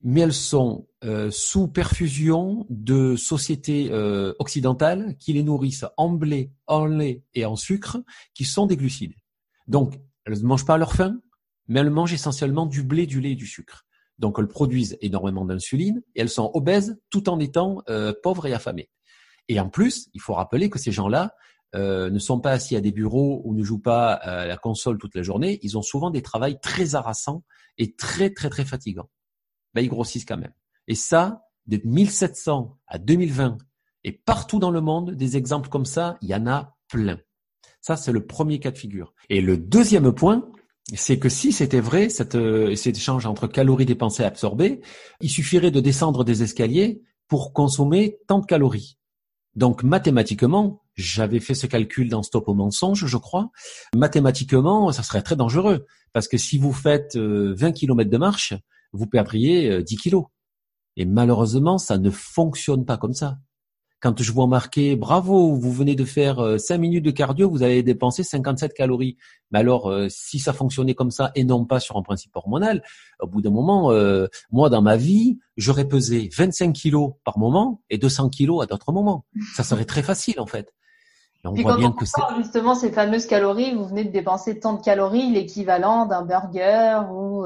mais 0.02 0.22
elles 0.22 0.34
sont 0.34 0.88
euh, 1.04 1.32
sous 1.32 1.68
perfusion 1.68 2.66
de 2.70 3.16
sociétés 3.16 3.90
euh, 3.92 4.34
occidentales 4.40 5.16
qui 5.18 5.34
les 5.34 5.44
nourrissent 5.44 5.86
en 5.98 6.10
blé, 6.10 6.52
en 6.68 6.86
lait 6.86 7.24
et 7.34 7.46
en 7.46 7.56
sucre, 7.56 7.98
qui 8.34 8.46
sont 8.46 8.68
des 8.68 8.78
glucides. 8.78 9.16
Donc, 9.68 10.00
elles 10.26 10.40
ne 10.40 10.46
mangent 10.46 10.66
pas 10.66 10.76
à 10.76 10.78
leur 10.78 10.94
faim, 10.94 11.20
mais 11.68 11.80
elles 11.80 11.90
mangent 11.90 12.14
essentiellement 12.14 12.66
du 12.66 12.84
blé, 12.84 13.08
du 13.08 13.20
lait 13.20 13.32
et 13.32 13.36
du 13.36 13.48
sucre. 13.48 13.86
Donc, 14.20 14.38
elles 14.40 14.48
produisent 14.48 14.98
énormément 15.02 15.46
d'insuline 15.46 16.02
et 16.16 16.22
elles 16.22 16.30
sont 16.30 16.52
obèses 16.54 17.00
tout 17.10 17.30
en 17.30 17.40
étant 17.40 17.82
euh, 17.90 18.14
pauvres 18.24 18.48
et 18.48 18.54
affamées. 18.54 18.90
Et 19.48 19.60
en 19.60 19.70
plus, 19.70 20.10
il 20.14 20.22
faut 20.22 20.34
rappeler 20.34 20.70
que 20.70 20.80
ces 20.80 20.92
gens-là 20.92 21.34
euh, 21.76 22.10
ne 22.10 22.20
sont 22.20 22.40
pas 22.40 22.52
assis 22.52 22.76
à 22.76 22.82
des 22.82 22.92
bureaux 22.92 23.42
ou 23.44 23.54
ne 23.54 23.64
jouent 23.64 23.82
pas 23.82 24.14
à 24.14 24.46
la 24.46 24.58
console 24.58 24.98
toute 24.98 25.16
la 25.16 25.22
journée, 25.22 25.60
ils 25.64 25.78
ont 25.78 25.82
souvent 25.82 26.10
des 26.10 26.22
travails 26.22 26.60
très 26.60 26.96
harassants 26.96 27.44
et 27.78 27.94
très 27.94 28.30
très 28.30 28.50
très 28.50 28.66
fatigants. 28.66 29.10
Ben, 29.74 29.82
ils 29.82 29.90
grossissent 29.90 30.26
quand 30.26 30.38
même. 30.38 30.54
Et 30.88 30.96
ça, 30.96 31.44
de 31.68 31.80
1700 31.84 32.78
à 32.88 32.98
2020 32.98 33.58
et 34.04 34.14
partout 34.14 34.60
dans 34.60 34.72
le 34.72 34.82
monde, 34.82 35.12
des 35.12 35.36
exemples 35.36 35.70
comme 35.70 35.86
ça, 35.86 36.18
il 36.22 36.30
y 36.30 36.36
en 36.36 36.48
a 36.48 36.78
plein. 36.88 37.20
Ça, 37.82 37.98
c'est 37.98 38.12
le 38.12 38.26
premier 38.26 38.60
cas 38.60 38.72
de 38.72 38.78
figure. 38.78 39.14
Et 39.30 39.42
le 39.42 39.58
deuxième 39.58 40.14
point, 40.14 40.50
c'est 40.94 41.20
que 41.20 41.30
si 41.30 41.52
c'était 41.52 41.82
vrai, 41.82 42.10
cet, 42.10 42.36
euh, 42.36 42.76
cet 42.76 42.96
échange 42.96 43.26
entre 43.26 43.48
calories 43.48 43.86
dépensées 43.86 44.24
et 44.24 44.26
absorbées, 44.26 44.82
il 45.20 45.30
suffirait 45.30 45.72
de 45.72 45.82
descendre 45.82 46.24
des 46.24 46.44
escaliers 46.44 47.02
pour 47.28 47.52
consommer 47.52 48.18
tant 48.28 48.40
de 48.40 48.46
calories. 48.46 48.97
Donc 49.58 49.82
mathématiquement, 49.82 50.84
j'avais 50.94 51.40
fait 51.40 51.56
ce 51.56 51.66
calcul 51.66 52.10
dans 52.10 52.22
Stop 52.22 52.48
au 52.48 52.54
mensonge, 52.54 53.08
je 53.08 53.18
crois. 53.18 53.50
Mathématiquement, 53.96 54.92
ça 54.92 55.02
serait 55.02 55.24
très 55.24 55.36
dangereux 55.36 55.88
parce 56.14 56.28
que 56.28 56.38
si 56.38 56.60
vous 56.60 56.72
faites 56.72 57.18
20 57.18 57.22
euh, 57.22 57.72
km 57.72 58.08
de 58.08 58.18
marche, 58.18 58.54
vous 58.94 59.08
perdriez 59.08 59.82
10 59.82 59.96
euh, 59.96 59.98
kilos. 59.98 60.26
Et 60.96 61.06
malheureusement, 61.06 61.80
ça 61.80 61.98
ne 61.98 62.12
fonctionne 62.12 62.86
pas 62.86 62.98
comme 62.98 63.14
ça. 63.14 63.40
Quand 64.00 64.22
je 64.22 64.32
vois 64.32 64.46
marquer 64.46 64.96
bravo, 64.96 65.56
vous 65.56 65.72
venez 65.72 65.96
de 65.96 66.06
faire 66.06 66.60
5 66.60 66.76
euh, 66.76 66.78
minutes 66.78 67.04
de 67.04 67.10
cardio, 67.10 67.50
vous 67.50 67.64
avez 67.64 67.82
dépensé 67.82 68.22
57 68.22 68.74
calories. 68.74 69.18
Mais 69.50 69.60
alors, 69.60 69.90
euh, 69.90 70.08
si 70.08 70.38
ça 70.38 70.54
fonctionnait 70.54 70.94
comme 70.94 71.10
ça 71.10 71.32
et 71.34 71.44
non 71.44 71.66
pas 71.66 71.80
sur 71.80 71.98
un 71.98 72.04
principe 72.04 72.36
hormonal, 72.36 72.84
au 73.20 73.28
bout 73.28 73.42
d'un 73.42 73.50
moment, 73.50 73.92
euh, 73.92 74.28
moi 74.52 74.70
dans 74.70 74.84
ma 74.84 74.98
vie, 74.98 75.40
j'aurais 75.58 75.88
pesé 75.88 76.30
25 76.38 76.74
kilos 76.74 77.14
par 77.24 77.40
moment 77.40 77.82
et 77.90 77.98
200 77.98 78.30
kilos 78.30 78.64
à 78.64 78.68
d'autres 78.68 78.92
moments. 78.92 79.26
Ça 79.56 79.64
serait 79.64 79.86
très 79.86 80.04
facile 80.04 80.40
en 80.40 80.46
fait. 80.46 80.72
on 81.44 81.54
voit 81.54 81.78
bien 81.78 81.92
que 81.92 82.06
c'est 82.06 82.22
justement 82.38 82.76
ces 82.76 82.92
fameuses 82.92 83.26
calories, 83.26 83.74
vous 83.74 83.88
venez 83.88 84.04
de 84.04 84.12
dépenser 84.12 84.60
tant 84.60 84.74
de 84.74 84.82
calories, 84.82 85.32
l'équivalent 85.32 86.06
d'un 86.06 86.22
burger 86.22 87.02
ou 87.12 87.46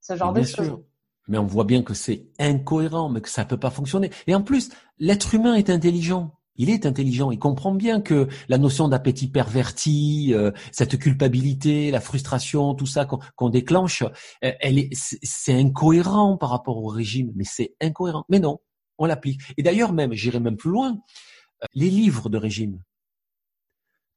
ce 0.00 0.16
genre 0.16 0.32
de 0.32 0.42
choses 0.42 0.80
mais 1.28 1.38
on 1.38 1.46
voit 1.46 1.64
bien 1.64 1.82
que 1.82 1.94
c'est 1.94 2.26
incohérent, 2.38 3.08
mais 3.08 3.20
que 3.20 3.28
ça 3.28 3.44
peut 3.44 3.58
pas 3.58 3.70
fonctionner. 3.70 4.10
Et 4.26 4.34
en 4.34 4.42
plus, 4.42 4.70
l'être 4.98 5.34
humain 5.34 5.54
est 5.54 5.70
intelligent. 5.70 6.32
Il 6.58 6.70
est 6.70 6.86
intelligent, 6.86 7.30
il 7.30 7.38
comprend 7.38 7.74
bien 7.74 8.00
que 8.00 8.28
la 8.48 8.56
notion 8.56 8.88
d'appétit 8.88 9.28
perverti, 9.28 10.32
euh, 10.32 10.52
cette 10.72 10.98
culpabilité, 10.98 11.90
la 11.90 12.00
frustration, 12.00 12.74
tout 12.74 12.86
ça 12.86 13.06
qu'on 13.36 13.50
déclenche, 13.50 14.02
euh, 14.42 14.52
elle 14.60 14.78
est, 14.78 14.88
c'est 14.94 15.54
incohérent 15.54 16.38
par 16.38 16.50
rapport 16.50 16.78
au 16.78 16.88
régime, 16.88 17.30
mais 17.36 17.44
c'est 17.44 17.74
incohérent. 17.82 18.24
Mais 18.30 18.40
non, 18.40 18.58
on 18.96 19.04
l'applique. 19.04 19.40
Et 19.58 19.62
d'ailleurs 19.62 19.92
même, 19.92 20.14
j'irai 20.14 20.40
même 20.40 20.56
plus 20.56 20.70
loin, 20.70 20.98
euh, 21.62 21.66
les 21.74 21.90
livres 21.90 22.30
de 22.30 22.38
régime. 22.38 22.80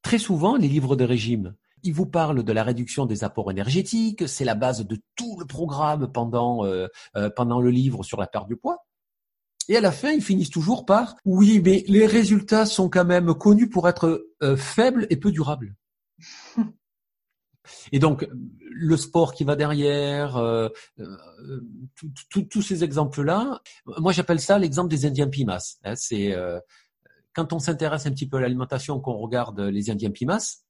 Très 0.02 0.18
souvent, 0.18 0.56
les 0.56 0.68
livres 0.68 0.96
de 0.96 1.04
régime, 1.04 1.54
il 1.82 1.92
vous 1.92 2.06
parle 2.06 2.42
de 2.42 2.52
la 2.52 2.62
réduction 2.62 3.06
des 3.06 3.24
apports 3.24 3.50
énergétiques, 3.50 4.28
c'est 4.28 4.44
la 4.44 4.54
base 4.54 4.86
de 4.86 4.98
tout 5.16 5.38
le 5.38 5.46
programme 5.46 6.10
pendant, 6.12 6.64
euh, 6.64 6.86
euh, 7.16 7.30
pendant 7.34 7.60
le 7.60 7.70
livre 7.70 8.02
sur 8.02 8.20
la 8.20 8.26
perte 8.26 8.48
du 8.48 8.56
poids. 8.56 8.84
Et 9.68 9.76
à 9.76 9.80
la 9.80 9.92
fin, 9.92 10.10
ils 10.10 10.22
finissent 10.22 10.50
toujours 10.50 10.84
par 10.84 11.16
oui, 11.24 11.60
mais 11.64 11.84
les 11.86 12.06
résultats 12.06 12.66
sont 12.66 12.88
quand 12.88 13.04
même 13.04 13.34
connus 13.34 13.68
pour 13.68 13.88
être 13.88 14.28
euh, 14.42 14.56
faibles 14.56 15.06
et 15.10 15.16
peu 15.16 15.30
durables. 15.30 15.74
Et 17.92 18.00
donc, 18.00 18.28
le 18.32 18.96
sport 18.96 19.32
qui 19.32 19.44
va 19.44 19.54
derrière, 19.54 20.36
euh, 20.36 20.68
euh 20.98 21.60
tous 22.28 22.62
ces 22.62 22.82
exemples-là, 22.82 23.60
moi 23.98 24.10
j'appelle 24.12 24.40
ça 24.40 24.58
l'exemple 24.58 24.88
des 24.88 25.06
Indiens 25.06 25.28
Pimas. 25.28 25.76
Hein, 25.84 25.94
c'est 25.94 26.32
euh, 26.32 26.58
quand 27.32 27.52
on 27.52 27.58
s'intéresse 27.58 28.06
un 28.06 28.10
petit 28.10 28.28
peu 28.28 28.38
à 28.38 28.40
l'alimentation, 28.40 28.98
qu'on 28.98 29.18
regarde 29.18 29.60
les 29.60 29.90
Indiens 29.90 30.10
Pimas, 30.10 30.62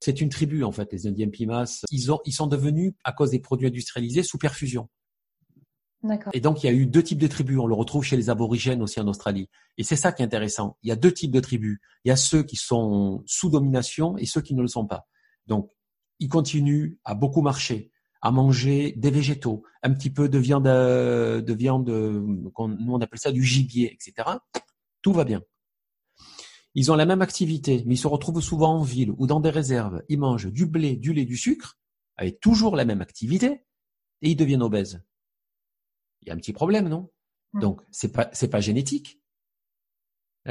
c'est 0.00 0.20
une 0.20 0.28
tribu 0.28 0.64
en 0.64 0.72
fait, 0.72 0.92
les 0.92 1.06
Indiens 1.06 1.28
Pimas. 1.28 1.82
Ils, 1.90 2.12
ont, 2.12 2.20
ils 2.24 2.32
sont 2.32 2.46
devenus, 2.46 2.92
à 3.04 3.12
cause 3.12 3.30
des 3.30 3.40
produits 3.40 3.68
industrialisés, 3.68 4.22
sous 4.22 4.38
perfusion. 4.38 4.88
Et 6.32 6.40
donc, 6.40 6.62
il 6.62 6.66
y 6.66 6.68
a 6.68 6.72
eu 6.72 6.86
deux 6.86 7.02
types 7.02 7.18
de 7.18 7.26
tribus. 7.26 7.58
On 7.58 7.66
le 7.66 7.74
retrouve 7.74 8.04
chez 8.04 8.16
les 8.16 8.30
aborigènes 8.30 8.82
aussi 8.82 9.00
en 9.00 9.08
Australie. 9.08 9.48
Et 9.76 9.82
c'est 9.82 9.96
ça 9.96 10.12
qui 10.12 10.22
est 10.22 10.24
intéressant. 10.24 10.76
Il 10.82 10.88
y 10.88 10.92
a 10.92 10.96
deux 10.96 11.12
types 11.12 11.32
de 11.32 11.40
tribus. 11.40 11.78
Il 12.04 12.08
y 12.08 12.12
a 12.12 12.16
ceux 12.16 12.42
qui 12.42 12.56
sont 12.56 13.22
sous 13.26 13.50
domination 13.50 14.16
et 14.16 14.26
ceux 14.26 14.40
qui 14.40 14.54
ne 14.54 14.62
le 14.62 14.68
sont 14.68 14.86
pas. 14.86 15.06
Donc, 15.46 15.70
ils 16.18 16.28
continuent 16.28 16.96
à 17.04 17.14
beaucoup 17.14 17.42
marcher, 17.42 17.90
à 18.22 18.30
manger 18.30 18.94
des 18.96 19.10
végétaux, 19.10 19.62
un 19.82 19.92
petit 19.92 20.10
peu 20.10 20.28
de 20.28 20.38
viande, 20.38 20.64
de 20.64 21.54
viande, 21.54 21.88
nous 21.88 22.52
on 22.56 23.00
appelle 23.00 23.18
ça 23.18 23.32
du 23.32 23.42
gibier, 23.42 23.92
etc. 23.92 24.28
Tout 25.02 25.12
va 25.12 25.24
bien. 25.24 25.42
Ils 26.78 26.92
ont 26.92 26.94
la 26.94 27.06
même 27.06 27.22
activité, 27.22 27.82
mais 27.86 27.94
ils 27.94 27.98
se 27.98 28.06
retrouvent 28.06 28.42
souvent 28.42 28.74
en 28.74 28.82
ville 28.82 29.10
ou 29.16 29.26
dans 29.26 29.40
des 29.40 29.48
réserves. 29.48 30.02
Ils 30.10 30.18
mangent 30.18 30.52
du 30.52 30.66
blé, 30.66 30.94
du 30.94 31.14
lait, 31.14 31.24
du 31.24 31.38
sucre, 31.38 31.78
avec 32.16 32.38
toujours 32.38 32.76
la 32.76 32.84
même 32.84 33.00
activité, 33.00 33.64
et 34.20 34.30
ils 34.30 34.36
deviennent 34.36 34.62
obèses. 34.62 35.02
Il 36.20 36.28
y 36.28 36.30
a 36.30 36.34
un 36.34 36.36
petit 36.36 36.52
problème, 36.52 36.90
non? 36.90 37.10
Mmh. 37.54 37.60
Donc, 37.60 37.80
c'est 37.90 38.12
pas, 38.12 38.28
c'est 38.34 38.48
pas 38.48 38.60
génétique. 38.60 39.22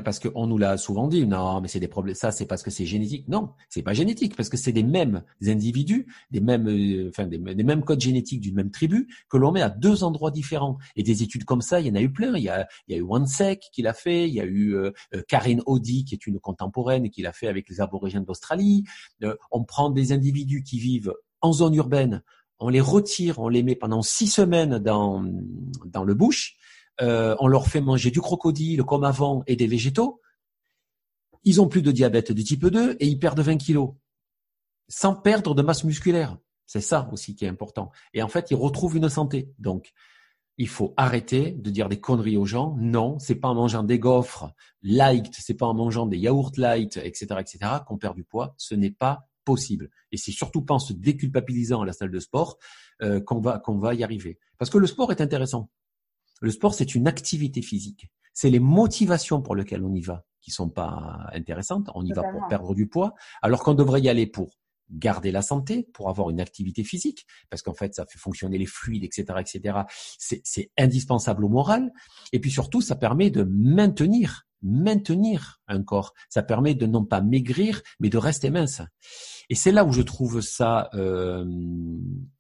Parce 0.04 0.20
qu'on 0.20 0.48
nous 0.48 0.58
l'a 0.58 0.78
souvent 0.78 1.08
dit, 1.08 1.26
non, 1.26 1.62
mais 1.62 1.68
c'est 1.68 1.80
des 1.80 1.88
problèmes. 1.88 2.16
Ça, 2.16 2.32
c'est 2.32 2.46
parce 2.46 2.64
que 2.64 2.72
c'est 2.72 2.86
génétique. 2.86 3.28
Non, 3.28 3.52
c'est 3.70 3.82
pas 3.82 3.94
génétique, 3.94 4.36
parce 4.36 4.50
que 4.50 4.58
c'est 4.58 4.72
des 4.72 4.84
mêmes 4.84 5.24
individus, 5.46 6.08
des 6.32 6.42
mêmes, 6.42 6.68
euh, 6.68 7.10
enfin, 7.10 7.26
des, 7.28 7.38
mêmes 7.38 7.84
codes 7.84 8.02
génétiques 8.02 8.42
d'une 8.42 8.56
même 8.56 8.72
tribu 8.72 9.08
que 9.30 9.38
l'on 9.38 9.52
met 9.52 9.62
à 9.62 9.70
deux 9.70 10.04
endroits 10.04 10.32
différents. 10.32 10.78
Et 10.96 11.04
des 11.04 11.24
études 11.24 11.46
comme 11.46 11.62
ça, 11.62 11.80
il 11.80 11.88
y 11.88 11.92
en 11.92 11.96
a 11.96 12.02
eu 12.02 12.12
plein. 12.12 12.36
Il 12.36 12.44
y 12.44 12.50
a, 12.50 12.68
il 12.88 12.96
y 12.96 12.96
a 12.96 13.00
eu 13.00 13.04
Wansek 13.04 13.70
qui 13.72 13.82
l'a 13.82 13.94
fait. 13.94 14.28
Il 14.28 14.34
y 14.34 14.42
a 14.42 14.46
eu 14.46 14.76
euh, 14.76 14.92
euh, 15.14 15.22
Karine 15.28 15.62
Audi 15.66 16.06
qui 16.06 16.16
est 16.16 16.28
une 16.28 16.40
contemporaine 16.40 17.10
qui 17.10 17.22
l'a 17.22 17.32
fait 17.32 17.48
avec 17.48 17.70
les 17.70 17.82
aborigènes 17.82 18.26
d'Australie. 18.26 18.84
on 19.52 19.64
prend 19.64 19.90
des 19.90 20.12
individus 20.12 20.64
qui 20.64 20.80
vivent 20.80 21.14
en 21.42 21.54
zone 21.54 21.76
urbaine, 21.76 22.24
on 22.60 22.70
les 22.70 22.82
retire, 22.82 23.40
on 23.40 23.50
les 23.50 23.64
met 23.64 23.76
pendant 23.76 24.02
six 24.02 24.28
semaines 24.28 24.80
dans 24.80 25.24
dans 25.86 26.04
le 26.04 26.14
bush 26.14 26.58
euh, 27.02 27.36
on 27.40 27.48
leur 27.48 27.68
fait 27.68 27.82
manger 27.82 28.12
du 28.12 28.22
crocodile 28.22 28.84
comme 28.84 29.04
avant 29.04 29.44
et 29.48 29.56
des 29.56 29.68
végétaux, 29.68 30.22
ils 31.44 31.62
ont 31.62 31.68
plus 31.68 31.82
de 31.82 31.92
diabète 31.92 32.32
de 32.32 32.42
type 32.42 32.66
2 32.66 32.98
et 33.00 33.08
ils 33.08 33.20
perdent 33.20 33.40
20 33.40 33.58
kilos 33.58 33.92
sans 34.88 35.16
perdre 35.16 35.56
de 35.56 35.62
masse 35.62 35.84
musculaire. 35.84 36.38
C'est 36.66 36.82
ça 36.82 37.10
aussi 37.12 37.36
qui 37.36 37.46
est 37.46 37.50
important. 37.50 37.92
Et 38.14 38.24
en 38.24 38.28
fait, 38.28 38.50
ils 38.52 38.56
retrouvent 38.56 38.98
une 38.98 39.10
santé. 39.10 39.54
Donc, 39.60 39.94
il 40.58 40.68
faut 40.68 40.94
arrêter 40.98 41.52
de 41.52 41.70
dire 41.70 41.90
des 41.90 42.00
conneries 42.00 42.38
aux 42.38 42.46
gens. 42.46 42.76
Non, 42.80 43.20
c'est 43.20 43.36
pas 43.36 43.50
en 43.50 43.56
mangeant 43.56 43.84
des 43.84 44.00
gaufres 44.00 44.52
light, 44.82 45.34
c'est 45.38 45.54
pas 45.54 45.66
en 45.66 45.74
mangeant 45.74 46.06
des 46.06 46.18
yaourts 46.18 46.54
light, 46.58 46.98
etc., 46.98 47.28
etc., 47.40 47.60
qu'on 47.86 47.98
perd 47.98 48.16
du 48.16 48.24
poids. 48.24 48.56
Ce 48.58 48.74
n'est 48.74 48.92
pas 48.92 49.28
possible. 49.44 49.90
Et 50.12 50.18
c'est 50.18 50.32
surtout 50.32 50.62
pas 50.62 50.74
en 50.74 50.80
se 50.80 50.94
déculpabilisant 50.94 51.82
à 51.82 51.86
la 51.86 51.94
salle 51.94 52.12
de 52.12 52.20
sport 52.20 52.58
euh, 53.02 53.20
qu'on 53.20 53.40
va 53.42 53.60
qu'on 53.60 53.78
va 53.78 53.94
y 53.94 54.04
arriver. 54.04 54.40
Parce 54.58 54.72
que 54.72 54.78
le 54.78 54.88
sport 54.88 55.12
est 55.12 55.22
intéressant. 55.22 55.70
Le 56.42 56.52
sport, 56.52 56.74
c'est 56.74 56.96
une 56.96 57.08
activité 57.08 57.62
physique. 57.62 58.08
C'est 58.34 58.50
les 58.50 58.60
motivations 58.60 59.42
pour 59.42 59.56
lesquelles 59.56 59.84
on 59.84 59.94
y 59.94 60.02
va 60.02 60.26
qui 60.46 60.52
sont 60.52 60.70
pas 60.70 61.28
intéressantes. 61.34 61.90
On 61.96 62.06
y 62.06 62.12
va 62.14 62.22
pour 62.24 62.48
perdre 62.48 62.76
du 62.76 62.88
poids, 62.88 63.16
alors 63.42 63.64
qu'on 63.64 63.74
devrait 63.74 64.02
y 64.02 64.10
aller 64.10 64.28
pour 64.28 64.52
garder 64.92 65.32
la 65.32 65.42
santé, 65.42 65.90
pour 65.92 66.08
avoir 66.08 66.30
une 66.30 66.40
activité 66.40 66.84
physique, 66.84 67.26
parce 67.50 67.64
qu'en 67.64 67.74
fait, 67.74 67.96
ça 67.96 68.06
fait 68.06 68.20
fonctionner 68.20 68.60
les 68.60 68.68
fluides, 68.68 69.04
etc., 69.04 69.40
etc. 69.40 69.80
C'est 70.20 70.70
indispensable 70.78 71.44
au 71.44 71.50
moral. 71.50 71.92
Et 72.32 72.40
puis 72.40 72.52
surtout, 72.52 72.82
ça 72.82 72.96
permet 72.96 73.32
de 73.32 73.42
maintenir, 73.42 74.46
maintenir 74.62 75.62
un 75.68 75.82
corps. 75.82 76.14
Ça 76.30 76.44
permet 76.44 76.76
de 76.76 76.86
non 76.86 77.04
pas 77.04 77.22
maigrir, 77.22 77.82
mais 78.00 78.10
de 78.10 78.20
rester 78.20 78.52
mince. 78.52 78.84
Et 79.50 79.56
c'est 79.56 79.72
là 79.72 79.84
où 79.84 79.92
je 79.92 80.04
trouve 80.04 80.42
ça 80.42 80.92
euh, 80.94 81.44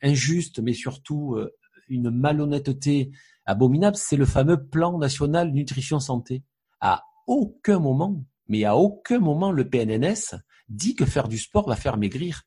injuste, 0.03 0.59
mais 0.59 0.73
surtout 0.73 1.33
euh, 1.33 1.55
une 1.87 2.11
malhonnêteté 2.11 3.11
abominable, 3.45 3.97
c'est 3.97 4.17
le 4.17 4.25
fameux 4.25 4.65
plan 4.65 4.97
national 4.97 5.51
nutrition 5.51 5.99
santé. 5.99 6.43
À 6.81 7.03
aucun 7.27 7.79
moment, 7.79 8.23
mais 8.47 8.65
à 8.65 8.75
aucun 8.75 9.19
moment 9.19 9.51
le 9.51 9.69
PNNS 9.69 10.35
dit 10.69 10.95
que 10.95 11.05
faire 11.05 11.27
du 11.27 11.37
sport 11.37 11.67
va 11.67 11.75
faire 11.75 11.97
maigrir. 11.97 12.43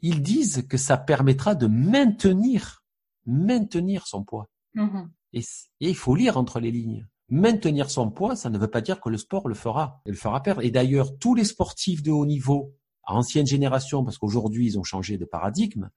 Ils 0.00 0.22
disent 0.22 0.66
que 0.68 0.76
ça 0.76 0.96
permettra 0.96 1.54
de 1.54 1.66
maintenir, 1.66 2.84
maintenir 3.26 4.06
son 4.06 4.24
poids. 4.24 4.48
Mm-hmm. 4.74 5.08
Et, 5.32 5.42
il 5.80 5.96
faut 5.96 6.14
lire 6.14 6.36
entre 6.36 6.60
les 6.60 6.70
lignes. 6.70 7.06
Maintenir 7.28 7.90
son 7.90 8.10
poids, 8.10 8.36
ça 8.36 8.50
ne 8.50 8.58
veut 8.58 8.68
pas 8.68 8.82
dire 8.82 9.00
que 9.00 9.08
le 9.08 9.16
sport 9.16 9.48
le 9.48 9.54
fera, 9.54 10.02
le 10.06 10.14
fera 10.14 10.42
perdre. 10.42 10.62
Et 10.62 10.70
d'ailleurs, 10.70 11.18
tous 11.18 11.34
les 11.34 11.44
sportifs 11.44 12.02
de 12.02 12.10
haut 12.10 12.26
niveau, 12.26 12.74
à 13.04 13.14
ancienne 13.14 13.46
génération, 13.46 14.04
parce 14.04 14.18
qu'aujourd'hui 14.18 14.66
ils 14.66 14.78
ont 14.78 14.82
changé 14.82 15.18
de 15.18 15.24
paradigme, 15.24 15.90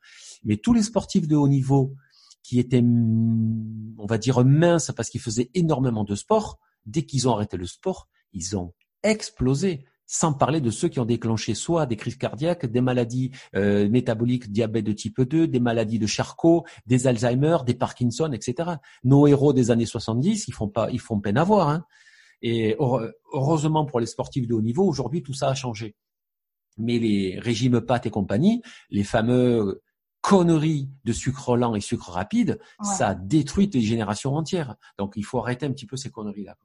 mais 0.44 0.58
tous 0.58 0.74
les 0.74 0.84
sportifs 0.84 1.28
de 1.28 1.36
haut 1.36 1.48
niveau 1.48 1.94
qui 2.48 2.60
étaient, 2.60 2.82
on 2.82 4.06
va 4.06 4.18
dire, 4.18 4.46
minces 4.46 4.94
parce 4.96 5.10
qu'ils 5.10 5.20
faisaient 5.20 5.52
énormément 5.54 6.06
de 6.06 6.16
sport, 6.16 6.60
dès 6.86 7.04
qu'ils 7.04 7.28
ont 7.28 7.34
arrêté 7.34 7.58
le 7.58 7.66
sport, 7.66 8.08
ils 8.32 8.56
ont 8.56 8.74
explosé. 9.04 9.84
Sans 10.06 10.32
parler 10.32 10.62
de 10.62 10.70
ceux 10.70 10.88
qui 10.88 11.02
ont 11.02 11.06
déclenché 11.06 11.54
soit 11.54 11.86
des 11.86 11.98
crises 11.98 12.16
cardiaques, 12.16 12.66
des 12.66 12.80
maladies 12.80 13.32
euh, 13.54 13.90
métaboliques, 13.90 14.50
diabète 14.50 14.86
de 14.86 14.94
type 14.94 15.20
2, 15.20 15.50
des 15.50 15.60
maladies 15.60 16.00
de 16.00 16.08
Charcot, 16.08 16.64
des 16.86 17.08
Alzheimer, 17.08 17.58
des 17.66 17.74
Parkinson, 17.74 18.32
etc. 18.32 18.76
Nos 19.04 19.28
héros 19.28 19.52
des 19.52 19.70
années 19.70 19.86
70, 19.86 20.48
ils 20.48 20.54
font 20.54 20.70
pas, 20.70 20.90
ils 20.90 21.02
font 21.02 21.20
peine 21.20 21.38
à 21.38 21.44
voir. 21.44 21.68
Hein. 21.68 21.84
Et 22.42 22.78
heureusement 23.34 23.84
pour 23.84 24.00
les 24.00 24.06
sportifs 24.06 24.48
de 24.48 24.54
haut 24.54 24.62
niveau, 24.62 24.88
aujourd'hui 24.88 25.22
tout 25.22 25.34
ça 25.34 25.50
a 25.50 25.54
changé. 25.54 25.98
Mais 26.78 26.98
les 26.98 27.38
régimes 27.42 27.82
pâtes 27.82 28.06
et 28.06 28.10
compagnie, 28.10 28.62
les 28.90 29.04
fameux 29.04 29.82
conneries 30.28 30.90
de 31.06 31.14
sucre 31.14 31.56
lent 31.56 31.74
et 31.74 31.80
sucre 31.80 32.12
rapide, 32.12 32.60
ça 32.84 33.16
détruit 33.16 33.70
des 33.70 33.80
générations 33.80 34.36
entières. 34.36 34.76
Donc 34.98 35.14
il 35.16 35.24
faut 35.24 35.40
arrêter 35.40 35.66
un 35.66 35.72
petit 35.72 35.86
peu 35.86 35.96
ces 35.96 36.12
conneries-là. 36.12 36.58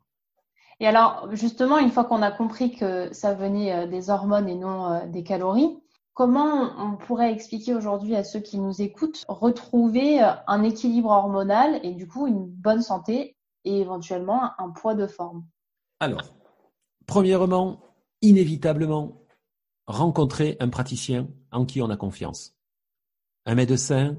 Et 0.80 0.86
alors, 0.88 1.28
justement, 1.30 1.78
une 1.78 1.92
fois 1.92 2.04
qu'on 2.04 2.22
a 2.22 2.32
compris 2.32 2.72
que 2.74 3.12
ça 3.12 3.34
venait 3.34 3.72
euh, 3.72 3.86
des 3.86 4.10
hormones 4.10 4.48
et 4.48 4.56
non 4.56 4.90
euh, 4.90 5.06
des 5.06 5.22
calories, 5.22 5.78
comment 6.12 6.72
on 6.76 6.96
pourrait 6.96 7.32
expliquer 7.32 7.72
aujourd'hui 7.72 8.16
à 8.16 8.24
ceux 8.24 8.40
qui 8.40 8.58
nous 8.58 8.82
écoutent 8.82 9.22
retrouver 9.28 10.20
euh, 10.24 10.32
un 10.48 10.64
équilibre 10.64 11.10
hormonal 11.10 11.78
et 11.84 11.92
du 11.92 12.08
coup 12.08 12.26
une 12.26 12.44
bonne 12.44 12.82
santé 12.82 13.36
et 13.64 13.80
éventuellement 13.80 14.50
un 14.58 14.70
poids 14.70 14.96
de 14.96 15.06
forme? 15.06 15.44
Alors, 16.00 16.34
premièrement, 17.06 17.78
inévitablement, 18.22 19.22
rencontrer 19.86 20.56
un 20.58 20.68
praticien 20.68 21.28
en 21.52 21.64
qui 21.64 21.80
on 21.80 21.90
a 21.90 21.96
confiance 21.96 22.56
un 23.46 23.54
médecin, 23.54 24.16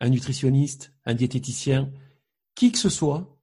un 0.00 0.08
nutritionniste, 0.08 0.92
un 1.04 1.14
diététicien, 1.14 1.90
qui 2.54 2.72
que 2.72 2.78
ce 2.78 2.88
soit, 2.88 3.38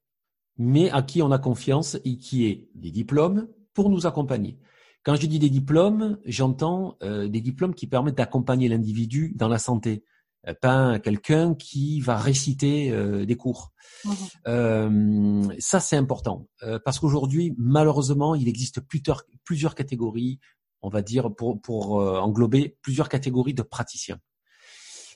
mais 0.57 0.89
à 0.91 1.01
qui 1.01 1.21
on 1.21 1.31
a 1.31 1.39
confiance 1.39 1.97
et 2.05 2.17
qui 2.17 2.45
ait 2.45 2.69
des 2.75 2.91
diplômes 2.91 3.47
pour 3.73 3.89
nous 3.89 4.05
accompagner. 4.05 4.59
Quand 5.03 5.15
je 5.15 5.25
dis 5.25 5.39
des 5.39 5.49
diplômes, 5.49 6.19
j'entends 6.25 6.97
euh, 7.01 7.27
des 7.27 7.41
diplômes 7.41 7.73
qui 7.73 7.87
permettent 7.87 8.17
d'accompagner 8.17 8.67
l'individu 8.67 9.33
dans 9.35 9.47
la 9.47 9.57
santé, 9.57 10.03
euh, 10.47 10.53
pas 10.61 10.99
quelqu'un 10.99 11.55
qui 11.55 11.99
va 12.01 12.17
réciter 12.17 12.91
euh, 12.91 13.25
des 13.25 13.35
cours. 13.35 13.73
Mmh. 14.47 15.51
ça, 15.59 15.79
c'est 15.79 15.95
important 15.95 16.47
parce 16.83 16.97
qu'aujourd'hui, 16.97 17.53
malheureusement, 17.57 18.33
il 18.33 18.47
existe 18.47 18.81
plusieurs, 18.81 19.23
plusieurs 19.43 19.75
catégories, 19.75 20.39
on 20.81 20.89
va 20.89 21.03
dire, 21.03 21.31
pour, 21.35 21.61
pour 21.61 21.97
englober 21.97 22.77
plusieurs 22.81 23.09
catégories 23.09 23.53
de 23.53 23.61
praticiens. 23.61 24.19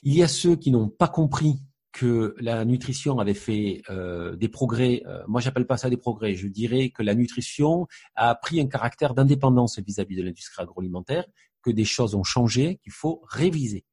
Il 0.08 0.14
y 0.14 0.22
a 0.22 0.28
ceux 0.28 0.54
qui 0.54 0.70
n'ont 0.70 0.88
pas 0.88 1.08
compris 1.08 1.56
que 1.90 2.36
la 2.38 2.64
nutrition 2.64 3.18
avait 3.18 3.34
fait 3.34 3.82
euh, 3.90 4.36
des 4.36 4.46
progrès. 4.46 5.02
Euh, 5.04 5.24
moi, 5.26 5.40
j'appelle 5.40 5.66
pas 5.66 5.76
ça 5.76 5.90
des 5.90 5.96
progrès. 5.96 6.36
Je 6.36 6.46
dirais 6.46 6.90
que 6.90 7.02
la 7.02 7.16
nutrition 7.16 7.88
a 8.14 8.36
pris 8.36 8.60
un 8.60 8.68
caractère 8.68 9.14
d'indépendance 9.14 9.80
vis-à-vis 9.80 10.14
de 10.14 10.22
l'industrie 10.22 10.62
agroalimentaire, 10.62 11.24
que 11.60 11.72
des 11.72 11.84
choses 11.84 12.14
ont 12.14 12.22
changé, 12.22 12.78
qu'il 12.84 12.92
faut 12.92 13.20
réviser. 13.26 13.84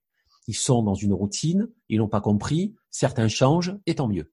Ils 0.48 0.54
sont 0.54 0.84
dans 0.84 0.94
une 0.94 1.14
routine, 1.14 1.68
ils 1.90 1.98
n'ont 1.98 2.08
pas 2.08 2.22
compris. 2.22 2.76
Certains 2.92 3.28
changent, 3.28 3.76
et 3.88 3.96
tant 3.96 4.08
mieux. 4.08 4.32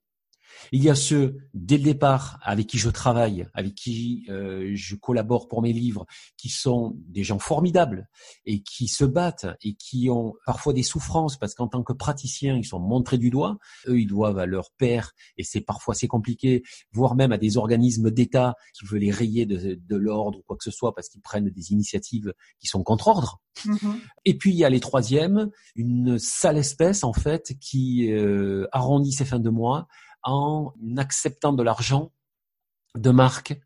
Il 0.73 0.83
y 0.83 0.91
a 0.91 0.95
ceux, 0.95 1.39
dès 1.55 1.77
le 1.77 1.85
départ, 1.85 2.39
avec 2.43 2.67
qui 2.67 2.79
je 2.79 2.91
travaille, 2.91 3.47
avec 3.55 3.75
qui 3.75 4.25
euh, 4.29 4.73
je 4.75 4.95
collabore 4.95 5.49
pour 5.49 5.63
mes 5.63 5.73
livres, 5.73 6.07
qui 6.37 6.49
sont 6.49 6.97
des 7.09 7.25
gens 7.25 7.39
formidables 7.39 8.09
et 8.45 8.63
qui 8.63 8.89
se 8.89 9.05
battent 9.05 9.47
et 9.63 9.75
qui 9.75 10.09
ont 10.11 10.35
parfois 10.47 10.73
des 10.73 10.83
souffrances 10.83 11.39
parce 11.39 11.55
qu'en 11.55 11.69
tant 11.69 11.83
que 11.83 11.93
praticiens, 11.93 12.57
ils 12.57 12.67
sont 12.67 12.81
montrés 12.81 13.19
du 13.19 13.31
doigt. 13.31 13.59
Eux, 13.89 14.01
ils 14.01 14.07
doivent 14.07 14.39
à 14.39 14.47
leur 14.47 14.71
père 14.79 15.13
et 15.37 15.45
c'est 15.45 15.61
parfois 15.61 15.95
assez 15.95 16.09
compliqué, 16.09 16.63
voire 16.93 17.15
même 17.15 17.33
à 17.33 17.39
des 17.39 17.57
organismes 17.57 18.11
d'État 18.11 18.55
qui 18.75 18.85
veulent 18.87 19.01
les 19.01 19.11
rayer 19.11 19.47
de, 19.47 19.75
de 19.75 19.97
l'ordre 19.97 20.39
ou 20.39 20.43
quoi 20.43 20.57
que 20.57 20.65
ce 20.65 20.71
soit 20.71 20.95
parce 20.95 21.09
qu'ils 21.09 21.23
prennent 21.23 21.49
des 21.49 21.73
initiatives 21.73 22.33
qui 22.59 22.67
sont 22.67 22.83
contre 22.83 23.09
ordre. 23.09 23.41
Mm-hmm. 23.65 23.95
Et 24.25 24.39
puis 24.39 24.51
il 24.51 24.57
y 24.57 24.65
a 24.65 24.71
les 24.71 24.81
troisièmes, 24.81 25.51
une 25.75 26.19
sale 26.19 26.59
espèce 26.59 27.05
en 27.05 27.13
fait 27.13 27.55
qui 27.61 28.11
euh, 28.13 28.67
arrondit 28.73 29.13
ses 29.13 29.25
fins 29.25 29.41
de 29.41 29.51
mois 29.51 29.87
en 30.23 30.73
acceptant 30.97 31.53
de 31.53 31.63
l'argent 31.63 32.13
de 32.97 33.11
marques 33.11 33.61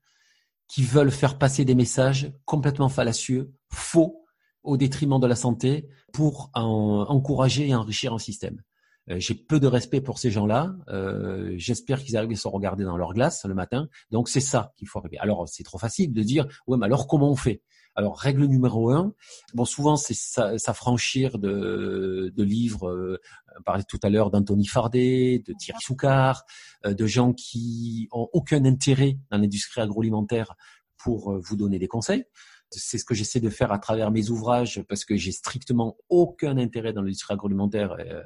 qui 0.68 0.82
veulent 0.82 1.10
faire 1.10 1.38
passer 1.38 1.64
des 1.64 1.74
messages 1.74 2.32
complètement 2.44 2.88
fallacieux, 2.88 3.52
faux, 3.72 4.24
au 4.62 4.76
détriment 4.76 5.20
de 5.20 5.26
la 5.26 5.36
santé 5.36 5.88
pour 6.12 6.50
encourager 6.54 7.68
et 7.68 7.74
enrichir 7.74 8.14
un 8.14 8.18
système. 8.18 8.62
Euh, 9.10 9.16
j'ai 9.18 9.34
peu 9.34 9.60
de 9.60 9.66
respect 9.66 10.00
pour 10.00 10.18
ces 10.18 10.30
gens-là. 10.30 10.74
Euh, 10.88 11.54
j'espère 11.56 12.02
qu'ils 12.02 12.16
arrivent 12.16 12.32
à 12.32 12.36
se 12.36 12.48
regarder 12.48 12.84
dans 12.84 12.96
leur 12.96 13.12
glace 13.12 13.44
le 13.44 13.54
matin. 13.54 13.88
Donc 14.10 14.28
c'est 14.28 14.40
ça 14.40 14.72
qu'il 14.76 14.88
faut 14.88 14.98
arriver. 14.98 15.18
Alors 15.18 15.48
c'est 15.48 15.64
trop 15.64 15.78
facile 15.78 16.12
de 16.12 16.22
dire 16.22 16.46
ouais 16.66 16.78
mais 16.78 16.86
alors 16.86 17.06
comment 17.06 17.30
on 17.30 17.36
fait? 17.36 17.62
Alors, 17.96 18.18
règle 18.18 18.46
numéro 18.46 18.90
un, 18.90 19.14
bon, 19.54 19.64
souvent, 19.64 19.96
c'est 19.96 20.14
s'affranchir 20.14 21.38
de, 21.38 22.32
de 22.34 22.42
livres, 22.42 22.88
euh, 22.88 23.20
on 23.58 23.62
parlait 23.62 23.84
tout 23.88 24.00
à 24.02 24.10
l'heure 24.10 24.30
d'Anthony 24.30 24.66
Fardet, 24.66 25.42
de 25.46 25.52
Thierry 25.52 25.80
Soucard, 25.80 26.44
euh, 26.86 26.94
de 26.94 27.06
gens 27.06 27.32
qui 27.32 28.08
ont 28.10 28.28
aucun 28.32 28.64
intérêt 28.64 29.18
dans 29.30 29.38
l'industrie 29.38 29.80
agroalimentaire 29.80 30.54
pour 30.96 31.32
euh, 31.32 31.40
vous 31.40 31.56
donner 31.56 31.78
des 31.78 31.86
conseils. 31.86 32.24
C'est 32.70 32.98
ce 32.98 33.04
que 33.04 33.14
j'essaie 33.14 33.40
de 33.40 33.50
faire 33.50 33.70
à 33.70 33.78
travers 33.78 34.10
mes 34.10 34.30
ouvrages 34.30 34.82
parce 34.88 35.04
que 35.04 35.16
j'ai 35.16 35.30
strictement 35.30 35.96
aucun 36.08 36.58
intérêt 36.58 36.92
dans 36.92 37.02
l'industrie 37.02 37.34
agroalimentaire 37.34 37.92
euh, 37.92 38.22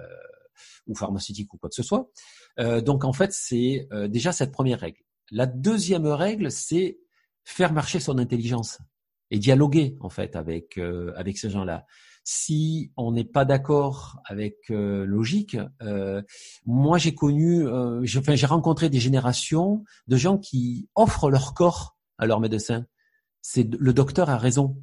ou 0.86 0.94
pharmaceutique 0.94 1.52
ou 1.54 1.59
quoi 1.59 1.68
que 1.68 1.74
ce 1.74 1.82
soit. 1.82 2.11
Euh, 2.59 2.80
donc 2.80 3.04
en 3.04 3.12
fait, 3.12 3.32
c'est 3.32 3.88
déjà 4.09 4.32
cette 4.32 4.52
première 4.52 4.80
règle. 4.80 5.00
La 5.30 5.46
deuxième 5.46 6.06
règle, 6.06 6.50
c'est 6.50 6.98
faire 7.44 7.72
marcher 7.72 8.00
son 8.00 8.18
intelligence 8.18 8.78
et 9.30 9.38
dialoguer 9.38 9.96
en 10.00 10.09
fait 10.09 10.36
avec 10.36 10.78
euh, 10.78 11.12
avec 11.16 11.38
ces 11.38 11.50
gens-là. 11.50 11.86
Si 12.24 12.92
on 12.96 13.12
n'est 13.12 13.24
pas 13.24 13.44
d'accord 13.44 14.20
avec 14.26 14.70
euh, 14.70 15.06
logique, 15.06 15.56
euh, 15.82 16.22
moi 16.66 16.98
j'ai 16.98 17.14
connu, 17.14 17.66
euh, 17.66 18.00
j'ai 18.04 18.18
enfin, 18.18 18.34
rencontré 18.46 18.90
des 18.90 19.00
générations 19.00 19.84
de 20.09 20.16
gens 20.16 20.36
qui 20.36 20.88
offrent 20.94 21.30
leur 21.30 21.54
corps 21.54 21.96
à 22.18 22.26
leur 22.26 22.40
médecin. 22.40 22.84
C'est 23.40 23.74
le 23.74 23.92
docteur 23.94 24.28
a 24.28 24.36
raison. 24.36 24.76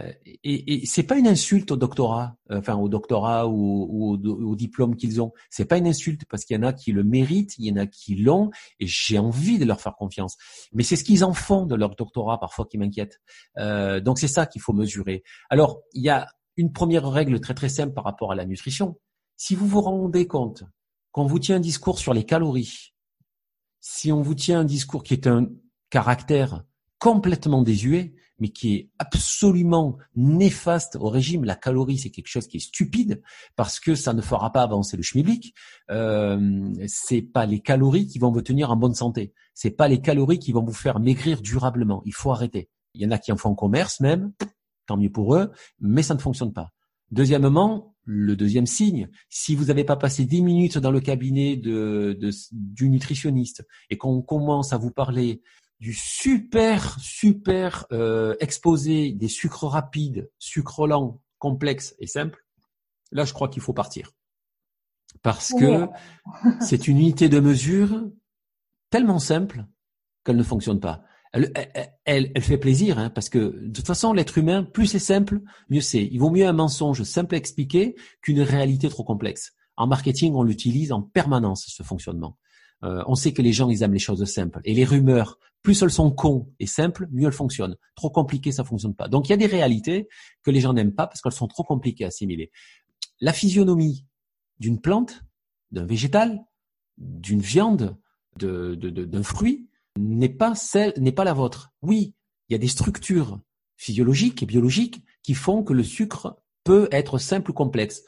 Euh, 0.00 0.12
et, 0.24 0.82
et 0.82 0.86
c'est 0.86 1.02
pas 1.02 1.16
une 1.16 1.26
insulte 1.28 1.70
au 1.70 1.76
doctorat, 1.76 2.36
euh, 2.50 2.58
enfin 2.58 2.74
au 2.74 2.88
doctorat 2.88 3.46
ou, 3.48 4.14
au, 4.14 4.56
diplôme 4.56 4.96
qu'ils 4.96 5.20
ont. 5.20 5.32
C'est 5.50 5.66
pas 5.66 5.76
une 5.76 5.86
insulte 5.86 6.22
parce 6.28 6.44
qu'il 6.44 6.56
y 6.56 6.58
en 6.58 6.62
a 6.62 6.72
qui 6.72 6.92
le 6.92 7.04
méritent, 7.04 7.54
il 7.58 7.66
y 7.66 7.72
en 7.72 7.76
a 7.76 7.86
qui 7.86 8.16
l'ont, 8.16 8.50
et 8.80 8.86
j'ai 8.86 9.18
envie 9.18 9.58
de 9.58 9.64
leur 9.64 9.80
faire 9.80 9.94
confiance. 9.96 10.36
Mais 10.72 10.82
c'est 10.82 10.96
ce 10.96 11.04
qu'ils 11.04 11.24
en 11.24 11.34
font 11.34 11.66
de 11.66 11.74
leur 11.74 11.94
doctorat 11.96 12.40
parfois 12.40 12.66
qui 12.66 12.78
m'inquiète. 12.78 13.20
Euh, 13.58 14.00
donc 14.00 14.18
c'est 14.18 14.28
ça 14.28 14.46
qu'il 14.46 14.62
faut 14.62 14.72
mesurer. 14.72 15.22
Alors 15.50 15.82
il 15.92 16.02
y 16.02 16.10
a 16.10 16.28
une 16.56 16.72
première 16.72 17.08
règle 17.08 17.40
très 17.40 17.54
très 17.54 17.68
simple 17.68 17.92
par 17.92 18.04
rapport 18.04 18.32
à 18.32 18.34
la 18.34 18.46
nutrition. 18.46 18.98
Si 19.36 19.54
vous 19.54 19.66
vous 19.66 19.80
rendez 19.80 20.26
compte 20.26 20.64
qu'on 21.12 21.26
vous 21.26 21.38
tient 21.38 21.56
un 21.56 21.60
discours 21.60 21.98
sur 21.98 22.14
les 22.14 22.24
calories, 22.24 22.94
si 23.80 24.12
on 24.12 24.22
vous 24.22 24.34
tient 24.34 24.60
un 24.60 24.64
discours 24.64 25.02
qui 25.02 25.12
est 25.12 25.26
un 25.26 25.48
caractère 25.90 26.64
complètement 26.98 27.62
désuet, 27.62 28.14
mais 28.38 28.48
qui 28.48 28.74
est 28.74 28.90
absolument 28.98 29.96
néfaste 30.16 30.96
au 30.96 31.08
régime. 31.08 31.44
La 31.44 31.54
calorie, 31.54 31.98
c'est 31.98 32.10
quelque 32.10 32.28
chose 32.28 32.46
qui 32.46 32.56
est 32.56 32.60
stupide 32.60 33.22
parce 33.56 33.80
que 33.80 33.94
ça 33.94 34.12
ne 34.12 34.20
fera 34.20 34.52
pas 34.52 34.62
avancer 34.62 34.96
le 34.96 35.02
schmilblick. 35.02 35.54
Euh, 35.90 36.72
c'est 36.86 37.22
pas 37.22 37.46
les 37.46 37.60
calories 37.60 38.06
qui 38.06 38.18
vont 38.18 38.32
vous 38.32 38.42
tenir 38.42 38.70
en 38.70 38.76
bonne 38.76 38.94
santé. 38.94 39.32
C'est 39.54 39.70
pas 39.70 39.88
les 39.88 40.00
calories 40.00 40.38
qui 40.38 40.52
vont 40.52 40.64
vous 40.64 40.72
faire 40.72 41.00
maigrir 41.00 41.40
durablement. 41.40 42.02
Il 42.04 42.14
faut 42.14 42.32
arrêter. 42.32 42.68
Il 42.94 43.02
y 43.02 43.06
en 43.06 43.10
a 43.10 43.18
qui 43.18 43.32
en 43.32 43.36
font 43.36 43.54
commerce 43.54 44.00
même, 44.00 44.32
tant 44.86 44.96
mieux 44.96 45.10
pour 45.10 45.34
eux, 45.34 45.50
mais 45.80 46.02
ça 46.02 46.14
ne 46.14 46.20
fonctionne 46.20 46.52
pas. 46.52 46.70
Deuxièmement, 47.10 47.94
le 48.04 48.36
deuxième 48.36 48.66
signe, 48.66 49.08
si 49.28 49.54
vous 49.54 49.66
n'avez 49.66 49.84
pas 49.84 49.96
passé 49.96 50.24
dix 50.24 50.42
minutes 50.42 50.78
dans 50.78 50.90
le 50.90 51.00
cabinet 51.00 51.56
de, 51.56 52.16
de, 52.20 52.30
du 52.52 52.88
nutritionniste 52.88 53.66
et 53.90 53.96
qu'on 53.96 54.22
commence 54.22 54.72
à 54.72 54.78
vous 54.78 54.90
parler 54.90 55.42
du 55.80 55.92
super, 55.92 56.98
super 57.00 57.86
euh, 57.92 58.34
exposé 58.40 59.12
des 59.12 59.28
sucres 59.28 59.64
rapides, 59.64 60.30
sucres 60.38 60.86
lents, 60.86 61.20
complexes 61.38 61.94
et 61.98 62.06
simples, 62.06 62.44
là, 63.12 63.24
je 63.24 63.32
crois 63.32 63.48
qu'il 63.48 63.62
faut 63.62 63.72
partir. 63.72 64.12
Parce 65.22 65.52
que 65.52 65.86
c'est 66.60 66.88
une 66.88 66.98
unité 66.98 67.28
de 67.28 67.40
mesure 67.40 68.10
tellement 68.90 69.18
simple 69.18 69.66
qu'elle 70.24 70.36
ne 70.36 70.42
fonctionne 70.42 70.80
pas. 70.80 71.04
Elle, 71.32 71.52
elle, 72.04 72.30
elle, 72.32 72.42
fait 72.42 72.58
plaisir, 72.58 72.98
hein, 72.98 73.10
parce 73.10 73.28
que 73.28 73.38
de 73.38 73.72
toute 73.72 73.86
façon, 73.86 74.12
l'être 74.12 74.38
humain, 74.38 74.62
plus 74.62 74.86
c'est 74.86 75.00
simple, 75.00 75.40
mieux 75.68 75.80
c'est. 75.80 76.04
Il 76.04 76.18
vaut 76.18 76.30
mieux 76.30 76.46
un 76.46 76.52
mensonge 76.52 77.02
simple 77.02 77.34
à 77.34 77.38
expliquer 77.38 77.96
qu'une 78.22 78.40
réalité 78.40 78.88
trop 78.88 79.02
complexe. 79.02 79.52
En 79.76 79.88
marketing, 79.88 80.34
on 80.34 80.44
l'utilise 80.44 80.92
en 80.92 81.02
permanence, 81.02 81.64
ce 81.66 81.82
fonctionnement. 81.82 82.38
Euh, 82.82 83.02
on 83.06 83.14
sait 83.14 83.32
que 83.32 83.42
les 83.42 83.52
gens, 83.52 83.70
ils 83.70 83.82
aiment 83.82 83.92
les 83.92 83.98
choses 83.98 84.24
simples. 84.24 84.60
Et 84.64 84.74
les 84.74 84.84
rumeurs, 84.84 85.38
plus 85.62 85.80
elles 85.82 85.90
sont 85.90 86.10
cons 86.10 86.52
et 86.60 86.66
simples, 86.66 87.08
mieux 87.10 87.26
elles 87.26 87.32
fonctionnent. 87.32 87.76
Trop 87.94 88.10
compliquées, 88.10 88.52
ça 88.52 88.64
fonctionne 88.64 88.94
pas. 88.94 89.08
Donc 89.08 89.28
il 89.28 89.30
y 89.30 89.32
a 89.32 89.38
des 89.38 89.46
réalités 89.46 90.08
que 90.42 90.50
les 90.50 90.60
gens 90.60 90.74
n'aiment 90.74 90.94
pas 90.94 91.06
parce 91.06 91.22
qu'elles 91.22 91.32
sont 91.32 91.48
trop 91.48 91.64
compliquées 91.64 92.04
à 92.04 92.08
assimiler. 92.08 92.50
La 93.20 93.32
physionomie 93.32 94.06
d'une 94.58 94.80
plante, 94.80 95.24
d'un 95.70 95.86
végétal, 95.86 96.44
d'une 96.98 97.40
viande, 97.40 97.96
d'un 98.36 99.22
fruit 99.22 99.68
n'est 99.98 100.28
pas 100.28 100.54
celle, 100.54 100.92
n'est 100.98 101.12
pas 101.12 101.24
la 101.24 101.32
vôtre. 101.32 101.72
Oui, 101.82 102.14
il 102.48 102.52
y 102.52 102.56
a 102.56 102.58
des 102.58 102.68
structures 102.68 103.40
physiologiques 103.76 104.42
et 104.42 104.46
biologiques 104.46 105.02
qui 105.22 105.34
font 105.34 105.62
que 105.62 105.72
le 105.72 105.82
sucre 105.82 106.36
peut 106.64 106.88
être 106.92 107.18
simple 107.18 107.50
ou 107.50 107.54
complexe 107.54 108.02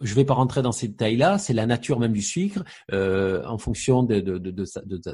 je 0.00 0.10
ne 0.10 0.16
vais 0.16 0.24
pas 0.24 0.34
rentrer 0.34 0.62
dans 0.62 0.72
ces 0.72 0.88
détails-là, 0.88 1.38
c'est 1.38 1.52
la 1.52 1.66
nature 1.66 1.98
même 1.98 2.12
du 2.12 2.22
sucre, 2.22 2.64
euh, 2.92 3.44
en 3.46 3.58
fonction 3.58 4.02
de, 4.02 4.64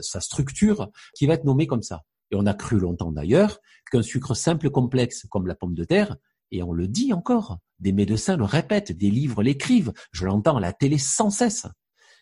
sa, 0.00 0.20
structure, 0.20 0.90
qui 1.14 1.26
va 1.26 1.34
être 1.34 1.44
nommée 1.44 1.66
comme 1.66 1.82
ça. 1.82 2.02
Et 2.30 2.36
on 2.36 2.46
a 2.46 2.54
cru 2.54 2.78
longtemps 2.78 3.12
d'ailleurs 3.12 3.58
qu'un 3.90 4.02
sucre 4.02 4.34
simple 4.34 4.70
complexe 4.70 5.26
comme 5.30 5.46
la 5.46 5.54
pomme 5.54 5.74
de 5.74 5.84
terre, 5.84 6.16
et 6.52 6.62
on 6.62 6.72
le 6.72 6.86
dit 6.88 7.12
encore, 7.12 7.58
des 7.80 7.92
médecins 7.92 8.36
le 8.36 8.44
répètent, 8.44 8.92
des 8.92 9.10
livres 9.10 9.42
l'écrivent, 9.42 9.92
je 10.12 10.24
l'entends 10.24 10.56
à 10.56 10.60
la 10.60 10.72
télé 10.72 10.98
sans 10.98 11.30
cesse, 11.30 11.66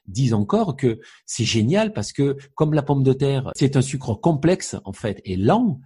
disent 0.07 0.35
encore 0.35 0.77
que 0.77 1.01
c'est 1.27 1.45
génial 1.45 1.93
parce 1.93 2.13
que 2.13 2.37
comme 2.55 2.75
la 2.75 2.83
pomme 2.83 3.03
de 3.03 3.13
terre, 3.13 3.51
c'est 3.55 3.77
un 3.77 3.83
sucre 3.83 4.15
complexe 4.15 4.77
en 4.85 4.93
fait 4.93 5.21
et 5.25 5.37
lent, 5.37 5.81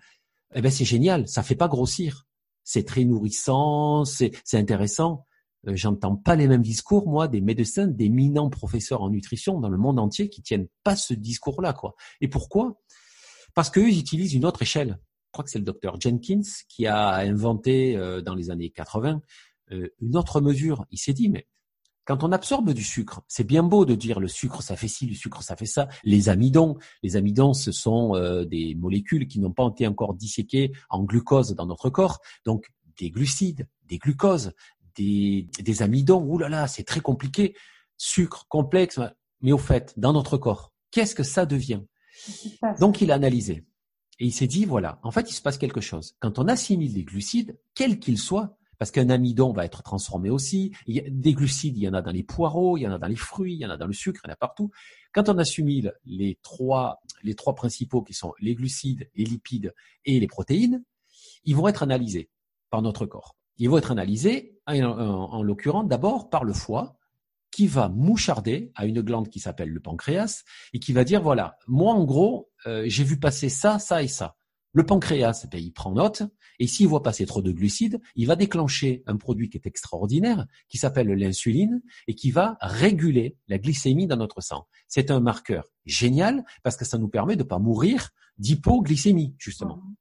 eh 0.55 0.63
ben 0.63 0.71
c'est 0.71 0.85
génial, 0.85 1.29
ça 1.29 1.43
fait 1.43 1.55
pas 1.55 1.69
grossir. 1.69 2.25
C'est 2.65 2.85
très 2.85 3.05
nourrissant, 3.05 4.05
c'est 4.05 4.33
intéressant. 4.53 5.27
Euh, 5.67 5.75
j'entends 5.75 6.17
pas 6.17 6.37
les 6.37 6.47
mêmes 6.47 6.63
discours, 6.63 7.09
moi, 7.09 7.29
des 7.29 7.41
médecins, 7.41 7.87
d'éminents 7.87 8.51
professeurs 8.51 9.03
en 9.03 9.11
nutrition 9.11 9.61
dans 9.61 9.69
le 9.69 9.79
monde 9.79 9.99
entier 9.99 10.29
qui 10.29 10.43
tiennent 10.43 10.69
pas 10.85 10.97
ce 10.97 11.15
discours-là, 11.15 11.73
quoi. 11.73 11.95
Et 12.21 12.29
pourquoi? 12.29 12.81
Parce 13.55 13.71
qu'eux, 13.71 13.89
utilisent 13.89 14.35
une 14.35 14.45
autre 14.45 14.63
échelle. 14.63 14.99
Je 15.27 15.33
crois 15.33 15.45
que 15.45 15.51
c'est 15.51 15.59
le 15.59 15.65
docteur 15.65 16.01
Jenkins 16.01 16.43
qui 16.69 16.87
a 16.87 17.17
inventé 17.17 17.97
euh, 17.97 18.21
dans 18.21 18.35
les 18.35 18.51
années 18.51 18.71
80 18.71 19.21
euh, 19.73 19.89
une 20.01 20.17
autre 20.17 20.41
mesure. 20.41 20.87
Il 20.91 20.99
s'est 20.99 21.13
dit, 21.13 21.29
mais 21.29 21.47
quand 22.05 22.25
on 22.25 22.33
absorbe 22.33 22.73
du 22.73 22.85
sucre, 22.85 23.23
c'est 23.29 23.45
bien 23.45 23.63
beau 23.63 23.85
de 23.85 23.95
dire 23.95 24.19
le 24.19 24.29
sucre 24.29 24.63
ça 24.63 24.77
fait 24.77 24.89
ci, 24.89 25.07
le 25.07 25.15
sucre 25.15 25.43
ça 25.43 25.57
fait 25.57 25.67
ça. 25.67 25.89
Les 26.05 26.31
amidons, 26.31 26.79
les 27.03 27.17
amidons, 27.17 27.53
ce 27.53 27.71
sont 27.71 28.15
des 28.47 28.75
molécules 28.77 29.29
qui 29.29 29.41
n'ont 29.41 29.53
pas 29.53 29.69
été 29.71 29.87
encore 29.87 30.15
disséquées 30.15 30.73
en 30.89 31.03
glucose 31.03 31.55
dans 31.55 31.67
notre 31.67 31.91
corps. 31.91 32.21
Donc 32.47 32.71
des 32.99 33.11
glucides, 33.11 33.69
des 33.87 33.99
glucoses, 33.99 34.53
des, 34.97 35.83
amidons. 35.83 36.23
Ouh 36.23 36.39
là 36.39 36.49
là, 36.49 36.67
c'est 36.67 36.85
très 36.85 37.01
compliqué. 37.01 37.55
Sucre 37.97 38.47
complexe. 38.49 39.01
Mais 39.41 39.53
au 39.53 39.59
fait, 39.59 39.95
dans 39.97 40.13
notre 40.13 40.37
corps, 40.37 40.73
qu'est-ce 40.91 41.15
que 41.15 41.23
ça 41.23 41.47
devient 41.47 41.83
Donc 42.81 43.01
il 43.01 43.11
a 43.11 43.15
analysé. 43.15 43.65
Et 44.21 44.27
il 44.27 44.33
s'est 44.33 44.49
dit, 44.49 44.65
voilà, 44.65 44.99
en 45.05 45.13
fait, 45.13 45.31
il 45.31 45.35
se 45.35 45.43
passe 45.43 45.59
quelque 45.59 45.81
chose. 45.81 46.17
Quand 46.19 46.39
on 46.39 46.49
assimile 46.49 46.93
des 46.93 47.05
glucides, 47.05 47.57
quels 47.75 48.01
qu'ils 48.01 48.19
soient, 48.19 48.59
parce 48.79 48.91
qu'un 48.91 49.11
amidon 49.11 49.53
va 49.53 49.65
être 49.65 49.83
transformé 49.83 50.31
aussi, 50.31 50.73
il 50.87 50.97
y 50.97 51.01
a 51.01 51.05
des 51.09 51.35
glucides, 51.35 51.77
il 51.77 51.83
y 51.83 51.89
en 51.89 51.95
a 51.95 52.03
dans 52.03 52.13
les 52.13 52.23
poireaux, 52.23 52.77
il 52.77 52.83
y 52.83 52.87
en 52.87 52.93
a 52.93 52.99
dans 52.99 53.09
les 53.09 53.17
fruits, 53.17 53.55
il 53.55 53.59
y 53.59 53.67
en 53.67 53.71
a 53.71 53.77
dans 53.77 53.87
le 53.87 53.93
sucre, 53.93 54.21
il 54.25 54.29
y 54.29 54.31
en 54.31 54.35
a 54.35 54.37
partout. 54.37 54.71
Quand 55.13 55.29
on 55.29 55.39
assimile 55.39 55.95
les 56.05 56.39
trois, 56.43 57.01
les 57.23 57.35
trois 57.35 57.55
principaux 57.55 58.03
qui 58.03 58.15
sont 58.15 58.33
les 58.41 58.55
glucides, 58.55 59.09
les 59.15 59.25
lipides 59.25 59.75
et 60.05 60.19
les 60.19 60.27
protéines, 60.27 60.85
ils 61.45 61.57
vont 61.57 61.69
être 61.69 61.83
analysés 61.83 62.31
par 62.71 62.83
notre 62.83 63.07
corps. 63.07 63.38
Ils 63.59 63.69
vont 63.69 63.79
être 63.79 63.91
analysés, 63.91 64.59
en, 64.67 65.43
l'occurrence, 65.43 65.89
d'abord 65.89 66.31
par 66.31 66.45
le 66.45 66.53
foie, 66.53 66.97
qui 67.51 67.67
va 67.67 67.89
moucharder 67.89 68.71
à 68.75 68.87
une 68.87 69.01
glande 69.01 69.31
qui 69.31 69.41
s'appelle 69.41 69.71
le 69.71 69.81
pancréas 69.81 70.45
et 70.73 70.79
qui 70.79 70.93
va 70.93 71.03
dire 71.03 71.23
voilà, 71.23 71.57
moi 71.67 71.95
en 71.95 72.05
gros, 72.05 72.51
euh, 72.67 72.85
j'ai 72.87 73.05
vu 73.05 73.19
passer 73.19 73.49
ça, 73.49 73.79
ça 73.79 74.03
et 74.03 74.09
ça. 74.09 74.37
Le 74.73 74.85
pancréas, 74.85 75.47
ben, 75.51 75.59
il 75.59 75.73
prend 75.73 75.93
note, 75.93 76.23
et 76.59 76.67
s'il 76.67 76.89
voit 76.89 77.03
passer 77.03 77.25
trop 77.25 77.41
de 77.41 77.51
glucides, 77.51 78.01
il 78.17 78.27
va 78.27 78.37
déclencher 78.37 79.03
un 79.07 79.17
produit 79.17 79.49
qui 79.49 79.57
est 79.57 79.67
extraordinaire, 79.67 80.47
qui 80.69 80.77
s'appelle 80.77 81.09
l'insuline, 81.09 81.81
et 82.07 82.15
qui 82.15 82.31
va 82.31 82.59
réguler 82.61 83.39
la 83.49 83.59
glycémie 83.59 84.07
dans 84.07 84.17
notre 84.17 84.41
sang. 84.41 84.67
C'est 84.87 85.11
un 85.11 85.21
marqueur 85.21 85.65
génial, 85.87 86.45
parce 86.63 86.77
que 86.77 86.85
ça 86.85 86.99
nous 86.99 87.09
permet 87.09 87.37
de 87.37 87.45
ne 87.45 87.49
pas 87.49 87.59
mourir 87.59 88.11
d'hypoglycémie, 88.39 89.35
justement. 89.39 89.77
Mmh. 89.79 89.95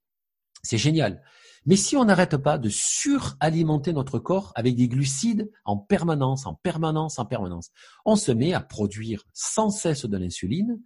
C'est 0.64 0.78
génial. 0.78 1.24
Mais 1.68 1.76
si 1.76 1.98
on 1.98 2.06
n'arrête 2.06 2.38
pas 2.38 2.58
de 2.58 2.70
suralimenter 2.70 3.92
notre 3.94 4.20
corps 4.20 4.54
avec 4.56 4.76
des 4.76 4.88
glucides 4.88 5.52
en 5.66 5.78
permanence, 5.78 6.46
en 6.46 6.56
permanence, 6.56 7.20
en 7.20 7.26
permanence, 7.26 7.72
on 8.06 8.16
se 8.16 8.32
met 8.32 8.54
à 8.54 8.62
produire 8.62 9.26
sans 9.34 9.70
cesse 9.70 10.06
de 10.06 10.18
l'insuline, 10.18 10.82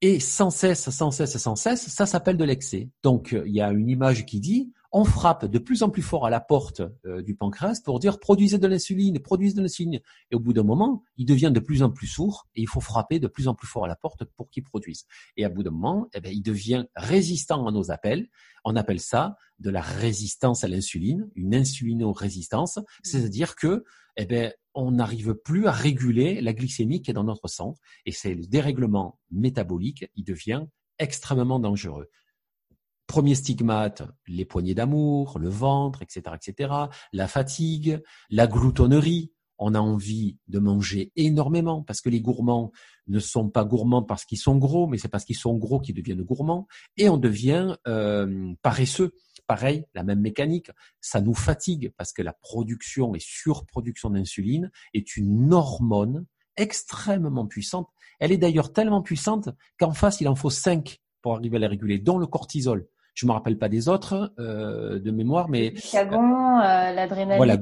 et 0.00 0.18
sans 0.18 0.50
cesse, 0.50 0.88
sans 0.88 1.10
cesse, 1.10 1.36
sans 1.36 1.56
cesse, 1.56 1.88
ça 1.88 2.06
s'appelle 2.06 2.38
de 2.38 2.44
l'excès. 2.44 2.88
Donc, 3.02 3.36
il 3.44 3.52
y 3.52 3.60
a 3.60 3.70
une 3.70 3.90
image 3.90 4.24
qui 4.24 4.40
dit, 4.40 4.72
on 4.92 5.04
frappe 5.04 5.46
de 5.46 5.58
plus 5.58 5.82
en 5.82 5.90
plus 5.90 6.02
fort 6.02 6.26
à 6.26 6.30
la 6.30 6.40
porte 6.40 6.82
euh, 7.06 7.22
du 7.22 7.34
pancréas 7.34 7.80
pour 7.84 8.00
dire 8.00 8.18
produisez 8.18 8.58
de 8.58 8.66
l'insuline, 8.66 9.18
produisez 9.20 9.54
de 9.54 9.62
l'insuline. 9.62 10.00
Et 10.30 10.34
au 10.34 10.40
bout 10.40 10.52
d'un 10.52 10.62
moment, 10.62 11.04
il 11.16 11.26
devient 11.26 11.50
de 11.52 11.60
plus 11.60 11.82
en 11.82 11.90
plus 11.90 12.06
sourd 12.06 12.48
et 12.54 12.62
il 12.62 12.68
faut 12.68 12.80
frapper 12.80 13.18
de 13.18 13.28
plus 13.28 13.48
en 13.48 13.54
plus 13.54 13.68
fort 13.68 13.84
à 13.84 13.88
la 13.88 13.96
porte 13.96 14.24
pour 14.36 14.50
qu'il 14.50 14.64
produise. 14.64 15.06
Et 15.36 15.44
à 15.44 15.48
bout 15.48 15.62
d'un 15.62 15.70
moment, 15.70 16.08
eh 16.12 16.20
bien, 16.20 16.32
il 16.32 16.42
devient 16.42 16.86
résistant 16.96 17.66
à 17.66 17.72
nos 17.72 17.90
appels. 17.90 18.28
On 18.64 18.76
appelle 18.76 19.00
ça 19.00 19.36
de 19.58 19.70
la 19.70 19.80
résistance 19.80 20.64
à 20.64 20.68
l'insuline, 20.68 21.30
une 21.34 21.54
insulino-résistance, 21.54 22.78
c'est-à-dire 23.02 23.56
que 23.56 23.84
eh 24.16 24.26
bien, 24.26 24.52
on 24.74 24.92
n'arrive 24.92 25.34
plus 25.34 25.66
à 25.66 25.72
réguler 25.72 26.40
la 26.40 26.52
glycémie 26.52 27.02
qui 27.02 27.10
est 27.10 27.14
dans 27.14 27.24
notre 27.24 27.48
sang 27.48 27.76
et 28.06 28.12
c'est 28.12 28.34
le 28.34 28.46
dérèglement 28.46 29.18
métabolique, 29.30 30.10
il 30.16 30.24
devient 30.24 30.66
extrêmement 30.98 31.58
dangereux. 31.58 32.08
Premier 33.10 33.34
stigmate, 33.34 34.04
les 34.28 34.44
poignées 34.44 34.76
d'amour, 34.76 35.40
le 35.40 35.48
ventre, 35.48 36.00
etc., 36.00 36.36
etc., 36.36 36.72
la 37.12 37.26
fatigue, 37.26 38.00
la 38.30 38.46
gloutonnerie. 38.46 39.32
On 39.58 39.74
a 39.74 39.80
envie 39.80 40.38
de 40.46 40.60
manger 40.60 41.10
énormément 41.16 41.82
parce 41.82 42.00
que 42.00 42.08
les 42.08 42.20
gourmands 42.20 42.70
ne 43.08 43.18
sont 43.18 43.50
pas 43.50 43.64
gourmands 43.64 44.04
parce 44.04 44.24
qu'ils 44.24 44.38
sont 44.38 44.56
gros, 44.58 44.86
mais 44.86 44.96
c'est 44.96 45.08
parce 45.08 45.24
qu'ils 45.24 45.36
sont 45.36 45.56
gros 45.56 45.80
qu'ils 45.80 45.96
deviennent 45.96 46.22
gourmands. 46.22 46.68
Et 46.96 47.08
on 47.08 47.16
devient 47.16 47.76
euh, 47.88 48.54
paresseux 48.62 49.12
pareil, 49.48 49.84
la 49.96 50.04
même 50.04 50.20
mécanique, 50.20 50.70
ça 51.00 51.20
nous 51.20 51.34
fatigue 51.34 51.92
parce 51.96 52.12
que 52.12 52.22
la 52.22 52.32
production 52.32 53.16
et 53.16 53.20
surproduction 53.20 54.10
d'insuline 54.10 54.70
est 54.94 55.16
une 55.16 55.52
hormone 55.52 56.26
extrêmement 56.56 57.48
puissante. 57.48 57.88
Elle 58.20 58.30
est 58.30 58.38
d'ailleurs 58.38 58.72
tellement 58.72 59.02
puissante 59.02 59.48
qu'en 59.80 59.94
face, 59.94 60.20
il 60.20 60.28
en 60.28 60.36
faut 60.36 60.50
cinq 60.50 61.00
pour 61.22 61.34
arriver 61.34 61.56
à 61.56 61.60
la 61.60 61.68
réguler, 61.68 61.98
dont 61.98 62.18
le 62.18 62.28
cortisol. 62.28 62.86
Je 63.14 63.26
me 63.26 63.32
rappelle 63.32 63.58
pas 63.58 63.68
des 63.68 63.88
autres 63.88 64.32
euh, 64.38 64.98
de 64.98 65.10
mémoire, 65.10 65.48
mais 65.48 65.70
le 65.70 65.98
euh, 65.98 66.92
l'adrénaline, 66.92 67.36
voilà, 67.36 67.56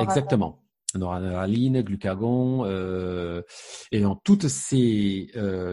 exactement. 0.00 0.62
Noradrénaline, 0.94 1.82
glucagon, 1.82 2.64
euh, 2.64 3.42
et 3.92 4.00
dans 4.00 4.16
toutes 4.16 4.48
ces, 4.48 5.30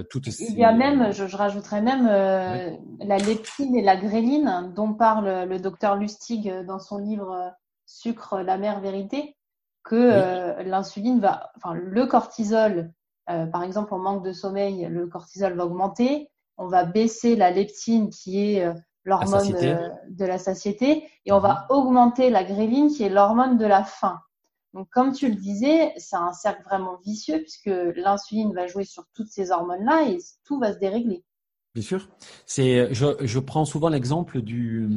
toutes 0.09 0.29
ces... 0.29 0.51
Il 0.51 0.57
y 0.57 0.65
a 0.65 0.73
même, 0.73 1.13
je, 1.13 1.27
je 1.27 1.37
rajouterais 1.37 1.81
même 1.81 2.07
la 2.07 3.17
leptine 3.19 3.75
et 3.75 3.81
la 3.81 3.95
gréline 3.95 4.73
dont 4.75 4.93
parle 4.93 5.47
le 5.47 5.59
docteur 5.59 5.95
Lustig 5.95 6.51
dans 6.65 6.79
son 6.79 6.97
livre 6.97 7.53
Sucre, 7.85 8.41
la 8.41 8.57
mère 8.57 8.81
vérité, 8.81 9.37
que 9.83 10.61
l'insuline 10.63 11.21
va, 11.21 11.51
enfin 11.55 11.73
le 11.73 12.05
cortisol, 12.05 12.91
par 13.27 13.63
exemple 13.63 13.93
en 13.93 13.99
manque 13.99 14.25
de 14.25 14.33
sommeil, 14.33 14.87
le 14.89 15.07
cortisol 15.07 15.53
va 15.53 15.65
augmenter, 15.65 16.31
on 16.57 16.67
va 16.67 16.83
baisser 16.83 17.37
la 17.37 17.51
leptine 17.51 18.09
qui 18.09 18.41
est 18.41 18.67
l'hormone 19.05 19.51
de 20.09 20.25
la 20.25 20.37
satiété 20.37 21.07
et 21.25 21.31
on 21.31 21.39
va 21.39 21.65
mhm. 21.69 21.77
augmenter 21.77 22.29
la 22.29 22.43
gréline 22.43 22.89
qui 22.89 23.03
est 23.03 23.09
l'hormone 23.09 23.57
de 23.57 23.65
la 23.65 23.83
faim. 23.83 24.19
Donc, 24.73 24.89
comme 24.89 25.13
tu 25.13 25.29
le 25.29 25.35
disais, 25.35 25.93
c'est 25.97 26.15
un 26.15 26.33
cercle 26.33 26.63
vraiment 26.63 26.97
vicieux 27.05 27.39
puisque 27.39 27.69
l'insuline 27.95 28.53
va 28.53 28.65
jouer 28.65 28.85
sur 28.85 29.05
toutes 29.13 29.29
ces 29.29 29.51
hormones-là 29.51 30.09
et 30.09 30.17
tout 30.45 30.59
va 30.59 30.73
se 30.73 30.79
dérégler. 30.79 31.23
Bien 31.75 31.83
sûr. 31.83 32.09
C'est, 32.45 32.93
je, 32.93 33.05
je 33.21 33.39
prends 33.39 33.65
souvent 33.65 33.89
l'exemple 33.89 34.41
du, 34.41 34.87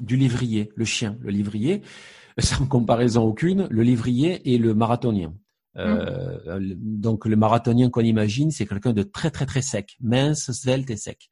du 0.00 0.16
livrier, 0.16 0.72
le 0.76 0.84
chien, 0.84 1.16
le 1.20 1.30
livrier, 1.30 1.82
sans 2.38 2.66
comparaison 2.66 3.24
aucune, 3.24 3.66
le 3.70 3.82
livrier 3.82 4.52
et 4.52 4.58
le 4.58 4.74
marathonien. 4.74 5.34
Euh, 5.76 6.60
mmh. 6.60 6.74
Donc 7.00 7.26
le 7.26 7.34
marathonien 7.34 7.90
qu'on 7.90 8.00
imagine, 8.02 8.50
c'est 8.52 8.66
quelqu'un 8.66 8.92
de 8.92 9.02
très 9.02 9.30
très 9.30 9.46
très 9.46 9.62
sec, 9.62 9.96
mince, 10.00 10.52
svelte 10.52 10.90
et 10.90 10.96
sec. 10.96 11.28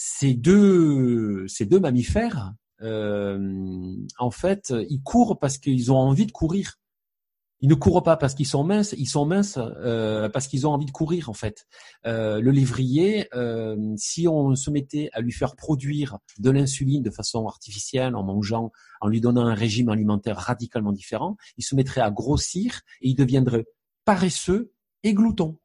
Ces 0.00 0.34
deux, 0.34 1.48
mammifères, 1.80 2.54
euh, 2.82 3.96
en 4.20 4.30
fait, 4.30 4.72
ils 4.88 5.02
courent 5.02 5.40
parce 5.40 5.58
qu'ils 5.58 5.90
ont 5.90 5.96
envie 5.96 6.26
de 6.26 6.30
courir. 6.30 6.78
Ils 7.60 7.68
ne 7.68 7.74
courent 7.74 8.04
pas 8.04 8.16
parce 8.16 8.34
qu'ils 8.34 8.46
sont 8.46 8.62
minces, 8.62 8.94
ils 8.96 9.08
sont 9.08 9.26
minces 9.26 9.58
euh, 9.58 10.28
parce 10.28 10.46
qu'ils 10.46 10.68
ont 10.68 10.70
envie 10.70 10.86
de 10.86 10.92
courir 10.92 11.28
en 11.28 11.34
fait. 11.34 11.66
Euh, 12.06 12.40
le 12.40 12.52
lévrier, 12.52 13.26
euh, 13.34 13.76
si 13.96 14.28
on 14.28 14.54
se 14.54 14.70
mettait 14.70 15.10
à 15.12 15.20
lui 15.20 15.32
faire 15.32 15.56
produire 15.56 16.18
de 16.38 16.50
l'insuline 16.50 17.02
de 17.02 17.10
façon 17.10 17.48
artificielle 17.48 18.14
en 18.14 18.22
mangeant, 18.22 18.70
en 19.00 19.08
lui 19.08 19.20
donnant 19.20 19.46
un 19.46 19.54
régime 19.54 19.88
alimentaire 19.88 20.36
radicalement 20.36 20.92
différent, 20.92 21.36
il 21.56 21.64
se 21.64 21.74
mettrait 21.74 22.02
à 22.02 22.12
grossir 22.12 22.82
et 23.00 23.08
il 23.08 23.16
deviendrait 23.16 23.66
paresseux 24.04 24.70
et 25.02 25.12
glouton. 25.12 25.58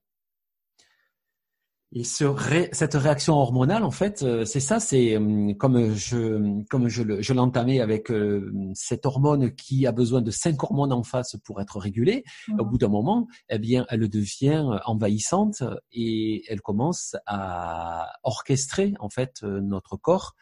Et 1.95 2.03
ce 2.03 2.25
cette 2.71 2.95
réaction 2.95 3.35
hormonale, 3.35 3.83
en 3.83 3.91
fait, 3.91 4.23
euh, 4.23 4.45
c'est 4.45 4.59
ça, 4.59 4.79
c'est 4.79 5.15
euh, 5.15 5.53
comme 5.53 5.93
je 5.93 6.63
comme 6.67 6.87
je, 6.87 7.33
l'entamais 7.33 7.81
avec 7.81 8.09
euh, 8.09 8.51
cette 8.73 9.05
hormone 9.05 9.53
qui 9.53 9.85
a 9.85 9.91
besoin 9.91 10.23
de 10.23 10.31
cinq 10.31 10.63
hormones 10.63 10.91
en 10.91 11.03
face 11.03 11.35
pour 11.45 11.61
être 11.61 11.77
régulée. 11.77 12.23
Au 12.49 12.63
mhm. 12.63 12.69
bout 12.71 12.77
d'un 12.79 12.87
moment, 12.87 13.27
eh 13.49 13.59
bien, 13.59 13.85
elle 13.89 14.09
devient 14.09 14.65
envahissante 14.85 15.61
et 15.91 16.43
elle 16.49 16.61
commence 16.61 17.15
à 17.27 18.11
orchestrer 18.23 18.95
en 18.99 19.09
fait 19.09 19.43
notre 19.43 19.95
corps, 19.95 20.33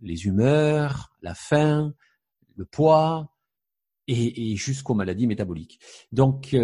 les 0.00 0.26
humeurs, 0.26 1.12
la 1.22 1.34
faim, 1.34 1.94
le 2.56 2.64
poids, 2.64 3.30
et, 4.08 4.56
jusqu'aux 4.56 4.94
maladies 4.94 5.26
métaboliques. 5.26 5.80
Donc, 6.12 6.56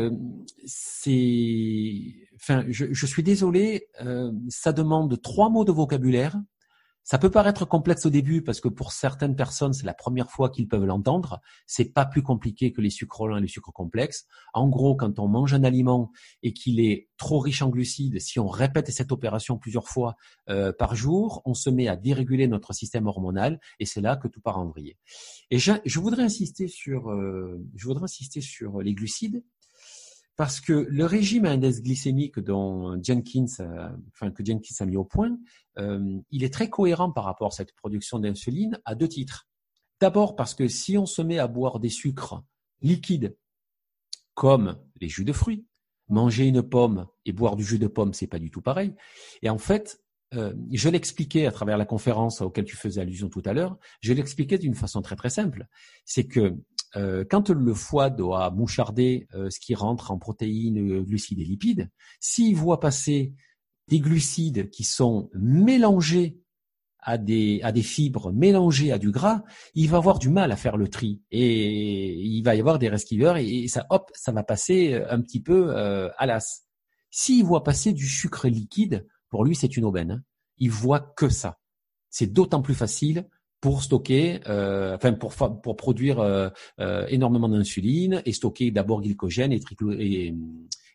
c'est 0.64 2.04
enfin, 2.42 2.64
je, 2.68 3.06
suis 3.06 3.22
désolé, 3.22 3.88
euh, 4.00 4.32
ça 4.48 4.72
demande 4.72 5.20
trois 5.22 5.48
mots 5.48 5.64
de 5.64 5.72
vocabulaire. 5.72 6.36
Ça 7.04 7.18
peut 7.18 7.30
paraître 7.30 7.64
complexe 7.64 8.06
au 8.06 8.10
début 8.10 8.42
parce 8.42 8.60
que 8.60 8.68
pour 8.68 8.92
certaines 8.92 9.34
personnes, 9.34 9.72
c'est 9.72 9.86
la 9.86 9.94
première 9.94 10.30
fois 10.30 10.50
qu'ils 10.50 10.68
peuvent 10.68 10.84
l'entendre. 10.84 11.40
C'est 11.66 11.92
pas 11.92 12.06
plus 12.06 12.22
compliqué 12.22 12.72
que 12.72 12.80
les 12.80 12.90
sucres 12.90 13.26
lents 13.26 13.38
et 13.38 13.40
les 13.40 13.48
sucres 13.48 13.72
complexes. 13.72 14.26
En 14.54 14.68
gros, 14.68 14.94
quand 14.94 15.18
on 15.18 15.26
mange 15.26 15.52
un 15.52 15.64
aliment 15.64 16.12
et 16.42 16.52
qu'il 16.52 16.78
est 16.80 17.08
trop 17.16 17.40
riche 17.40 17.62
en 17.62 17.70
glucides, 17.70 18.20
si 18.20 18.38
on 18.38 18.46
répète 18.46 18.90
cette 18.90 19.10
opération 19.10 19.58
plusieurs 19.58 19.88
fois 19.88 20.16
euh, 20.48 20.72
par 20.72 20.94
jour, 20.94 21.42
on 21.44 21.54
se 21.54 21.70
met 21.70 21.88
à 21.88 21.96
déréguler 21.96 22.46
notre 22.46 22.72
système 22.72 23.06
hormonal 23.06 23.60
et 23.80 23.86
c'est 23.86 24.00
là 24.00 24.16
que 24.16 24.28
tout 24.28 24.40
part 24.40 24.58
en 24.58 24.66
vrille. 24.66 24.94
Et 25.50 25.58
je, 25.58 25.72
je 25.84 25.98
voudrais 25.98 26.22
insister 26.22 26.68
sur, 26.68 27.10
euh, 27.10 27.60
je 27.74 27.84
voudrais 27.86 28.04
insister 28.04 28.40
sur 28.40 28.80
les 28.80 28.94
glucides 28.94 29.42
parce 30.36 30.60
que 30.60 30.72
le 30.72 31.04
régime 31.04 31.44
à 31.44 31.50
index 31.50 31.82
glycémique 31.82 32.38
dont 32.38 33.00
Jenkins, 33.02 33.44
enfin 34.12 34.30
que 34.30 34.44
Jenkins 34.44 34.74
a 34.80 34.86
mis 34.86 34.96
au 34.96 35.04
point, 35.04 35.36
euh, 35.78 36.18
il 36.30 36.44
est 36.44 36.52
très 36.52 36.70
cohérent 36.70 37.12
par 37.12 37.24
rapport 37.24 37.48
à 37.48 37.50
cette 37.50 37.74
production 37.74 38.18
d'insuline 38.18 38.80
à 38.84 38.94
deux 38.94 39.08
titres. 39.08 39.48
D'abord 40.00 40.34
parce 40.34 40.54
que 40.54 40.68
si 40.68 40.98
on 40.98 41.06
se 41.06 41.22
met 41.22 41.38
à 41.38 41.46
boire 41.46 41.80
des 41.80 41.90
sucres 41.90 42.42
liquides 42.80 43.36
comme 44.34 44.78
les 45.00 45.08
jus 45.08 45.24
de 45.24 45.32
fruits, 45.32 45.66
manger 46.08 46.46
une 46.46 46.62
pomme 46.62 47.06
et 47.24 47.32
boire 47.32 47.56
du 47.56 47.64
jus 47.64 47.78
de 47.78 47.86
pomme, 47.86 48.12
c'est 48.12 48.26
pas 48.26 48.38
du 48.38 48.50
tout 48.50 48.62
pareil. 48.62 48.94
Et 49.42 49.50
en 49.50 49.58
fait, 49.58 50.02
euh, 50.34 50.54
je 50.72 50.88
l'expliquais 50.88 51.46
à 51.46 51.52
travers 51.52 51.76
la 51.76 51.84
conférence 51.84 52.40
auquel 52.40 52.64
tu 52.64 52.76
faisais 52.76 53.00
allusion 53.00 53.28
tout 53.28 53.42
à 53.44 53.52
l'heure, 53.52 53.78
je 54.00 54.12
l'expliquais 54.12 54.58
d'une 54.58 54.74
façon 54.74 55.02
très 55.02 55.16
très 55.16 55.30
simple. 55.30 55.66
C'est 56.04 56.26
que 56.26 56.56
quand 56.94 57.50
le 57.50 57.74
foie 57.74 58.10
doit 58.10 58.50
moucharder 58.50 59.26
euh, 59.34 59.50
ce 59.50 59.58
qui 59.60 59.74
rentre 59.74 60.10
en 60.10 60.18
protéines, 60.18 61.02
glucides 61.02 61.38
et 61.40 61.44
lipides, 61.44 61.90
s'il 62.20 62.56
voit 62.56 62.80
passer 62.80 63.34
des 63.88 64.00
glucides 64.00 64.70
qui 64.70 64.84
sont 64.84 65.30
mélangés 65.34 66.38
à 67.02 67.18
des, 67.18 67.60
à 67.62 67.72
des 67.72 67.82
fibres 67.82 68.32
mélangées 68.32 68.92
à 68.92 68.98
du 68.98 69.10
gras, 69.10 69.42
il 69.74 69.90
va 69.90 69.96
avoir 69.96 70.18
du 70.18 70.28
mal 70.30 70.52
à 70.52 70.56
faire 70.56 70.76
le 70.76 70.88
tri 70.88 71.20
et 71.32 72.14
il 72.14 72.42
va 72.42 72.54
y 72.54 72.60
avoir 72.60 72.78
des 72.78 72.88
resquiveurs 72.88 73.36
et, 73.36 73.66
ça, 73.66 73.86
hop, 73.90 74.10
ça 74.14 74.30
va 74.30 74.44
passer 74.44 75.02
un 75.10 75.20
petit 75.20 75.42
peu 75.42 75.76
euh, 75.76 76.08
à 76.16 76.26
l'as. 76.26 76.64
S'il 77.10 77.44
voit 77.44 77.64
passer 77.64 77.92
du 77.92 78.06
sucre 78.06 78.48
liquide, 78.48 79.06
pour 79.30 79.44
lui 79.44 79.56
c'est 79.56 79.76
une 79.76 79.84
aubaine. 79.84 80.12
Hein. 80.12 80.22
Il 80.58 80.70
voit 80.70 81.00
que 81.00 81.28
ça. 81.28 81.58
C'est 82.08 82.32
d'autant 82.32 82.62
plus 82.62 82.74
facile 82.74 83.28
pour 83.62 83.84
stocker, 83.84 84.40
euh, 84.48 84.96
enfin 84.96 85.12
pour 85.12 85.32
pour 85.62 85.76
produire 85.76 86.18
euh, 86.18 86.48
euh, 86.80 87.06
énormément 87.06 87.48
d'insuline 87.48 88.20
et 88.26 88.32
stocker 88.32 88.72
d'abord 88.72 89.00
glycogène 89.00 89.52
et, 89.52 90.34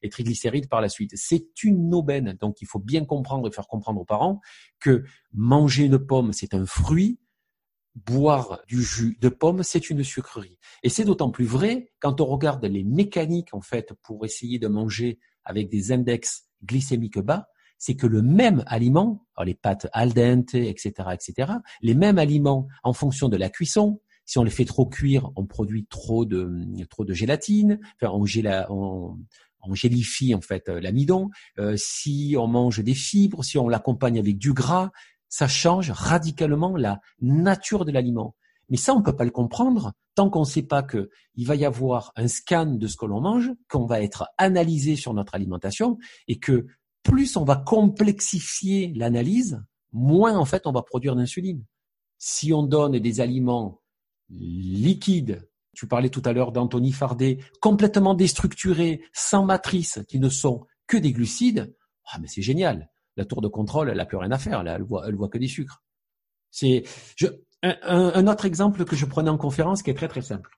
et 0.04 0.10
triglycérides 0.10 0.68
par 0.68 0.82
la 0.82 0.90
suite. 0.90 1.12
C'est 1.16 1.64
une 1.64 1.94
aubaine. 1.94 2.38
Donc, 2.42 2.62
il 2.62 2.68
faut 2.68 2.80
bien 2.80 3.06
comprendre 3.06 3.48
et 3.48 3.52
faire 3.52 3.70
comprendre 3.70 4.02
aux 4.02 4.06
parents 4.06 4.42
que 4.82 5.06
manger 5.34 5.86
une 5.86 5.98
pomme, 5.98 6.34
c'est 6.34 6.54
un 6.54 6.66
fruit, 6.66 7.20
boire 7.96 8.60
du 8.68 8.84
jus 8.84 9.18
de 9.22 9.30
pomme, 9.30 9.64
c'est 9.64 9.90
une 9.90 10.04
sucrerie. 10.04 10.60
Et 10.84 10.90
c'est 10.90 11.06
d'autant 11.06 11.32
plus 11.32 11.46
vrai 11.46 11.94
quand 12.02 12.20
on 12.20 12.26
regarde 12.26 12.66
les 12.66 12.84
mécaniques, 12.84 13.54
en 13.54 13.62
fait, 13.62 13.94
pour 14.04 14.26
essayer 14.26 14.60
de 14.60 14.68
manger 14.68 15.20
avec 15.46 15.70
des 15.70 15.94
index 15.94 16.50
glycémiques 16.66 17.20
bas, 17.20 17.48
c'est 17.78 17.96
que 17.96 18.08
le 18.08 18.22
même 18.22 18.64
aliment, 18.68 19.26
les 19.44 19.54
pâtes 19.54 19.88
al 19.94 20.14
dente, 20.14 20.56
etc., 20.56 21.10
etc., 21.14 21.54
les 21.82 21.94
mêmes 21.94 22.18
aliments 22.18 22.68
en 22.84 22.94
fonction 22.94 23.30
de 23.30 23.38
la 23.38 23.50
cuisson, 23.50 24.02
si 24.26 24.38
on 24.38 24.44
les 24.44 24.52
fait 24.52 24.66
trop 24.66 24.86
cuire, 24.86 25.32
on 25.36 25.46
produit 25.46 25.86
trop 25.86 26.26
de 26.26 26.52
trop 26.90 27.06
de 27.06 27.14
gélatine, 27.14 27.80
enfin 27.96 28.12
on, 28.14 28.26
on, 28.70 29.18
on 29.62 29.74
gélifie 29.74 30.36
en 30.36 30.42
fait 30.42 30.70
euh, 30.70 30.80
l'amidon. 30.80 31.30
Euh, 31.60 31.76
si 31.78 32.36
on 32.38 32.48
mange 32.48 32.84
des 32.84 32.94
fibres, 32.94 33.44
si 33.44 33.58
on 33.58 33.70
l'accompagne 33.70 34.20
avec 34.20 34.38
du 34.38 34.54
gras, 34.54 34.92
ça 35.30 35.48
change 35.48 35.92
radicalement 35.92 36.76
la 36.76 37.00
nature 37.22 37.86
de 37.86 37.92
l'aliment. 37.92 38.36
Mais 38.70 38.78
ça, 38.78 38.94
on 38.94 39.00
ne 39.00 39.04
peut 39.04 39.16
pas 39.16 39.24
le 39.24 39.32
comprendre 39.32 39.94
tant 40.16 40.30
qu'on 40.30 40.42
ne 40.42 40.46
sait 40.46 40.64
pas 40.64 40.84
que 40.84 41.10
il 41.36 41.46
va 41.46 41.56
y 41.56 41.64
avoir 41.64 42.12
un 42.16 42.28
scan 42.28 42.66
de 42.66 42.88
ce 42.88 42.98
que 42.98 43.06
l'on 43.06 43.22
mange, 43.22 43.52
qu'on 43.70 43.86
va 43.86 44.02
être 44.02 44.28
analysé 44.38 44.96
sur 44.96 45.14
notre 45.14 45.36
alimentation 45.36 45.98
et 46.28 46.40
que 46.40 46.66
plus 47.08 47.38
on 47.38 47.46
va 47.46 47.56
complexifier 47.56 48.92
l'analyse, 48.94 49.64
moins 49.94 50.38
en 50.38 50.44
fait 50.44 50.68
on 50.68 50.74
va 50.74 50.82
produire 50.82 51.16
d'insuline. 51.16 51.64
Si 52.18 52.52
on 52.52 52.64
donne 52.64 53.00
des 53.00 53.22
aliments 53.22 53.82
liquides, 54.30 55.48
tu 55.74 55.88
parlais 55.88 56.10
tout 56.10 56.22
à 56.26 56.34
l'heure 56.34 56.52
d'Anthony 56.52 56.92
Fardet, 56.92 57.38
complètement 57.62 58.14
déstructurés, 58.14 59.02
sans 59.14 59.46
matrice, 59.46 60.00
qui 60.10 60.20
ne 60.20 60.28
sont 60.28 60.66
que 60.86 60.98
des 60.98 61.14
glucides, 61.14 61.74
ah 62.12 62.18
mais 62.20 62.28
c'est 62.28 62.42
génial. 62.42 62.90
La 63.16 63.24
tour 63.24 63.42
de 63.42 63.48
contrôle, 63.48 63.90
elle 63.90 63.98
n'a 63.98 64.06
plus 64.06 64.18
rien 64.18 64.32
à 64.32 64.38
faire, 64.38 64.68
elle 64.68 64.84
voit, 64.84 65.10
voit 65.12 65.30
que 65.30 65.38
des 65.38 65.48
sucres. 65.48 65.84
C'est 66.52 66.84
un, 67.62 68.28
autre 68.28 68.46
exemple 68.46 68.84
que 68.84 68.98
je 68.98 69.06
prenais 69.06 69.30
en 69.30 69.38
conférence 69.38 69.82
qui 69.82 69.92
est 69.92 69.96
très 69.96 70.10
très 70.10 70.22
simple. 70.22 70.52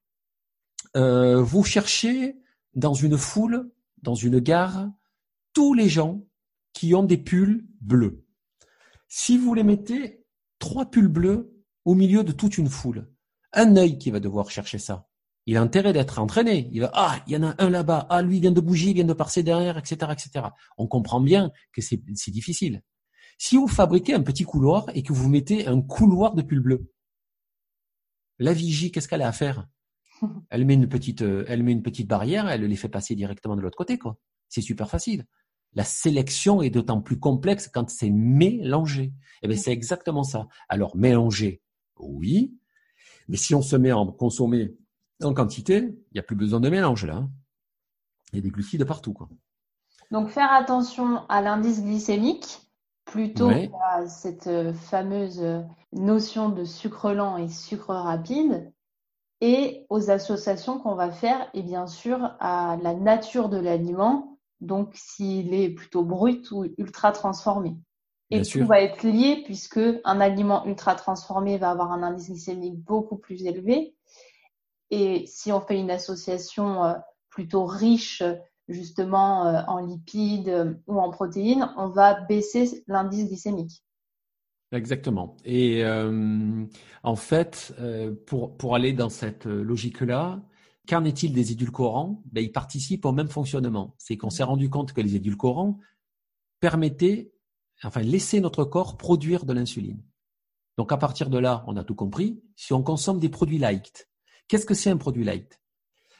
Euh, 0.97 1.41
vous 1.43 1.63
cherchez 1.63 2.37
dans 2.73 2.95
une 2.95 3.17
foule, 3.17 3.71
dans 4.01 4.15
une 4.15 4.39
gare, 4.39 4.89
tous 5.53 5.73
les 5.73 5.89
gens 5.89 6.23
qui 6.73 6.93
ont 6.95 7.03
des 7.03 7.17
pulls 7.17 7.65
bleus. 7.81 8.25
Si 9.07 9.37
vous 9.37 9.53
les 9.53 9.63
mettez 9.63 10.25
trois 10.59 10.89
pulls 10.89 11.07
bleus 11.07 11.53
au 11.85 11.95
milieu 11.95 12.23
de 12.23 12.31
toute 12.31 12.57
une 12.57 12.69
foule, 12.69 13.11
un 13.53 13.75
œil 13.75 13.97
qui 13.97 14.11
va 14.11 14.19
devoir 14.19 14.51
chercher 14.51 14.77
ça. 14.77 15.07
Il 15.45 15.57
a 15.57 15.61
intérêt 15.61 15.93
d'être 15.93 16.19
entraîné. 16.19 16.69
Il 16.71 16.81
va 16.81 16.91
ah 16.93 17.23
il 17.25 17.33
y 17.33 17.37
en 17.37 17.43
a 17.43 17.55
un 17.57 17.69
là-bas, 17.69 18.05
ah 18.09 18.21
lui 18.21 18.39
vient 18.39 18.51
de 18.51 18.61
bouger, 18.61 18.89
il 18.89 18.93
vient 18.93 19.03
de 19.03 19.13
passer 19.13 19.41
derrière, 19.41 19.77
etc., 19.77 20.11
etc. 20.11 20.47
On 20.77 20.87
comprend 20.87 21.21
bien 21.21 21.51
que 21.73 21.81
c'est 21.81 22.31
difficile. 22.31 22.83
Si 23.39 23.55
vous 23.55 23.67
fabriquez 23.67 24.13
un 24.13 24.21
petit 24.21 24.43
couloir 24.43 24.85
et 24.93 25.01
que 25.01 25.13
vous 25.13 25.29
mettez 25.29 25.65
un 25.65 25.81
couloir 25.81 26.35
de 26.35 26.41
pulls 26.41 26.61
bleus, 26.61 26.91
la 28.37 28.53
vigie, 28.53 28.91
qu'est-ce 28.91 29.07
qu'elle 29.07 29.21
a 29.21 29.27
à 29.27 29.31
faire? 29.31 29.67
Elle 30.49 30.65
met 30.65 30.73
une 30.73 30.89
petite, 30.89 31.21
euh, 31.21 31.45
elle 31.47 31.63
met 31.63 31.71
une 31.71 31.81
petite 31.81 32.07
barrière, 32.07 32.49
elle 32.49 32.63
les 32.63 32.75
fait 32.75 32.89
passer 32.89 33.15
directement 33.15 33.55
de 33.55 33.61
l'autre 33.61 33.77
côté, 33.77 33.97
quoi. 33.97 34.17
C'est 34.49 34.61
super 34.61 34.89
facile. 34.89 35.25
La 35.73 35.83
sélection 35.83 36.61
est 36.61 36.69
d'autant 36.69 37.01
plus 37.01 37.19
complexe 37.19 37.67
quand 37.67 37.89
c'est 37.89 38.09
mélangé. 38.09 39.13
Eh 39.41 39.47
bien, 39.47 39.57
c'est 39.57 39.71
exactement 39.71 40.23
ça. 40.23 40.47
Alors, 40.67 40.95
mélanger, 40.95 41.61
oui. 41.97 42.57
Mais 43.27 43.37
si 43.37 43.53
on 43.53 43.61
se 43.61 43.75
met 43.75 43.91
à 43.91 43.97
en 43.97 44.11
consommer 44.11 44.75
en 45.23 45.33
quantité, 45.33 45.77
il 45.77 46.13
n'y 46.15 46.19
a 46.19 46.23
plus 46.23 46.35
besoin 46.35 46.59
de 46.59 46.69
mélange, 46.69 47.05
là. 47.05 47.17
Hein. 47.17 47.29
Il 48.31 48.37
y 48.37 48.39
a 48.39 48.41
des 48.41 48.49
glucides 48.49 48.85
partout, 48.85 49.13
quoi. 49.13 49.29
Donc, 50.11 50.29
faire 50.29 50.51
attention 50.51 51.27
à 51.29 51.41
l'indice 51.41 51.83
glycémique 51.83 52.61
plutôt 53.05 53.49
qu'à 53.49 54.07
cette 54.07 54.47
euh, 54.47 54.73
fameuse 54.73 55.43
notion 55.93 56.49
de 56.49 56.63
sucre 56.63 57.11
lent 57.11 57.37
et 57.37 57.47
sucre 57.47 57.93
rapide 57.93 58.71
et 59.41 59.85
aux 59.89 60.11
associations 60.11 60.79
qu'on 60.79 60.95
va 60.95 61.11
faire 61.11 61.49
et 61.53 61.63
bien 61.63 61.87
sûr 61.87 62.35
à 62.39 62.77
la 62.81 62.93
nature 62.93 63.49
de 63.49 63.57
l'aliment 63.57 64.28
donc 64.61 64.91
s'il 64.95 65.53
est 65.53 65.69
plutôt 65.69 66.03
brut 66.03 66.51
ou 66.51 66.65
ultra 66.77 67.11
transformé. 67.11 67.75
Et 68.31 68.43
tout 68.43 68.65
va 68.65 68.81
être 68.81 69.03
lié 69.03 69.41
puisque 69.43 69.79
un 70.03 70.21
aliment 70.21 70.65
ultra 70.65 70.93
transformé 70.95 71.57
va 71.57 71.71
avoir 71.71 71.91
un 71.91 72.03
indice 72.03 72.29
glycémique 72.29 72.79
beaucoup 72.79 73.17
plus 73.17 73.45
élevé. 73.45 73.95
Et 74.91 75.25
si 75.27 75.51
on 75.51 75.61
fait 75.61 75.79
une 75.79 75.91
association 75.91 76.83
euh, 76.83 76.93
plutôt 77.29 77.65
riche 77.65 78.23
justement 78.67 79.47
euh, 79.47 79.61
en 79.67 79.79
lipides 79.79 80.49
euh, 80.49 80.73
ou 80.87 80.99
en 80.99 81.09
protéines, 81.09 81.71
on 81.77 81.87
va 81.87 82.21
baisser 82.21 82.83
l'indice 82.87 83.27
glycémique. 83.27 83.83
Exactement. 84.71 85.35
Et 85.45 85.83
en 87.01 87.15
fait, 87.15 87.73
pour, 88.27 88.55
pour 88.55 88.75
aller 88.75 88.93
dans 88.93 89.09
cette 89.09 89.45
logique-là, 89.45 90.43
Qu'en 90.89 91.05
est-il 91.05 91.33
des 91.33 91.51
édulcorants? 91.51 92.23
Ben, 92.31 92.43
Ils 92.43 92.51
participent 92.51 93.05
au 93.05 93.11
même 93.11 93.29
fonctionnement. 93.29 93.93
C'est 93.99 94.17
qu'on 94.17 94.31
s'est 94.31 94.43
rendu 94.43 94.71
compte 94.71 94.91
que 94.91 95.01
les 95.01 95.15
édulcorants 95.15 95.77
permettaient, 96.59 97.31
enfin, 97.83 98.01
laissaient 98.01 98.39
notre 98.39 98.63
corps 98.63 98.97
produire 98.97 99.45
de 99.45 99.53
l'insuline. 99.53 100.03
Donc 100.77 100.91
à 100.91 100.97
partir 100.97 101.29
de 101.29 101.37
là, 101.37 101.63
on 101.67 101.77
a 101.77 101.83
tout 101.83 101.93
compris. 101.93 102.41
Si 102.55 102.73
on 102.73 102.81
consomme 102.81 103.19
des 103.19 103.29
produits 103.29 103.59
light, 103.59 104.09
qu'est-ce 104.47 104.65
que 104.65 104.73
c'est 104.73 104.89
un 104.89 104.97
produit 104.97 105.23
light? 105.23 105.61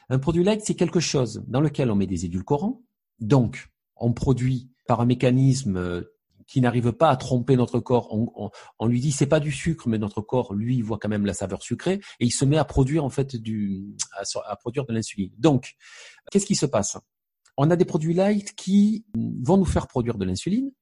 Un 0.08 0.20
produit 0.20 0.44
light, 0.44 0.60
c'est 0.64 0.76
quelque 0.76 1.00
chose 1.00 1.44
dans 1.48 1.60
lequel 1.60 1.90
on 1.90 1.96
met 1.96 2.06
des 2.06 2.24
édulcorants. 2.24 2.80
Donc, 3.18 3.72
on 3.96 4.12
produit 4.12 4.70
par 4.86 5.00
un 5.00 5.06
mécanisme 5.06 5.78
euh, 5.78 6.02
qui 6.50 6.60
n'arrive 6.60 6.92
pas 6.92 7.10
à 7.10 7.16
tromper 7.16 7.56
notre 7.56 7.78
corps. 7.78 8.12
On, 8.12 8.50
on, 8.78 8.86
lui 8.86 9.00
dit 9.00 9.12
c'est 9.12 9.26
pas 9.26 9.40
du 9.40 9.52
sucre, 9.52 9.88
mais 9.88 9.98
notre 9.98 10.20
corps 10.20 10.52
lui 10.52 10.82
voit 10.82 10.98
quand 10.98 11.08
même 11.08 11.24
la 11.24 11.32
saveur 11.32 11.62
sucrée 11.62 12.00
et 12.18 12.26
il 12.26 12.32
se 12.32 12.44
met 12.44 12.58
à 12.58 12.64
produire 12.64 13.04
en 13.04 13.08
fait 13.08 13.36
du 13.36 13.96
à, 14.12 14.56
produire 14.56 14.84
de 14.84 14.92
l'insuline. 14.92 15.30
Donc 15.38 15.76
qu'est-ce 16.30 16.46
qui 16.46 16.56
se 16.56 16.66
passe? 16.66 16.98
On 17.56 17.70
a 17.70 17.76
des 17.76 17.84
produits 17.84 18.14
light 18.14 18.54
qui 18.56 19.04
vont 19.14 19.58
nous 19.58 19.64
faire 19.64 19.86
produire 19.86 20.18
de 20.18 20.24
l'insuline 20.24 20.72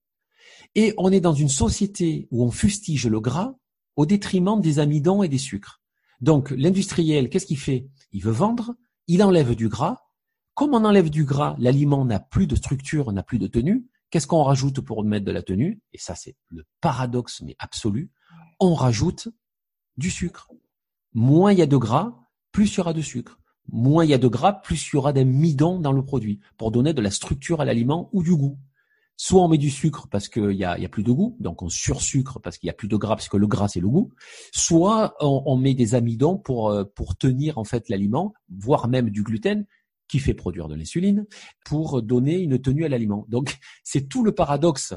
et 0.74 0.94
on 0.96 1.12
est 1.12 1.20
dans 1.20 1.34
une 1.34 1.50
société 1.50 2.28
où 2.30 2.44
on 2.44 2.50
fustige 2.50 3.06
le 3.06 3.20
gras 3.20 3.54
au 3.96 4.06
détriment 4.06 4.60
des 4.60 4.78
amidons 4.78 5.22
et 5.22 5.28
des 5.28 5.38
sucres. 5.38 5.82
Donc 6.22 6.50
l'industriel, 6.50 7.28
qu'est-ce 7.28 7.46
qu'il 7.46 7.58
fait? 7.58 7.88
Il 8.12 8.22
veut 8.22 8.32
vendre, 8.32 8.74
il 9.06 9.22
enlève 9.22 9.54
du 9.54 9.68
gras. 9.68 9.98
Comme 10.54 10.72
on 10.72 10.84
enlève 10.84 11.10
du 11.10 11.24
gras, 11.24 11.56
l'aliment 11.58 12.04
n'a 12.06 12.20
plus 12.20 12.46
de 12.46 12.56
structure, 12.56 13.12
n'a 13.12 13.22
plus 13.22 13.38
de 13.38 13.46
tenue. 13.46 13.86
Qu'est-ce 14.10 14.26
qu'on 14.26 14.42
rajoute 14.42 14.80
pour 14.80 15.04
mettre 15.04 15.26
de 15.26 15.32
la 15.32 15.42
tenue? 15.42 15.80
Et 15.92 15.98
ça, 15.98 16.14
c'est 16.14 16.36
le 16.48 16.64
paradoxe, 16.80 17.42
mais 17.42 17.54
absolu. 17.58 18.10
On 18.58 18.74
rajoute 18.74 19.28
du 19.96 20.10
sucre. 20.10 20.50
Moins 21.12 21.52
il 21.52 21.58
y 21.58 21.62
a 21.62 21.66
de 21.66 21.76
gras, 21.76 22.14
plus 22.52 22.72
il 22.72 22.78
y 22.78 22.80
aura 22.80 22.94
de 22.94 23.02
sucre. 23.02 23.38
Moins 23.70 24.04
il 24.04 24.10
y 24.10 24.14
a 24.14 24.18
de 24.18 24.28
gras, 24.28 24.54
plus 24.54 24.88
il 24.88 24.94
y 24.94 24.96
aura 24.96 25.12
d'amidon 25.12 25.78
dans 25.78 25.92
le 25.92 26.02
produit 26.02 26.40
pour 26.56 26.70
donner 26.70 26.94
de 26.94 27.02
la 27.02 27.10
structure 27.10 27.60
à 27.60 27.64
l'aliment 27.66 28.08
ou 28.12 28.22
du 28.22 28.34
goût. 28.34 28.58
Soit 29.20 29.42
on 29.42 29.48
met 29.48 29.58
du 29.58 29.68
sucre 29.68 30.06
parce 30.08 30.28
qu'il 30.28 30.52
y 30.52 30.64
a, 30.64 30.88
plus 30.88 31.02
de 31.02 31.10
goût, 31.10 31.36
donc 31.40 31.60
on 31.62 31.68
sursucre 31.68 32.38
parce 32.40 32.56
qu'il 32.56 32.68
y 32.68 32.70
a 32.70 32.72
plus 32.72 32.86
de 32.86 32.96
gras 32.96 33.16
parce 33.16 33.28
que 33.28 33.36
le 33.36 33.48
gras 33.48 33.66
c'est 33.66 33.80
le 33.80 33.88
goût. 33.88 34.12
Soit 34.54 35.16
on, 35.20 35.42
on, 35.44 35.56
met 35.56 35.74
des 35.74 35.96
amidons 35.96 36.38
pour 36.38 36.70
euh, 36.70 36.84
pour 36.84 37.16
tenir 37.16 37.58
en 37.58 37.64
fait 37.64 37.88
l'aliment, 37.88 38.32
voire 38.48 38.86
même 38.86 39.10
du 39.10 39.24
gluten 39.24 39.66
qui 40.08 40.18
fait 40.18 40.34
produire 40.34 40.68
de 40.68 40.74
l'insuline 40.74 41.26
pour 41.64 42.02
donner 42.02 42.38
une 42.38 42.58
tenue 42.58 42.84
à 42.84 42.88
l'aliment. 42.88 43.26
Donc, 43.28 43.56
c'est 43.84 44.08
tout 44.08 44.24
le 44.24 44.32
paradoxe. 44.32 44.94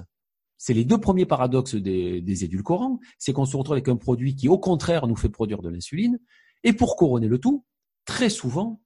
C'est 0.57 0.73
les 0.73 0.85
deux 0.85 0.99
premiers 0.99 1.25
paradoxes 1.25 1.75
des, 1.75 2.43
édulcorants. 2.43 2.99
C'est 3.17 3.33
qu'on 3.33 3.45
se 3.45 3.57
retrouve 3.57 3.73
avec 3.73 3.89
un 3.89 3.97
produit 3.97 4.35
qui, 4.35 4.47
au 4.47 4.57
contraire, 4.57 5.07
nous 5.07 5.15
fait 5.15 5.29
produire 5.29 5.61
de 5.61 5.69
l'insuline. 5.69 6.19
Et 6.63 6.73
pour 6.73 6.95
couronner 6.95 7.27
le 7.27 7.39
tout, 7.39 7.65
très 8.05 8.29
souvent, 8.29 8.81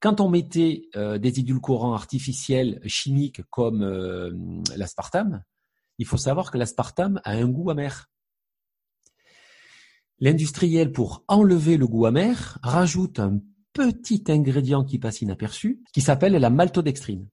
quand 0.00 0.20
on 0.20 0.30
mettait 0.30 0.88
euh, 0.96 1.18
des 1.18 1.40
édulcorants 1.40 1.94
artificiels 1.94 2.80
chimiques 2.86 3.42
comme 3.50 3.82
euh, 3.82 4.30
l'aspartame, 4.76 5.42
il 5.98 6.06
faut 6.06 6.16
savoir 6.16 6.50
que 6.50 6.58
l'aspartame 6.58 7.20
a 7.24 7.32
un 7.32 7.48
goût 7.48 7.70
amer. 7.70 8.08
L'industriel, 10.18 10.92
pour 10.92 11.24
enlever 11.28 11.76
le 11.76 11.86
goût 11.86 12.06
amer, 12.06 12.58
rajoute 12.62 13.18
un 13.18 13.40
petit 13.80 14.24
ingrédient 14.28 14.84
qui 14.84 14.98
passe 14.98 15.22
inaperçu, 15.22 15.82
qui 15.92 16.00
s'appelle 16.02 16.34
la 16.34 16.50
maltodextrine. 16.50 17.26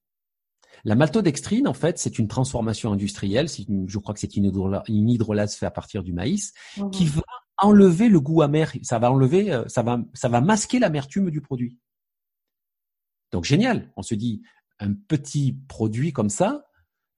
La 0.86 0.96
maltodextrine, 0.96 1.68
en 1.68 1.74
fait, 1.74 1.98
c'est 1.98 2.20
une 2.20 2.28
transformation 2.28 2.94
industrielle. 2.94 3.48
je 3.50 3.98
crois 3.98 4.14
que 4.14 4.20
c'est 4.20 4.38
une, 4.38 4.46
hydrolase 4.88 5.56
faite 5.56 5.68
à 5.68 5.72
partir 5.72 6.04
du 6.04 6.14
maïs, 6.14 6.54
mhm. 6.78 6.92
qui 6.92 7.06
va 7.06 7.24
enlever 7.58 8.08
le 8.08 8.22
goût 8.22 8.42
amer. 8.42 8.72
Ça 8.84 9.00
va 9.00 9.12
enlever, 9.12 9.52
euh, 9.52 9.68
ça 9.68 9.84
va, 9.84 10.00
ça 10.14 10.30
va 10.30 10.42
masquer 10.42 10.80
l'amertume 10.80 11.30
du 11.30 11.42
produit. 11.42 11.78
Donc 13.32 13.44
génial. 13.44 13.92
On 13.98 14.02
se 14.02 14.16
dit 14.16 14.42
un 14.80 14.94
petit 14.94 15.58
produit 15.68 16.14
comme 16.14 16.30
ça 16.30 16.66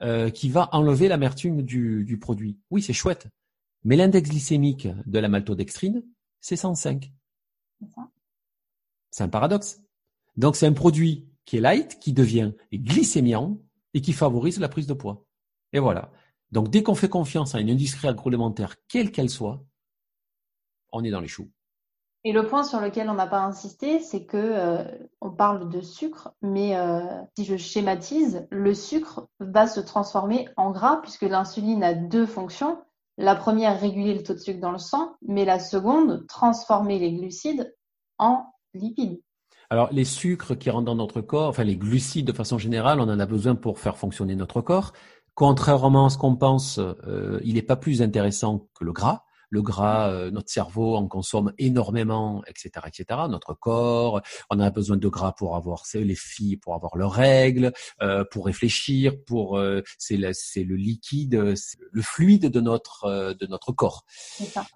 euh, 0.02 0.30
qui 0.30 0.50
va 0.50 0.70
enlever 0.72 1.08
l'amertume 1.08 1.62
du, 1.62 2.06
du 2.06 2.18
produit. 2.18 2.58
Oui, 2.72 2.82
c'est 2.82 2.94
chouette. 2.94 3.28
Mais 3.84 3.96
l'index 3.96 4.30
glycémique 4.30 4.88
de 5.06 5.20
la 5.20 5.28
maltodextrine, 5.28 6.04
c'est 6.42 6.56
105. 6.56 7.12
C'est 9.12 9.24
un 9.24 9.30
paradoxe. 9.30 9.82
Donc 10.36 10.56
c'est 10.56 10.68
un 10.68 10.74
produit 10.74 11.28
qui 11.46 11.58
est 11.58 11.62
light, 11.62 12.00
qui 12.00 12.14
devient 12.14 12.54
glycémiant 12.72 13.58
et 13.94 14.02
qui 14.02 14.14
favorise 14.14 14.60
la 14.60 14.70
prise 14.70 14.88
de 14.88 14.94
poids. 14.94 15.26
Et 15.74 15.80
voilà. 15.80 16.12
Donc 16.52 16.70
dès 16.70 16.84
qu'on 16.84 16.96
fait 16.96 17.10
confiance 17.10 17.56
à 17.56 17.60
une 17.60 17.70
industrie 17.70 18.08
agroalimentaire, 18.08 18.76
quelle 18.88 19.12
qu'elle 19.12 19.30
soit, 19.30 19.64
on 20.92 21.04
est 21.04 21.12
dans 21.12 21.22
les 21.22 21.28
choux. 21.28 21.50
Et 22.26 22.34
le 22.34 22.46
point 22.46 22.64
sur 22.64 22.82
lequel 22.82 23.10
on 23.10 23.14
n'a 23.14 23.28
pas 23.28 23.44
insisté, 23.44 24.00
c'est 24.02 24.26
que 24.26 24.38
euh, 24.38 24.84
on 25.22 25.32
parle 25.32 25.70
de 25.70 25.80
sucre, 25.80 26.34
mais 26.42 26.76
euh, 26.76 27.02
si 27.38 27.46
je 27.46 27.56
schématise, 27.56 28.46
le 28.52 28.74
sucre 28.74 29.30
va 29.40 29.68
se 29.68 29.80
transformer 29.80 30.50
en 30.58 30.72
gras 30.72 30.98
puisque 30.98 31.22
l'insuline 31.22 31.84
a 31.84 31.94
deux 31.94 32.26
fonctions. 32.26 32.78
La 33.18 33.36
première, 33.36 33.80
réguler 33.80 34.14
le 34.14 34.24
taux 34.24 34.34
de 34.34 34.40
sucre 34.40 34.60
dans 34.60 34.72
le 34.72 34.78
sang, 34.78 35.16
mais 35.22 35.46
la 35.46 35.60
seconde, 35.60 36.26
transformer 36.28 37.00
les 37.00 37.14
glucides 37.14 37.74
en 38.18 38.46
Alors, 39.70 39.90
les 39.92 40.06
sucres 40.06 40.58
qui 40.58 40.70
rentrent 40.70 40.86
dans 40.86 40.96
notre 40.96 41.22
corps, 41.22 41.50
enfin 41.50 41.64
les 41.64 41.78
glucides 41.78 42.26
de 42.26 42.34
façon 42.34 42.58
générale, 42.58 43.00
on 43.00 43.04
en 43.04 43.20
a 43.20 43.26
besoin 43.26 43.56
pour 43.56 43.80
faire 43.80 43.98
fonctionner 43.98 44.36
notre 44.36 44.62
corps. 44.62 44.94
Contrairement 45.36 46.08
à 46.08 46.10
ce 46.10 46.18
qu'on 46.18 46.36
pense, 46.36 46.80
euh, 46.80 47.40
il 47.44 47.54
n'est 47.54 47.62
pas 47.62 47.76
plus 47.76 48.02
intéressant 48.02 48.68
que 48.74 48.84
le 48.84 48.92
gras 48.92 49.26
le 49.50 49.62
gras, 49.62 50.12
euh, 50.12 50.32
notre 50.32 50.50
cerveau 50.50 50.96
en 50.96 51.08
consomme 51.08 51.54
énormément, 51.58 52.44
etc., 52.48 52.86
etc. 52.88 53.22
Notre 53.30 53.54
corps, 53.54 54.22
on 54.50 54.60
a 54.60 54.70
besoin 54.70 54.98
de 54.98 55.08
gras 55.08 55.34
pour 55.34 55.56
avoir, 55.56 55.84
les 55.94 56.16
filles 56.16 56.58
pour 56.58 56.76
avoir 56.76 56.98
leurs 56.98 57.12
règles, 57.12 57.74
euh, 58.02 58.24
pour 58.30 58.46
réfléchir, 58.46 59.14
pour 59.26 59.58
euh, 59.58 59.82
c'est 59.98 60.18
le, 60.18 60.32
c'est 60.34 60.64
le 60.64 60.76
liquide, 60.76 61.56
le 61.92 62.02
fluide 62.02 62.50
de 62.50 62.62
notre 62.62 63.34
de 63.40 63.48
notre 63.48 63.72
corps. 63.72 64.06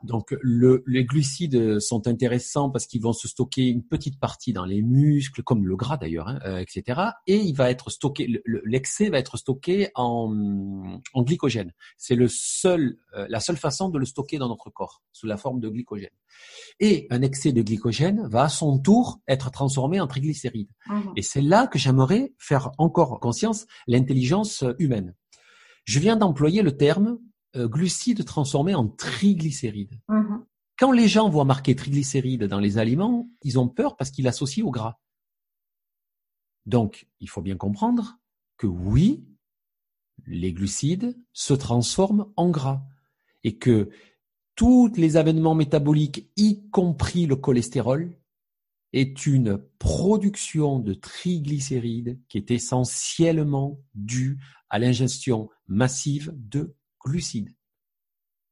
Donc 0.04 0.36
le, 0.42 0.84
les 0.88 1.06
glucides 1.06 1.80
sont 1.80 2.08
intéressants 2.08 2.70
parce 2.70 2.88
qu'ils 2.88 3.02
vont 3.02 3.14
se 3.14 3.28
stocker 3.28 3.68
une 3.68 3.84
petite 3.84 4.20
partie 4.20 4.54
dans 4.54 4.66
les 4.66 4.82
muscles, 4.82 5.44
comme 5.44 5.66
le 5.68 5.76
gras 5.76 5.98
d'ailleurs, 5.98 6.28
hein, 6.28 6.58
etc. 6.58 7.02
Et 7.28 7.38
il 7.38 7.54
va 7.54 7.70
être 7.70 7.90
stocké, 7.90 8.42
l'excès 8.46 9.10
va 9.10 9.20
être 9.20 9.38
stocké 9.38 9.90
en, 9.96 11.00
en 11.14 11.22
glycogène. 11.22 11.74
C'est 11.98 12.16
le 12.16 12.28
seul, 12.28 12.98
la 13.14 13.40
seule 13.40 13.58
façon 13.58 13.90
de 13.90 14.00
le 14.00 14.06
stocker 14.06 14.38
dans 14.38 14.50
notre 14.50 14.63
corps 14.70 15.02
sous 15.12 15.28
la 15.28 15.38
forme 15.38 15.60
de 15.60 15.70
glycogène. 15.70 16.10
Et 16.80 17.08
un 17.10 17.22
excès 17.22 17.52
de 17.52 17.62
glycogène 17.62 18.28
va 18.28 18.44
à 18.44 18.50
son 18.50 18.80
tour 18.80 19.20
être 19.28 19.52
transformé 19.52 20.00
en 20.00 20.08
triglycérides. 20.08 20.72
Mhm. 20.88 21.14
Et 21.16 21.22
c'est 21.22 21.42
là 21.42 21.68
que 21.68 21.80
j'aimerais 21.80 22.34
faire 22.38 22.72
encore 22.78 23.20
conscience 23.20 23.66
l'intelligence 23.88 24.64
humaine. 24.80 25.16
Je 25.86 26.00
viens 26.00 26.16
d'employer 26.16 26.62
le 26.62 26.78
terme 26.78 27.20
euh, 27.56 27.68
glucides 27.68 28.26
transformés 28.26 28.76
en 28.76 28.88
triglycérides. 28.88 30.00
Mhm. 30.10 30.46
Quand 30.78 30.92
les 30.92 31.08
gens 31.08 31.30
voient 31.30 31.46
marquer 31.46 31.76
triglycérides 31.76 32.46
dans 32.46 32.60
les 32.60 32.78
aliments, 32.78 33.30
ils 33.44 33.60
ont 33.60 33.68
peur 33.68 33.96
parce 33.96 34.10
qu'ils 34.10 34.26
l'associent 34.26 34.66
au 34.66 34.72
gras. 34.72 35.00
Donc, 36.66 37.08
il 37.20 37.30
faut 37.30 37.42
bien 37.42 37.58
comprendre 37.58 38.18
que 38.58 38.68
oui, 38.68 39.26
les 40.26 40.54
glucides 40.54 41.18
se 41.34 41.54
transforment 41.54 42.26
en 42.36 42.50
gras 42.50 42.84
et 43.44 43.58
que 43.58 43.90
tous 44.56 44.92
les 44.96 45.18
avènements 45.18 45.56
métaboliques, 45.56 46.30
y 46.36 46.70
compris 46.70 47.26
le 47.26 47.36
cholestérol, 47.36 48.12
est 48.94 49.26
une 49.26 49.58
production 49.80 50.80
de 50.80 50.94
triglycérides 50.94 52.20
qui 52.30 52.38
est 52.38 52.52
essentiellement 52.52 53.80
due 53.96 54.40
à 54.70 54.80
l'ingestion 54.80 55.50
massive 55.68 56.32
de 56.36 56.76
glucides. 57.04 57.54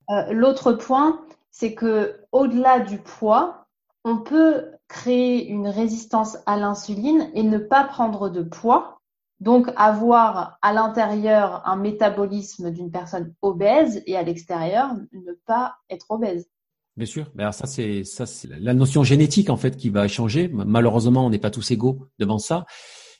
Euh, 0.09 0.33
l'autre 0.33 0.73
point, 0.73 1.21
c'est 1.51 1.75
que 1.75 2.19
au-delà 2.31 2.79
du 2.79 2.97
poids, 2.97 3.67
on 4.03 4.17
peut 4.17 4.71
créer 4.87 5.47
une 5.47 5.67
résistance 5.67 6.37
à 6.47 6.57
l'insuline 6.57 7.29
et 7.33 7.43
ne 7.43 7.59
pas 7.59 7.83
prendre 7.83 8.29
de 8.29 8.41
poids 8.41 9.00
donc, 9.41 9.69
avoir 9.75 10.59
à 10.61 10.71
l'intérieur 10.71 11.67
un 11.67 11.75
métabolisme 11.75 12.69
d'une 12.69 12.91
personne 12.91 13.33
obèse 13.41 14.03
et 14.05 14.15
à 14.15 14.21
l'extérieur 14.21 14.93
ne 15.11 15.33
pas 15.47 15.73
être 15.89 16.11
obèse. 16.11 16.47
Bien 16.95 17.07
sûr. 17.07 17.31
Mais 17.33 17.41
alors 17.41 17.55
ça, 17.55 17.65
c'est 17.65 18.03
ça, 18.03 18.27
c'est 18.27 18.47
la 18.47 18.75
notion 18.75 19.03
génétique 19.03 19.49
en 19.49 19.57
fait 19.57 19.77
qui 19.77 19.89
va 19.89 20.07
changer. 20.07 20.47
Malheureusement, 20.53 21.25
on 21.25 21.31
n'est 21.31 21.39
pas 21.39 21.49
tous 21.49 21.71
égaux 21.71 22.07
devant 22.19 22.37
ça. 22.37 22.65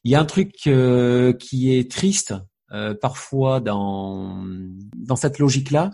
Il 0.04 0.12
y 0.12 0.16
a 0.16 0.20
un 0.20 0.26
truc 0.26 0.52
euh, 0.68 1.34
qui 1.34 1.74
est 1.74 1.90
triste 1.90 2.36
euh, 2.72 2.94
parfois 2.94 3.60
dans 3.60 4.46
dans 4.96 5.16
cette 5.16 5.40
logique-là, 5.40 5.90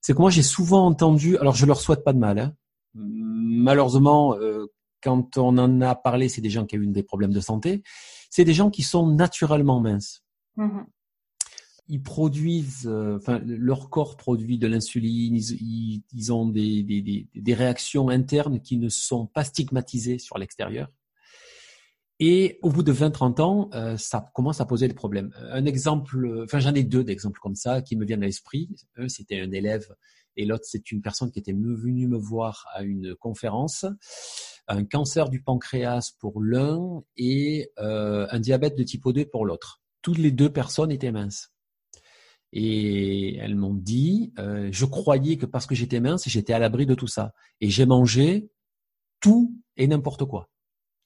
c'est 0.00 0.14
que 0.14 0.20
moi 0.20 0.30
j'ai 0.30 0.42
souvent 0.42 0.86
entendu. 0.86 1.36
Alors, 1.36 1.54
je 1.54 1.66
leur 1.66 1.82
souhaite 1.82 2.02
pas 2.02 2.14
de 2.14 2.18
mal. 2.18 2.38
Hein. 2.38 2.54
Malheureusement, 2.94 4.36
euh, 4.36 4.68
quand 5.02 5.36
on 5.36 5.58
en 5.58 5.82
a 5.82 5.94
parlé, 5.94 6.30
c'est 6.30 6.40
des 6.40 6.50
gens 6.50 6.64
qui 6.64 6.78
ont 6.78 6.80
eu 6.80 6.86
des 6.86 7.02
problèmes 7.02 7.32
de 7.32 7.40
santé 7.40 7.82
c'est 8.30 8.44
des 8.44 8.54
gens 8.54 8.70
qui 8.70 8.82
sont 8.82 9.06
naturellement 9.06 9.80
minces. 9.80 10.24
Mm-hmm. 10.56 10.84
Ils 11.88 12.02
produisent, 12.02 12.86
euh, 12.86 13.16
enfin, 13.16 13.40
leur 13.44 13.90
corps 13.90 14.16
produit 14.16 14.58
de 14.58 14.68
l'insuline, 14.68 15.36
ils, 15.36 16.32
ont 16.32 16.46
des, 16.46 16.84
des, 16.84 17.28
des, 17.34 17.54
réactions 17.54 18.08
internes 18.08 18.60
qui 18.60 18.78
ne 18.78 18.88
sont 18.88 19.26
pas 19.26 19.42
stigmatisées 19.42 20.20
sur 20.20 20.38
l'extérieur. 20.38 20.88
Et 22.20 22.58
au 22.62 22.70
bout 22.70 22.84
de 22.84 22.92
20-30 22.92 23.40
ans, 23.40 23.70
euh, 23.74 23.96
ça 23.96 24.30
commence 24.34 24.60
à 24.60 24.66
poser 24.66 24.86
des 24.86 24.94
problèmes. 24.94 25.32
Un 25.50 25.64
exemple, 25.64 26.42
enfin 26.44 26.60
j'en 26.60 26.74
ai 26.74 26.84
deux 26.84 27.02
d'exemples 27.02 27.40
comme 27.40 27.56
ça 27.56 27.82
qui 27.82 27.96
me 27.96 28.04
viennent 28.04 28.22
à 28.22 28.26
l'esprit. 28.26 28.68
Un, 28.96 29.08
c'était 29.08 29.40
un 29.40 29.50
élève 29.50 29.86
et 30.36 30.44
l'autre, 30.44 30.64
c'est 30.66 30.90
une 30.90 31.02
personne 31.02 31.30
qui 31.30 31.38
était 31.38 31.52
venue 31.52 32.06
me 32.06 32.18
voir 32.18 32.66
à 32.74 32.82
une 32.82 33.14
conférence 33.14 33.84
un 34.70 34.84
cancer 34.84 35.28
du 35.28 35.42
pancréas 35.42 36.12
pour 36.20 36.40
l'un 36.40 37.02
et 37.16 37.70
euh, 37.78 38.26
un 38.30 38.38
diabète 38.38 38.76
de 38.76 38.84
type 38.84 39.08
2 39.08 39.26
pour 39.26 39.44
l'autre. 39.44 39.82
Toutes 40.00 40.18
les 40.18 40.30
deux 40.30 40.52
personnes 40.52 40.92
étaient 40.92 41.10
minces. 41.10 41.52
Et 42.52 43.36
elles 43.36 43.56
m'ont 43.56 43.74
dit, 43.74 44.32
euh, 44.38 44.68
je 44.72 44.84
croyais 44.84 45.36
que 45.36 45.46
parce 45.46 45.66
que 45.66 45.74
j'étais 45.74 46.00
mince, 46.00 46.28
j'étais 46.28 46.52
à 46.52 46.58
l'abri 46.58 46.86
de 46.86 46.94
tout 46.94 47.08
ça. 47.08 47.32
Et 47.60 47.68
j'ai 47.68 47.84
mangé 47.84 48.48
tout 49.20 49.56
et 49.76 49.88
n'importe 49.88 50.24
quoi. 50.24 50.50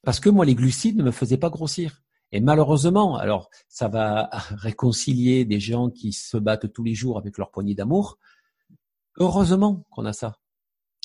Parce 0.03 0.19
que 0.19 0.29
moi, 0.29 0.45
les 0.45 0.55
glucides 0.55 0.97
ne 0.97 1.03
me 1.03 1.11
faisaient 1.11 1.37
pas 1.37 1.49
grossir. 1.49 2.03
Et 2.31 2.41
malheureusement, 2.41 3.15
alors 3.15 3.49
ça 3.67 3.87
va 3.87 4.29
réconcilier 4.51 5.45
des 5.45 5.59
gens 5.59 5.89
qui 5.89 6.13
se 6.13 6.37
battent 6.37 6.71
tous 6.71 6.83
les 6.83 6.93
jours 6.93 7.17
avec 7.17 7.37
leur 7.37 7.49
poignée 7.49 7.75
d'amour. 7.75 8.19
Heureusement 9.17 9.85
qu'on 9.91 10.05
a 10.05 10.13
ça. 10.13 10.37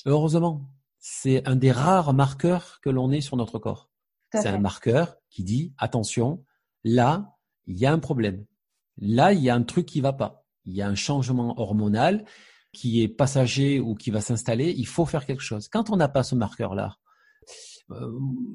Heureusement 0.05 0.71
c'est 1.01 1.45
un 1.47 1.55
des 1.55 1.71
rares 1.71 2.13
marqueurs 2.13 2.79
que 2.81 2.89
l'on 2.89 3.11
ait 3.11 3.21
sur 3.21 3.35
notre 3.35 3.59
corps. 3.59 3.89
C'est 4.33 4.47
un 4.47 4.59
marqueur 4.59 5.17
qui 5.29 5.43
dit 5.43 5.73
attention, 5.77 6.45
là, 6.85 7.35
il 7.65 7.77
y 7.77 7.85
a 7.85 7.91
un 7.91 7.99
problème. 7.99 8.45
Là, 8.97 9.33
il 9.33 9.41
y 9.41 9.49
a 9.49 9.55
un 9.55 9.63
truc 9.63 9.87
qui 9.87 9.99
va 9.99 10.13
pas. 10.13 10.45
Il 10.63 10.73
y 10.73 10.81
a 10.81 10.87
un 10.87 10.95
changement 10.95 11.59
hormonal 11.59 12.23
qui 12.71 13.01
est 13.01 13.09
passager 13.09 13.81
ou 13.81 13.95
qui 13.95 14.11
va 14.11 14.21
s'installer. 14.21 14.73
Il 14.77 14.87
faut 14.87 15.05
faire 15.05 15.25
quelque 15.25 15.41
chose. 15.41 15.67
Quand 15.67 15.89
on 15.89 15.97
n'a 15.97 16.07
pas 16.07 16.23
ce 16.23 16.35
marqueur-là, 16.35 16.97
euh, 17.89 18.09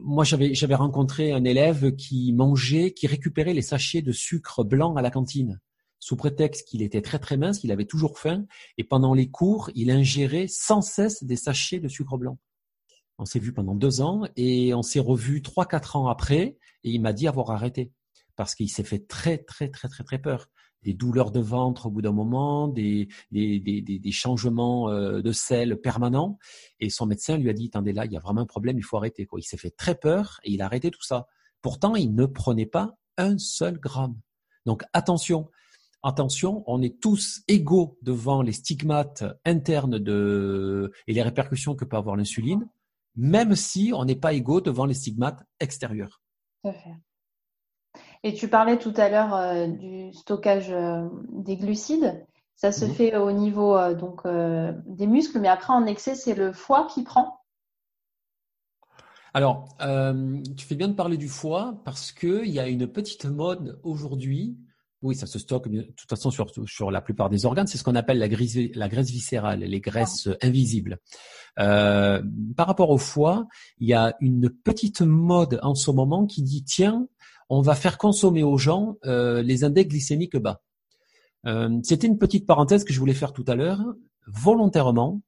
moi, 0.04 0.24
j'avais, 0.24 0.54
j'avais 0.54 0.76
rencontré 0.76 1.32
un 1.32 1.44
élève 1.44 1.94
qui 1.96 2.32
mangeait, 2.32 2.94
qui 2.94 3.07
récupérait 3.07 3.52
les 3.52 3.61
sachets 3.61 4.02
de 4.02 4.12
sucre 4.12 4.64
blanc 4.64 4.94
à 4.94 5.02
la 5.02 5.11
cantine 5.11 5.61
sous 5.99 6.16
prétexte 6.16 6.68
qu'il 6.68 6.82
était 6.82 7.03
très 7.03 7.18
très 7.18 7.36
mince, 7.36 7.59
qu'il 7.59 7.72
avait 7.72 7.86
toujours 7.86 8.18
faim, 8.18 8.47
et 8.78 8.84
pendant 8.84 9.14
les 9.14 9.30
cours, 9.30 9.70
il 9.74 9.90
ingérait 9.90 10.47
sans 10.49 10.80
cesse 10.80 11.24
des 11.24 11.36
sachets 11.36 11.80
de 11.80 11.88
sucre 11.88 12.16
blanc. 12.18 12.38
On 13.18 13.24
s'est 13.24 13.38
vu 13.38 13.53
pendant 13.53 13.74
deux 13.74 14.03
ans 14.03 14.24
et 14.36 14.74
on 14.74 14.82
s'est 14.82 15.01
revu 15.01 15.40
trois 15.42 15.66
quatre 15.66 15.97
ans 15.97 16.09
après, 16.09 16.59
et 16.84 16.90
il 16.90 17.01
m'a 17.01 17.12
dit 17.12 17.28
avoir 17.28 17.51
arrêté 17.51 17.92
parce 18.36 18.55
qu'il 18.55 18.70
s'est 18.70 18.84
fait 18.84 19.07
très 19.09 19.38
très 19.38 19.70
très 19.70 19.88
très 19.88 20.05
très 20.05 20.18
peur. 20.18 20.49
Des 20.82 20.92
douleurs 20.92 21.32
de 21.32 21.40
ventre 21.40 21.86
au 21.86 21.90
bout 21.90 22.03
d'un 22.03 22.12
moment, 22.12 22.68
des, 22.68 23.09
des, 23.32 23.59
des, 23.59 24.12
changements 24.12 24.88
euh, 24.88 25.20
de 25.20 25.32
sel 25.32 25.80
permanents. 25.80 26.38
Et 26.78 26.90
son 26.90 27.07
médecin 27.07 27.38
lui 27.38 27.51
a 27.51 27.53
dit, 27.53 27.66
attendez 27.66 27.92
là, 27.92 28.05
il 28.05 28.12
y 28.12 28.16
a 28.16 28.20
vraiment 28.20 28.42
un 28.42 28.47
problème, 28.47 28.78
il 28.78 28.84
faut 28.84 28.97
arrêter. 28.97 29.26
Quoi. 29.26 29.40
Il 29.40 29.42
s'est 29.42 29.57
fait 29.57 29.72
très 29.72 29.97
peur 29.97 30.38
et 30.44 30.53
il 30.53 30.62
a 30.62 30.66
arrêté 30.66 30.92
tout 30.92 31.03
ça. 31.03 31.26
Pourtant, 31.61 31.97
il 31.97 32.14
ne 32.14 32.26
prenait 32.26 32.66
pas 32.66 32.94
un 33.16 33.36
seul 33.36 33.80
gramme. 33.80 34.20
Donc 34.64 34.84
attention, 34.92 35.51
attention, 36.07 36.62
on 36.66 36.82
est 36.82 37.00
tous 37.00 37.42
égaux 37.48 37.98
devant 38.02 38.42
les 38.42 38.52
stigmates 38.52 39.24
internes 39.44 39.98
de, 39.98 40.92
et 41.07 41.12
les 41.12 41.22
répercussions 41.22 41.74
que 41.74 41.84
peut 41.84 41.96
avoir 41.96 42.16
l'insuline, 42.16 42.68
même 43.16 43.54
si 43.54 43.92
on 43.94 44.04
n'est 44.04 44.16
pas 44.16 44.32
égaux 44.32 44.61
devant 44.61 44.86
les 44.86 44.94
stigmates 44.94 45.42
extérieurs. 45.61 46.20
Tout 46.62 46.70
à 46.70 46.72
fait. 46.72 46.94
Et 48.22 48.34
tu 48.34 48.48
parlais 48.48 48.78
tout 48.78 48.94
à 48.96 49.09
l'heure 49.09 49.34
euh, 49.34 49.66
du 49.66 50.12
stockage 50.12 50.70
euh, 50.70 51.09
des 51.30 51.57
glucides. 51.57 52.26
Ça 52.54 52.72
se 52.72 52.84
mhm. 52.84 52.92
fait 52.92 53.16
au 53.16 53.32
niveau 53.32 53.76
euh, 53.76 53.94
donc 53.94 54.22
des 54.86 55.07
muscles, 55.07 55.40
mais 55.40 55.48
après 55.48 55.72
en 55.72 55.86
excès, 55.86 56.14
c'est 56.14 56.34
le 56.34 56.52
foie 56.52 56.86
qui 56.92 57.02
prend? 57.04 57.40
Alors, 59.34 59.68
tu 60.57 60.64
fais 60.64 60.76
bien 60.76 60.88
de 60.88 60.94
parler 60.94 61.18
du 61.18 61.28
foie 61.28 61.82
parce 61.84 62.11
qu'il 62.11 62.46
y 62.46 62.59
a 62.59 62.68
une 62.68 62.86
petite 62.86 63.26
mode 63.26 63.78
aujourd'hui 63.82 64.57
oui, 65.03 65.14
ça 65.14 65.26
se 65.26 65.38
stocke 65.38 65.68
de 65.68 65.82
toute 65.82 66.09
façon 66.09 66.30
sur, 66.30 66.47
sur 66.66 66.90
la 66.90 67.01
plupart 67.01 67.28
des 67.28 67.44
organes. 67.44 67.66
C'est 67.66 67.78
ce 67.78 67.84
qu'on 67.84 67.94
appelle 67.94 68.18
la, 68.18 68.28
graisse, 68.28 68.57
la 68.74 68.88
graisse 68.88 69.11
viscérale, 69.11 69.61
les 69.61 69.80
graisses 69.80 70.28
invisibles. 70.42 70.99
Euh, 71.59 72.22
par 72.57 72.66
rapport 72.66 72.90
au 72.90 72.99
foie, 72.99 73.47
il 73.78 73.88
y 73.88 73.94
a 73.94 74.16
une 74.20 74.51
petite 74.51 75.03
mode 75.03 75.59
en 75.62 75.74
ce 75.74 75.90
moment 75.90 76.26
qui 76.26 76.42
dit 76.42 76.64
tiens, 76.64 77.09
on 77.49 77.61
va 77.61 77.74
faire 77.74 77.99
consommer 77.99 78.42
aux 78.42 78.59
gens 78.59 78.97
euh, 79.05 79.42
les 79.42 79.64
index 79.64 79.88
glycémiques 79.88 80.36
bas. 80.36 80.62
Euh, 81.47 81.78
C'était 81.82 82.07
une 82.07 82.18
petite 82.18 82.47
parenthèse 82.47 82.84
que 82.84 82.92
je 82.92 82.99
voulais 82.99 83.14
faire 83.14 83.32
tout 83.32 83.44
à 83.47 83.55
l'heure. 83.55 83.82
Volontairement, 84.26 85.20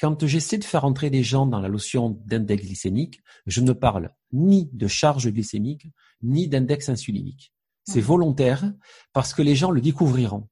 quand 0.00 0.24
j'essaie 0.26 0.58
de 0.58 0.64
faire 0.64 0.84
entrer 0.84 1.10
les 1.10 1.22
gens 1.22 1.46
dans 1.46 1.60
la 1.60 1.68
notion 1.68 2.10
d'index 2.26 2.64
glycémique, 2.64 3.20
je 3.46 3.60
ne 3.60 3.72
parle 3.72 4.10
ni 4.32 4.70
de 4.72 4.86
charge 4.86 5.30
glycémique, 5.30 5.88
ni 6.22 6.48
d'index 6.48 6.88
insulinique. 6.88 7.52
C'est 7.88 8.00
volontaire 8.00 8.72
parce 9.12 9.32
que 9.32 9.42
les 9.42 9.54
gens 9.54 9.70
le 9.70 9.80
découvriront. 9.80 10.48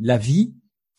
La 0.00 0.18
vie, 0.18 0.54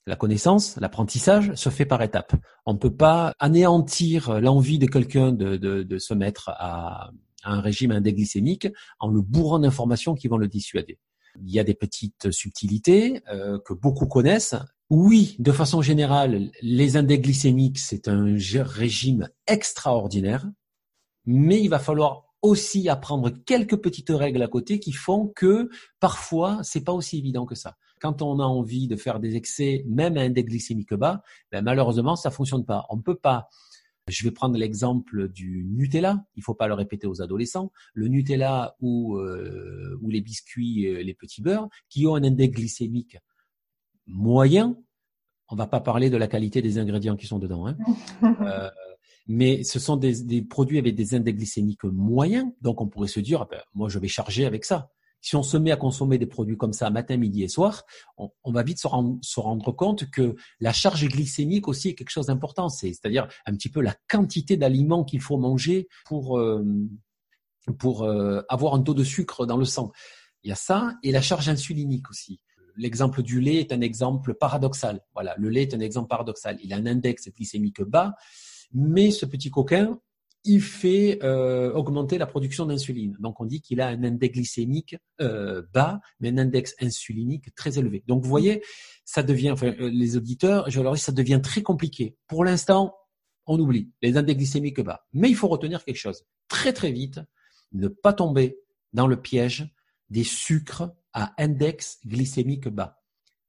la 0.08 0.16
connaissance, 0.16 0.78
l'apprentissage 0.78 1.54
se 1.54 1.70
fait 1.70 1.86
par 1.86 2.02
étapes. 2.02 2.34
On 2.66 2.74
ne 2.74 2.80
peut 2.80 2.96
pas 2.96 3.34
anéantir 3.40 4.40
l'envie 4.40 4.80
de 4.80 4.88
quelqu'un 4.88 5.32
de, 5.32 5.58
de, 5.58 5.84
de, 5.84 5.98
se 6.00 6.14
mettre 6.14 6.50
à, 6.50 7.12
un 7.44 7.62
régime 7.62 7.92
indéglycémique 7.92 8.68
en 9.00 9.10
le 9.10 9.22
bourrant 9.22 9.60
d'informations 9.60 10.16
qui 10.16 10.28
vont 10.28 10.38
le 10.38 10.48
dissuader. 10.48 10.98
Il 11.44 11.52
y 11.52 11.60
a 11.60 11.64
des 11.64 11.76
petites 11.76 12.32
subtilités 12.32 13.22
euh, 13.32 13.60
que 13.64 13.74
beaucoup 13.74 14.08
connaissent. 14.08 14.56
Oui, 14.90 15.36
de 15.40 15.52
façon 15.52 15.82
générale, 15.82 16.50
les 16.62 16.98
index 16.98 17.22
glycémiques, 17.22 17.80
c'est 17.80 18.08
un 18.08 18.38
régime 18.64 19.30
extraordinaire, 19.46 20.50
mais 21.26 21.62
il 21.62 21.68
va 21.68 21.80
falloir 21.80 22.27
aussi 22.42 22.90
apprendre 22.90 23.30
quelques 23.46 23.78
petites 23.78 24.10
règles 24.10 24.42
à 24.42 24.48
côté 24.48 24.80
qui 24.80 24.92
font 24.92 25.28
que 25.36 25.70
parfois 26.00 26.60
c'est 26.64 26.84
pas 26.84 26.94
aussi 26.94 27.18
évident 27.18 27.46
que 27.46 27.56
ça. 27.56 27.78
Quand 28.00 28.22
on 28.22 28.40
a 28.40 28.44
envie 28.44 28.88
de 28.88 28.96
faire 28.96 29.20
des 29.20 29.36
excès, 29.36 29.84
même 29.88 30.18
à 30.18 30.22
index 30.22 30.48
glycémique 30.48 30.94
bas, 30.94 31.24
ben 31.52 31.64
malheureusement 31.64 32.16
ça 32.16 32.30
fonctionne 32.30 32.66
pas. 32.66 32.86
On 32.90 33.02
peut 33.02 33.16
pas. 33.16 33.50
Je 34.08 34.24
vais 34.24 34.32
prendre 34.32 34.58
l'exemple 34.58 35.28
du 35.28 35.66
Nutella. 35.66 36.24
Il 36.36 36.44
faut 36.44 36.54
pas 36.54 36.68
le 36.68 36.74
répéter 36.74 37.08
aux 37.08 37.22
adolescents. 37.22 37.72
Le 37.94 38.08
Nutella 38.08 38.76
ou 38.80 39.18
euh, 39.18 39.98
ou 40.02 40.10
les 40.10 40.22
biscuits, 40.22 40.88
euh, 40.88 41.04
les 41.04 41.14
petits 41.14 41.42
beurres, 41.42 41.68
qui 41.90 42.08
ont 42.08 42.16
un 42.16 42.24
index 42.24 42.56
glycémique 42.56 43.18
moyen. 44.06 44.78
On 45.50 45.56
va 45.56 45.68
pas 45.68 45.80
parler 45.80 46.10
de 46.10 46.18
la 46.18 46.28
qualité 46.28 46.62
des 46.62 46.78
ingrédients 46.78 47.16
qui 47.16 47.28
sont 47.28 47.40
dedans. 47.40 47.68
Hein. 47.68 47.78
Euh, 48.24 48.70
mais 49.28 49.64
ce 49.64 49.80
sont 49.80 49.98
des, 49.98 50.24
des, 50.24 50.42
produits 50.42 50.80
avec 50.80 50.96
des 50.96 51.16
index 51.16 51.38
glycémiques 51.38 51.84
moyens, 51.84 52.52
donc 52.62 52.82
on 52.82 52.88
pourrait 52.88 53.08
se 53.08 53.20
dire, 53.20 53.42
ah 53.42 53.48
ben, 53.50 53.62
moi 53.74 53.90
je 53.90 54.00
vais 54.00 54.08
charger 54.08 54.46
avec 54.46 54.66
ça. 54.66 54.90
Si 55.20 55.36
on 55.36 55.44
se 55.44 55.58
met 55.58 55.72
à 55.72 55.76
consommer 55.76 56.18
des 56.18 56.28
produits 56.28 56.58
comme 56.58 56.74
ça 56.74 56.90
matin, 56.90 57.18
midi 57.18 57.44
et 57.44 57.48
soir, 57.48 57.84
on, 58.18 58.30
on 58.44 58.52
va 58.52 58.64
vite 58.64 58.80
se 58.80 58.88
rendre, 58.88 59.18
se 59.22 59.40
rendre, 59.40 59.72
compte 59.72 60.10
que 60.10 60.36
la 60.60 60.72
charge 60.72 61.06
glycémique 61.08 61.68
aussi 61.68 61.90
est 61.90 61.96
quelque 61.96 62.12
chose 62.12 62.28
d'important. 62.28 62.70
C'est-à-dire 62.70 63.28
un 63.46 63.54
petit 63.56 63.70
peu 63.70 63.82
la 63.82 63.96
quantité 64.08 64.58
d'aliments 64.58 65.04
qu'il 65.04 65.22
faut 65.22 65.38
manger 65.38 65.88
pour 66.06 66.38
euh, 66.38 66.64
pour 67.80 68.04
euh, 68.04 68.42
avoir 68.48 68.76
un 68.76 68.82
taux 68.82 68.94
de 68.94 69.04
sucre 69.04 69.46
dans 69.46 69.58
le 69.58 69.66
sang. 69.66 69.92
Il 70.44 70.50
y 70.50 70.54
a 70.54 70.56
ça 70.56 70.94
et 71.04 71.12
la 71.12 71.22
charge 71.22 71.50
insulinique 71.50 72.10
aussi. 72.10 72.40
L'exemple 72.78 73.24
du 73.24 73.42
lait 73.42 73.56
est 73.56 73.74
un 73.74 73.82
exemple 73.82 74.36
paradoxal. 74.36 75.02
Voilà, 75.14 75.36
le 75.38 75.50
lait 75.50 75.64
est 75.64 75.74
un 75.74 75.80
exemple 75.80 76.08
paradoxal. 76.08 76.58
Il 76.64 76.72
a 76.74 76.78
un 76.78 76.86
index 76.86 77.28
glycémique 77.30 77.82
bas, 77.82 78.14
mais 78.74 79.12
ce 79.12 79.26
petit 79.26 79.50
coquin, 79.50 80.00
il 80.48 80.62
fait 80.62 81.20
euh, 81.24 81.74
augmenter 81.74 82.18
la 82.18 82.26
production 82.26 82.66
d'insuline. 82.66 83.16
Donc 83.20 83.42
on 83.42 83.46
dit 83.46 83.62
qu'il 83.62 83.82
a 83.82 83.88
un 83.88 84.04
index 84.04 84.34
glycémique 84.34 84.96
euh, 85.20 85.64
bas, 85.74 86.00
mais 86.20 86.30
un 86.30 86.38
index 86.38 86.76
insulinique 86.80 87.54
très 87.54 87.78
élevé. 87.78 88.04
Donc 88.08 88.24
vous 88.24 88.30
voyez, 88.30 88.64
ça 89.04 89.24
devient, 89.24 89.52
enfin, 89.52 89.74
euh, 89.80 89.90
les 89.90 90.16
auditeurs, 90.16 90.70
je 90.70 90.82
leur 90.82 90.94
dis, 90.94 91.02
ça 91.02 91.12
devient 91.12 91.42
très 91.44 91.62
compliqué. 91.62 92.16
Pour 92.28 92.46
l'instant, 92.46 92.96
on 93.46 93.60
oublie 93.60 93.92
les 94.02 94.18
index 94.18 94.38
glycémiques 94.38 94.80
bas. 94.80 95.06
Mais 95.14 95.30
il 95.30 95.36
faut 95.36 95.48
retenir 95.48 95.84
quelque 95.84 95.98
chose. 95.98 96.24
Très 96.48 96.74
très 96.74 96.92
vite, 96.92 97.20
ne 97.74 97.88
pas 97.90 98.14
tomber 98.14 98.58
dans 98.94 99.08
le 99.08 99.22
piège 99.22 99.74
des 100.10 100.24
sucres 100.24 100.90
à 101.14 101.34
index 101.42 102.00
glycémique 102.06 102.70
bas. 102.70 103.02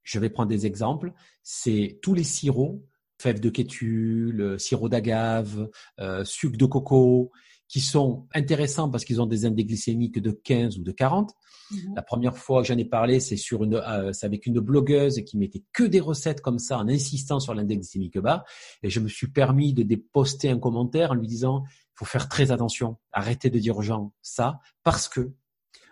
Je 0.02 0.18
vais 0.18 0.30
prendre 0.30 0.48
des 0.48 0.66
exemples. 0.66 1.12
C'est 1.42 1.98
tous 2.02 2.14
les 2.14 2.24
sirops 2.24 2.82
fèves 3.18 3.40
de 3.40 3.50
kétule, 3.50 4.40
euh, 4.40 4.58
sirop 4.58 4.88
d'agave, 4.88 5.68
euh, 6.00 6.24
sucre 6.24 6.56
de 6.56 6.66
coco, 6.66 7.30
qui 7.68 7.80
sont 7.80 8.26
intéressants 8.34 8.88
parce 8.88 9.04
qu'ils 9.04 9.20
ont 9.20 9.26
des 9.26 9.44
index 9.44 9.68
glycémiques 9.68 10.18
de 10.18 10.30
15 10.30 10.78
ou 10.78 10.82
de 10.82 10.92
40. 10.92 11.32
Mhm. 11.70 11.94
La 11.94 12.02
première 12.02 12.36
fois 12.36 12.62
que 12.62 12.68
j'en 12.68 12.78
ai 12.78 12.84
parlé, 12.84 13.20
c'est 13.20 13.36
sur 13.36 13.62
une, 13.62 13.74
euh, 13.74 14.12
c'est 14.12 14.24
avec 14.24 14.46
une 14.46 14.58
blogueuse 14.58 15.22
qui 15.26 15.36
mettait 15.36 15.64
que 15.72 15.84
des 15.84 16.00
recettes 16.00 16.40
comme 16.40 16.58
ça 16.58 16.78
en 16.78 16.88
insistant 16.88 17.40
sur 17.40 17.54
l'index 17.54 17.80
glycémique 17.80 18.18
bas. 18.18 18.44
Et 18.82 18.88
je 18.88 19.00
me 19.00 19.08
suis 19.08 19.28
permis 19.28 19.74
de 19.74 19.82
déposter 19.82 20.48
un 20.48 20.58
commentaire 20.58 21.12
en 21.12 21.14
lui 21.14 21.26
disant, 21.26 21.64
il 21.66 21.98
faut 21.98 22.04
faire 22.06 22.28
très 22.28 22.50
attention, 22.52 22.96
arrêtez 23.12 23.50
de 23.50 23.58
dire 23.58 23.76
aux 23.76 23.82
gens 23.82 24.14
ça, 24.22 24.60
parce 24.82 25.08
que 25.08 25.32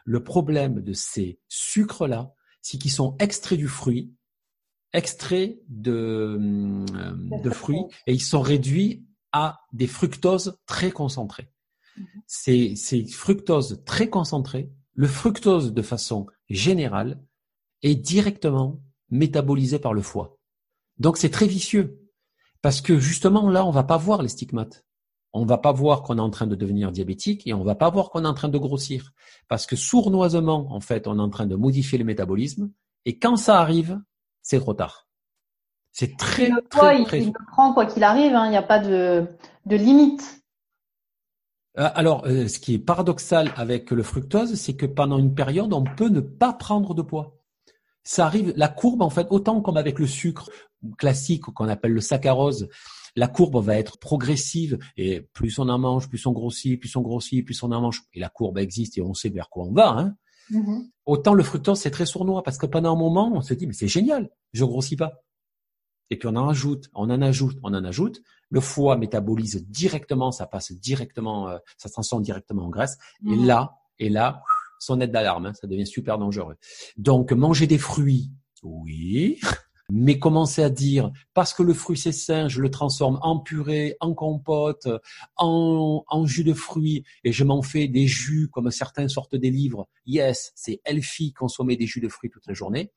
le 0.07 0.25
problème 0.25 0.81
de 0.81 0.93
ces 0.95 1.41
sucres-là, 1.49 2.33
c'est 2.63 2.79
qu'ils 2.79 2.93
sont 2.93 3.17
extraits 3.19 3.59
du 3.59 3.69
fruit 3.69 4.13
extraits 4.93 5.59
de, 5.69 6.39
euh, 6.41 7.41
de 7.43 7.51
fruits 7.51 7.85
et 8.07 8.13
ils 8.15 8.23
sont 8.23 8.41
réduits 8.41 9.05
à 9.33 9.61
des 9.73 9.87
fructoses 9.87 10.59
très 10.67 10.91
concentrées. 10.91 11.51
Mhm. 11.97 12.07
Ces, 12.27 12.77
ces 12.77 13.07
fructoses 13.07 13.83
très 13.85 14.09
concentrées, 14.09 14.71
le 14.95 15.07
fructose 15.07 15.73
de 15.75 15.83
façon 15.83 16.27
générale 16.49 17.23
est 17.83 17.95
directement 17.95 18.81
métabolisé 19.11 19.79
par 19.79 19.93
le 19.93 20.03
foie. 20.03 20.39
Donc 20.99 21.19
c'est 21.19 21.31
très 21.31 21.47
vicieux 21.47 22.01
parce 22.63 22.81
que 22.81 22.99
justement 22.99 23.51
là 23.51 23.65
on 23.65 23.71
va 23.71 23.85
pas 23.85 23.99
voir 23.99 24.23
les 24.23 24.29
stigmates. 24.29 24.85
On 25.33 25.45
va 25.45 25.59
pas 25.59 25.73
voir 25.73 26.03
qu'on 26.03 26.17
est 26.17 26.23
en 26.23 26.31
train 26.31 26.47
de 26.47 26.55
devenir 26.55 26.91
diabétique 26.91 27.47
et 27.47 27.53
on 27.53 27.63
va 27.63 27.75
pas 27.75 27.91
voir 27.91 28.09
qu'on 28.09 28.25
est 28.25 28.29
en 28.29 28.35
train 28.35 28.49
de 28.49 28.57
grossir 28.57 29.13
parce 29.49 29.67
que 29.67 29.77
sournoisement 29.77 30.73
en 30.73 30.81
fait 30.81 31.07
on 31.07 31.19
est 31.19 31.23
en 31.23 31.29
train 31.29 31.47
de 31.47 31.57
modifier 31.57 31.99
le 31.99 32.05
métabolisme 32.05 32.71
et 33.05 33.19
quand 33.19 33.37
ça 33.37 33.61
arrive, 33.61 34.01
c'est 34.47 34.61
trop 34.61 34.75
tard. 34.75 35.09
C'est 35.91 36.17
très, 36.17 36.49
le 36.49 36.63
très, 36.69 37.03
très, 37.05 37.21
il, 37.21 37.29
le 37.29 37.47
prend 37.53 37.73
quoi 37.75 37.85
qu'il 37.85 38.05
arrive. 38.05 38.33
Hein. 38.35 38.47
Il 38.47 38.51
n'y 38.51 38.57
a 38.57 38.63
pas 38.63 38.79
de, 38.79 39.27
de 39.65 39.77
limite. 39.77 40.41
Euh, 41.79 41.89
alors, 41.95 42.25
euh, 42.27 42.47
ce 42.47 42.61
qui 42.61 42.75
est 42.75 42.79
paradoxal 42.79 43.53
avec 43.57 43.91
le 43.91 44.05
fructose, 44.05 44.55
c'est 44.55 44.77
que 44.77 44.87
pendant 44.87 45.19
une 45.19 45.35
période, 45.35 45.73
on 45.73 45.83
peut 45.83 46.11
ne 46.11 46.21
pas 46.21 46.53
prendre 46.53 46.95
de 46.95 47.03
poids. 47.03 47.39
Ça 48.05 48.27
arrive, 48.27 48.53
la 48.57 48.69
courbe, 48.69 49.03
en 49.03 49.11
fait, 49.11 49.27
autant 49.31 49.61
comme 49.61 49.77
avec 49.77 49.99
le 49.99 50.07
sucre 50.07 50.49
classique 50.97 51.43
qu'on 51.43 51.69
appelle 51.69 51.93
le 51.93 52.01
saccharose, 52.01 52.69
la 53.17 53.27
courbe 53.27 53.57
va 53.65 53.77
être 53.77 53.99
progressive 53.99 54.79
et 54.97 55.23
plus 55.33 55.59
on 55.59 55.69
en 55.69 55.79
mange, 55.79 56.09
plus 56.09 56.25
on 56.27 56.33
grossit, 56.33 56.79
plus 56.79 56.95
on 56.95 57.01
grossit, 57.01 57.45
plus 57.45 57.61
on 57.65 57.73
en 57.73 57.81
mange. 57.81 58.03
Et 58.13 58.21
la 58.21 58.29
courbe 58.29 58.59
existe 58.59 58.97
et 58.97 59.03
on 59.03 59.15
sait 59.15 59.31
vers 59.31 59.49
quoi 59.49 59.65
on 59.65 59.73
va. 59.73 59.89
Hein. 59.89 60.15
Mm-hmm. 60.51 60.91
Autant 61.07 61.35
le 61.35 61.43
fructose, 61.43 61.81
c'est 61.81 61.91
très 61.91 62.07
sournois 62.07 62.43
parce 62.43 62.59
que 62.59 62.67
pendant 62.67 62.93
un 62.93 62.99
moment, 62.99 63.33
on 63.35 63.41
se 63.41 63.55
dit, 63.55 63.67
mais 63.67 63.73
c'est 63.73 63.89
génial, 63.89 64.31
je 64.53 64.65
grossis 64.65 64.97
pas. 64.97 65.23
Et 66.11 66.17
puis 66.17 66.29
on 66.29 66.37
en 66.37 66.49
ajoute, 66.49 66.89
on 66.95 67.11
en 67.11 67.21
ajoute, 67.23 67.59
on 67.63 67.75
en 67.75 67.85
ajoute. 67.85 68.23
Le 68.49 68.61
foie 68.61 68.97
métabolise 68.97 69.67
directement, 69.67 70.31
ça 70.31 70.47
passe 70.47 70.73
directement, 70.73 71.49
euh, 71.49 71.59
ça 71.79 71.89
se 71.89 71.95
transforme 71.95 72.23
directement 72.23 72.67
en 72.67 72.71
graisse. 72.71 72.97
Et 73.25 73.31
mm-hmm. 73.31 73.47
là, 73.47 73.75
et 73.99 74.09
là, 74.09 74.43
sonnette 74.79 75.11
d'alarme, 75.11 75.47
hein, 75.47 75.55
ça 75.55 75.67
devient 75.67 75.87
super 75.87 76.19
dangereux. 76.19 76.57
Donc 76.97 77.33
manger 77.33 77.67
des 77.67 77.79
fruits, 77.79 78.31
oui. 78.63 79.41
Mais 79.91 80.19
commencer 80.19 80.63
à 80.63 80.71
dire 80.71 81.11
parce 81.35 81.55
que 81.55 81.63
le 81.63 81.75
fruit 81.75 81.97
c'est 81.97 82.13
sain, 82.13 82.49
je 82.49 82.61
le 82.61 82.71
transforme 82.71 83.19
en 83.23 83.39
purée, 83.39 83.97
en 84.01 84.15
compote, 84.15 84.89
en, 85.37 86.05
en 86.07 86.27
jus 86.27 86.45
de 86.45 86.55
fruits 86.55 87.05
et 87.25 87.33
je 87.33 87.45
m'en 87.45 87.63
fais 87.63 87.89
des 87.89 88.07
jus 88.07 88.49
comme 88.49 88.71
certains 88.71 89.09
sortent 89.09 89.37
des 89.37 89.51
livres. 89.51 89.89
Yes, 90.07 90.53
c'est 90.55 90.81
healthy 90.85 91.33
consommer 91.33 91.77
des 91.77 91.87
jus 91.87 92.01
de 92.01 92.09
fruits 92.09 92.31
toute 92.31 92.47
la 92.47 92.55
journée. 92.55 92.91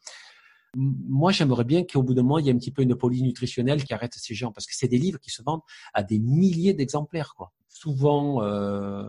Moi, 0.76 1.32
j'aimerais 1.32 1.64
bien 1.64 1.84
qu'au 1.84 2.04
bout 2.04 2.14
d'un 2.14 2.24
mois, 2.24 2.42
il 2.42 2.48
y 2.48 2.50
ait 2.50 2.54
un 2.54 2.58
petit 2.58 2.72
peu 2.72 2.84
une 2.84 2.96
police 2.96 3.24
nutritionnelle 3.24 3.84
qui 3.84 3.94
arrête 3.94 4.14
ces 4.14 4.36
gens 4.36 4.52
parce 4.52 4.68
que 4.68 4.76
c'est 4.76 4.88
des 4.88 5.00
livres 5.00 5.20
qui 5.20 5.32
se 5.32 5.42
vendent 5.42 5.64
à 5.94 6.04
des 6.04 6.20
milliers 6.20 6.74
d'exemplaires. 6.74 7.34
Quoi. 7.36 7.52
Souvent, 7.68 8.44
euh, 8.44 9.04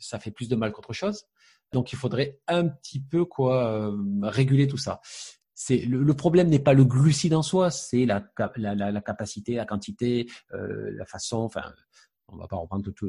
ça 0.00 0.18
fait 0.18 0.32
plus 0.32 0.48
de 0.48 0.56
mal 0.56 0.72
qu'autre 0.72 0.92
chose. 0.92 1.26
Donc, 1.72 1.92
il 1.92 1.96
faudrait 1.96 2.40
un 2.48 2.66
petit 2.66 3.00
peu 3.00 3.24
quoi 3.24 3.66
euh, 3.66 3.96
réguler 4.22 4.66
tout 4.66 4.76
ça 4.76 5.00
c'est 5.64 5.78
le, 5.78 6.14
problème 6.14 6.48
n'est 6.48 6.58
pas 6.58 6.72
le 6.72 6.84
glucide 6.84 7.34
en 7.34 7.42
soi, 7.42 7.70
c'est 7.70 8.04
la, 8.04 8.22
la, 8.56 8.74
la, 8.74 9.00
capacité, 9.00 9.54
la 9.54 9.64
quantité, 9.64 10.26
euh, 10.54 10.90
la 10.96 11.04
façon. 11.04 11.38
Enfin, 11.38 11.62
on 12.28 12.36
va 12.36 12.48
pas 12.48 12.56
reprendre 12.56 12.90
tout. 12.90 13.08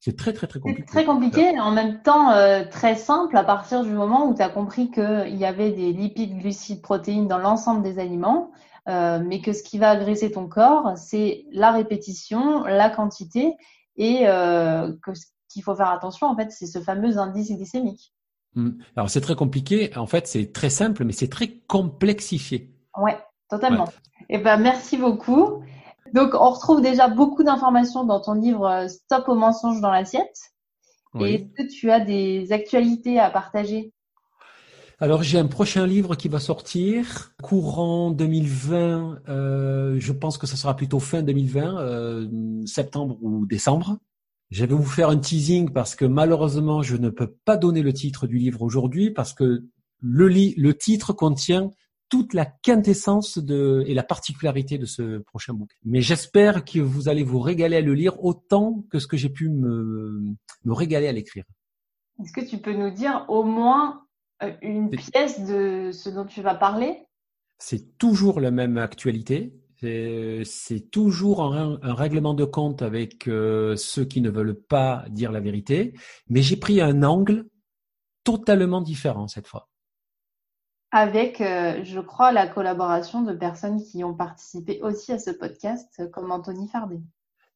C'est 0.00 0.16
très 0.16 0.32
très 0.32 0.48
très 0.48 0.58
compliqué. 0.58 0.84
Très 0.84 1.04
compliqué, 1.04 1.60
en 1.60 1.70
même 1.70 2.02
temps 2.02 2.32
euh, 2.32 2.64
très 2.68 2.96
simple 2.96 3.36
à 3.36 3.44
partir 3.44 3.84
du 3.84 3.90
moment 3.90 4.28
où 4.28 4.34
tu 4.34 4.42
as 4.42 4.48
compris 4.48 4.90
qu'il 4.90 5.36
y 5.36 5.44
avait 5.44 5.70
des 5.70 5.92
lipides, 5.92 6.38
glucides, 6.38 6.82
protéines 6.82 7.28
dans 7.28 7.38
l'ensemble 7.38 7.82
des 7.82 8.00
aliments, 8.00 8.50
euh, 8.88 9.20
mais 9.24 9.40
que 9.40 9.52
ce 9.52 9.62
qui 9.62 9.78
va 9.78 9.90
agresser 9.90 10.32
ton 10.32 10.48
corps, 10.48 10.96
c'est 10.96 11.44
la 11.52 11.70
répétition, 11.70 12.64
la 12.64 12.90
quantité, 12.90 13.54
et 13.96 14.24
que 14.24 15.14
ce 15.14 15.26
qu'il 15.48 15.62
faut 15.62 15.76
faire 15.76 15.90
attention 15.90 16.26
en 16.26 16.36
fait, 16.36 16.50
c'est 16.50 16.66
ce 16.66 16.80
fameux 16.80 17.18
indice 17.18 17.52
glycémique. 17.52 18.12
Hmm. 18.54 18.70
Alors 18.96 19.10
c'est 19.10 19.20
très 19.20 19.34
compliqué. 19.34 19.96
En 19.96 20.06
fait, 20.06 20.26
c'est 20.26 20.52
très 20.52 20.70
simple, 20.70 21.04
mais 21.04 21.12
c'est 21.12 21.28
très 21.28 21.58
complexifié. 21.66 22.72
Ouais, 22.96 23.18
totalement. 23.48 23.88
Eh 24.30 24.38
ben 24.38 24.56
merci 24.56 24.96
beaucoup. 24.96 25.62
Donc 26.14 26.34
on 26.34 26.50
retrouve 26.50 26.80
déjà 26.80 27.08
beaucoup 27.08 27.44
d'informations 27.44 28.04
dans 28.04 28.20
ton 28.20 28.34
livre 28.34 28.66
euh, 28.66 28.88
Stop 28.88 29.28
aux 29.28 29.34
mensonges 29.34 29.80
dans 29.80 29.90
l'assiette. 29.90 30.36
Est-ce 31.20 31.62
que 31.62 31.68
tu 31.68 31.90
as 31.90 32.00
des 32.00 32.52
actualités 32.52 33.18
à 33.18 33.30
partager? 33.30 33.92
Alors 35.00 35.22
j'ai 35.22 35.38
un 35.38 35.46
prochain 35.46 35.86
livre 35.86 36.16
qui 36.16 36.28
va 36.28 36.40
sortir 36.40 37.32
courant 37.42 38.10
2020. 38.10 39.20
Euh, 39.28 39.96
je 39.98 40.12
pense 40.12 40.38
que 40.38 40.46
ça 40.46 40.56
sera 40.56 40.74
plutôt 40.74 40.98
fin 40.98 41.22
2020, 41.22 41.80
euh, 41.80 42.28
septembre 42.66 43.16
ou 43.22 43.46
décembre. 43.46 43.98
Je 44.50 44.64
vais 44.64 44.74
vous 44.74 44.84
faire 44.84 45.10
un 45.10 45.18
teasing 45.18 45.70
parce 45.70 45.94
que 45.94 46.04
malheureusement 46.04 46.82
je 46.82 46.96
ne 46.96 47.10
peux 47.10 47.34
pas 47.44 47.56
donner 47.56 47.82
le 47.82 47.92
titre 47.92 48.26
du 48.26 48.38
livre 48.38 48.62
aujourd'hui 48.62 49.10
parce 49.10 49.34
que 49.34 49.64
le, 50.00 50.28
le 50.28 50.74
titre 50.74 51.12
contient 51.12 51.70
toute 52.08 52.32
la 52.32 52.46
quintessence 52.46 53.38
de, 53.38 53.84
et 53.86 53.94
la 53.94 54.02
particularité 54.02 54.78
de 54.78 54.86
ce 54.86 55.18
prochain 55.18 55.52
bouquin. 55.52 55.76
Mais 55.84 56.00
j'espère 56.00 56.64
que 56.64 56.80
vous 56.80 57.08
allez 57.08 57.22
vous 57.22 57.40
régaler 57.40 57.76
à 57.76 57.80
le 57.80 57.94
lire 57.94 58.24
autant 58.24 58.84
que 58.90 58.98
ce 58.98 59.06
que 59.06 59.16
j'ai 59.16 59.28
pu 59.28 59.50
me, 59.50 60.34
me 60.64 60.72
régaler 60.72 61.08
à 61.08 61.12
l'écrire. 61.12 61.44
Est-ce 62.22 62.32
que 62.32 62.48
tu 62.48 62.58
peux 62.58 62.72
nous 62.72 62.90
dire 62.90 63.26
au 63.28 63.44
moins 63.44 64.04
euh, 64.42 64.52
une 64.62 64.90
pièce 64.90 65.44
de 65.44 65.90
ce 65.92 66.08
dont 66.08 66.24
tu 66.24 66.40
vas 66.40 66.54
parler? 66.54 66.96
C'est 67.58 67.98
toujours 67.98 68.40
la 68.40 68.50
même 68.50 68.78
actualité. 68.78 69.52
C'est 69.80 70.90
toujours 70.90 71.42
un, 71.44 71.78
règlement 71.82 72.34
de 72.34 72.44
compte 72.44 72.82
avec 72.82 73.28
euh, 73.28 73.76
ceux 73.76 74.04
qui 74.04 74.20
ne 74.20 74.30
veulent 74.30 74.60
pas 74.60 75.04
dire 75.08 75.30
la 75.30 75.40
vérité, 75.40 75.94
mais 76.28 76.42
j'ai 76.42 76.56
pris 76.56 76.80
un 76.80 77.02
angle 77.02 77.46
totalement 78.24 78.80
différent 78.80 79.28
cette 79.28 79.46
fois. 79.46 79.68
Avec, 80.90 81.40
euh, 81.40 81.84
je 81.84 82.00
crois, 82.00 82.32
la 82.32 82.46
collaboration 82.46 83.22
de 83.22 83.34
personnes 83.34 83.82
qui 83.82 84.02
ont 84.04 84.14
participé 84.14 84.80
aussi 84.82 85.12
à 85.12 85.18
ce 85.18 85.30
podcast, 85.30 86.10
comme 86.12 86.32
Anthony 86.32 86.66
Fardet. 86.68 87.00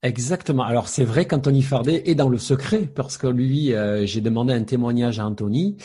Exactement. 0.02 0.64
Alors 0.64 0.88
c'est 0.88 1.04
vrai 1.04 1.26
qu'Anthony 1.26 1.62
Fardet 1.62 2.02
est 2.06 2.16
dans 2.16 2.28
le 2.28 2.38
secret 2.38 2.86
parce 2.86 3.16
que 3.16 3.28
lui, 3.28 3.72
euh, 3.72 4.04
j'ai 4.04 4.20
demandé 4.20 4.52
un 4.52 4.64
témoignage 4.64 5.20
à 5.20 5.26
Anthony. 5.26 5.76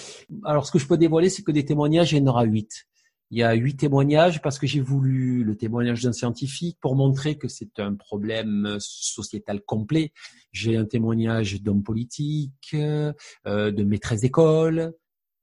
Alors 0.43 0.65
ce 0.65 0.71
que 0.71 0.79
je 0.79 0.87
peux 0.87 0.97
dévoiler, 0.97 1.29
c'est 1.29 1.43
que 1.43 1.51
des 1.51 1.65
témoignages, 1.65 2.13
il 2.13 2.17
y 2.17 2.21
en 2.21 2.27
aura 2.27 2.43
huit. 2.43 2.87
Il 3.29 3.37
y 3.37 3.43
a 3.43 3.53
huit 3.53 3.75
témoignages 3.75 4.41
parce 4.41 4.57
que 4.57 4.67
j'ai 4.67 4.79
voulu 4.79 5.43
le 5.43 5.55
témoignage 5.55 6.03
d'un 6.03 6.13
scientifique 6.13 6.77
pour 6.79 6.95
montrer 6.95 7.37
que 7.37 7.49
c'est 7.49 7.79
un 7.79 7.93
problème 7.93 8.77
sociétal 8.79 9.61
complet. 9.61 10.13
J'ai 10.53 10.77
un 10.77 10.85
témoignage 10.85 11.61
d'hommes 11.61 11.83
politiques, 11.83 12.73
euh, 12.73 13.13
de 13.45 13.83
maîtresses 13.83 14.21
d'école, 14.21 14.93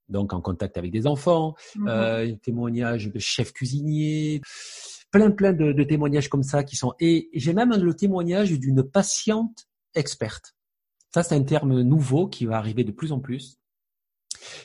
donc 0.09 0.32
en 0.32 0.41
contact 0.41 0.78
avec 0.78 0.91
des 0.91 1.07
enfants, 1.07 1.55
mmh 1.76 1.89
euh, 1.89 2.32
un 2.32 2.37
témoignage 2.37 3.11
de 3.11 3.18
chefs 3.18 3.53
cuisiniers 3.53 4.41
plein 5.11 5.30
plein 5.30 5.53
de, 5.53 5.85
témoignages 5.85 6.28
comme 6.28 6.43
ça 6.43 6.64
qui 6.64 6.74
sont 6.74 6.93
et 6.99 7.30
j'ai 7.35 7.53
même 7.53 7.72
le 7.72 7.95
témoignage 7.95 8.51
d'une 8.51 8.82
patiente 8.82 9.68
experte. 9.95 10.57
Ça 11.12 11.22
c'est 11.22 11.37
un 11.37 11.43
terme 11.45 11.82
nouveau 11.82 12.26
qui 12.26 12.47
va 12.47 12.57
arriver 12.57 12.82
de 12.82 12.91
plus 12.91 13.12
en 13.12 13.20
plus. 13.20 13.59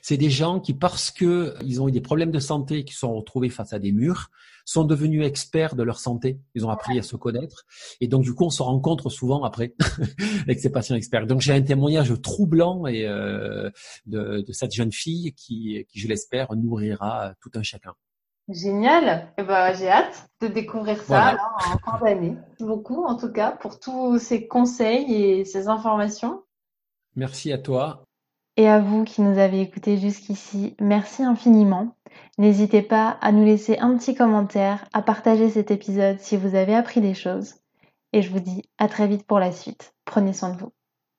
C'est 0.01 0.17
des 0.17 0.29
gens 0.29 0.59
qui, 0.59 0.73
parce 0.73 1.11
que 1.11 1.55
ils 1.65 1.81
ont 1.81 1.87
eu 1.87 1.91
des 1.91 2.01
problèmes 2.01 2.31
de 2.31 2.39
santé, 2.39 2.83
qui 2.83 2.93
sont 2.93 3.13
retrouvés 3.13 3.49
face 3.49 3.73
à 3.73 3.79
des 3.79 3.91
murs, 3.91 4.29
sont 4.65 4.83
devenus 4.83 5.25
experts 5.25 5.75
de 5.75 5.83
leur 5.83 5.99
santé. 5.99 6.39
Ils 6.55 6.65
ont 6.65 6.69
appris 6.69 6.99
à 6.99 7.01
se 7.01 7.15
connaître. 7.15 7.65
Et 8.01 8.07
donc, 8.07 8.23
du 8.23 8.33
coup, 8.33 8.45
on 8.45 8.49
se 8.49 8.61
rencontre 8.61 9.09
souvent 9.09 9.43
après 9.43 9.75
avec 10.43 10.59
ces 10.59 10.71
patients 10.71 10.95
experts. 10.95 11.25
Donc, 11.25 11.41
j'ai 11.41 11.53
un 11.53 11.61
témoignage 11.61 12.13
troublant 12.21 12.85
et 12.85 13.05
euh, 13.05 13.69
de, 14.05 14.43
de, 14.45 14.51
cette 14.53 14.73
jeune 14.73 14.91
fille 14.91 15.33
qui, 15.33 15.85
qui 15.89 15.99
je 15.99 16.07
l'espère, 16.07 16.55
nourrira 16.55 17.33
tout 17.41 17.51
un 17.55 17.63
chacun. 17.63 17.93
Génial. 18.49 19.31
Eh 19.37 19.43
ben, 19.43 19.73
j'ai 19.73 19.89
hâte 19.89 20.27
de 20.41 20.47
découvrir 20.47 21.01
ça 21.03 21.37
en 21.55 21.77
fin 21.77 22.03
d'année. 22.03 22.35
Merci 22.35 22.63
beaucoup, 22.63 23.03
en 23.05 23.15
tout 23.15 23.31
cas, 23.31 23.51
pour 23.51 23.79
tous 23.79 24.17
ces 24.17 24.47
conseils 24.47 25.13
et 25.13 25.45
ces 25.45 25.67
informations. 25.67 26.43
Merci 27.15 27.51
à 27.51 27.59
toi. 27.59 28.03
Et 28.59 28.67
à 28.67 28.81
vous 28.81 29.05
qui 29.05 29.21
nous 29.21 29.39
avez 29.39 29.61
écoutés 29.61 29.95
jusqu'ici, 29.95 30.75
merci 30.81 31.23
infiniment. 31.23 31.95
N'hésitez 32.37 32.81
pas 32.81 33.17
à 33.21 33.31
nous 33.31 33.45
laisser 33.45 33.77
un 33.77 33.95
petit 33.95 34.15
commentaire, 34.15 34.83
à 34.91 35.01
partager 35.01 35.49
cet 35.49 35.71
épisode 35.71 36.19
si 36.19 36.35
vous 36.35 36.55
avez 36.55 36.75
appris 36.75 36.99
des 36.99 37.13
choses. 37.13 37.53
Et 38.11 38.21
je 38.21 38.29
vous 38.29 38.41
dis 38.41 38.63
à 38.77 38.89
très 38.89 39.07
vite 39.07 39.25
pour 39.25 39.39
la 39.39 39.53
suite. 39.53 39.93
Prenez 40.03 40.33
soin 40.33 40.49
de 40.49 40.57
vous. 40.57 40.73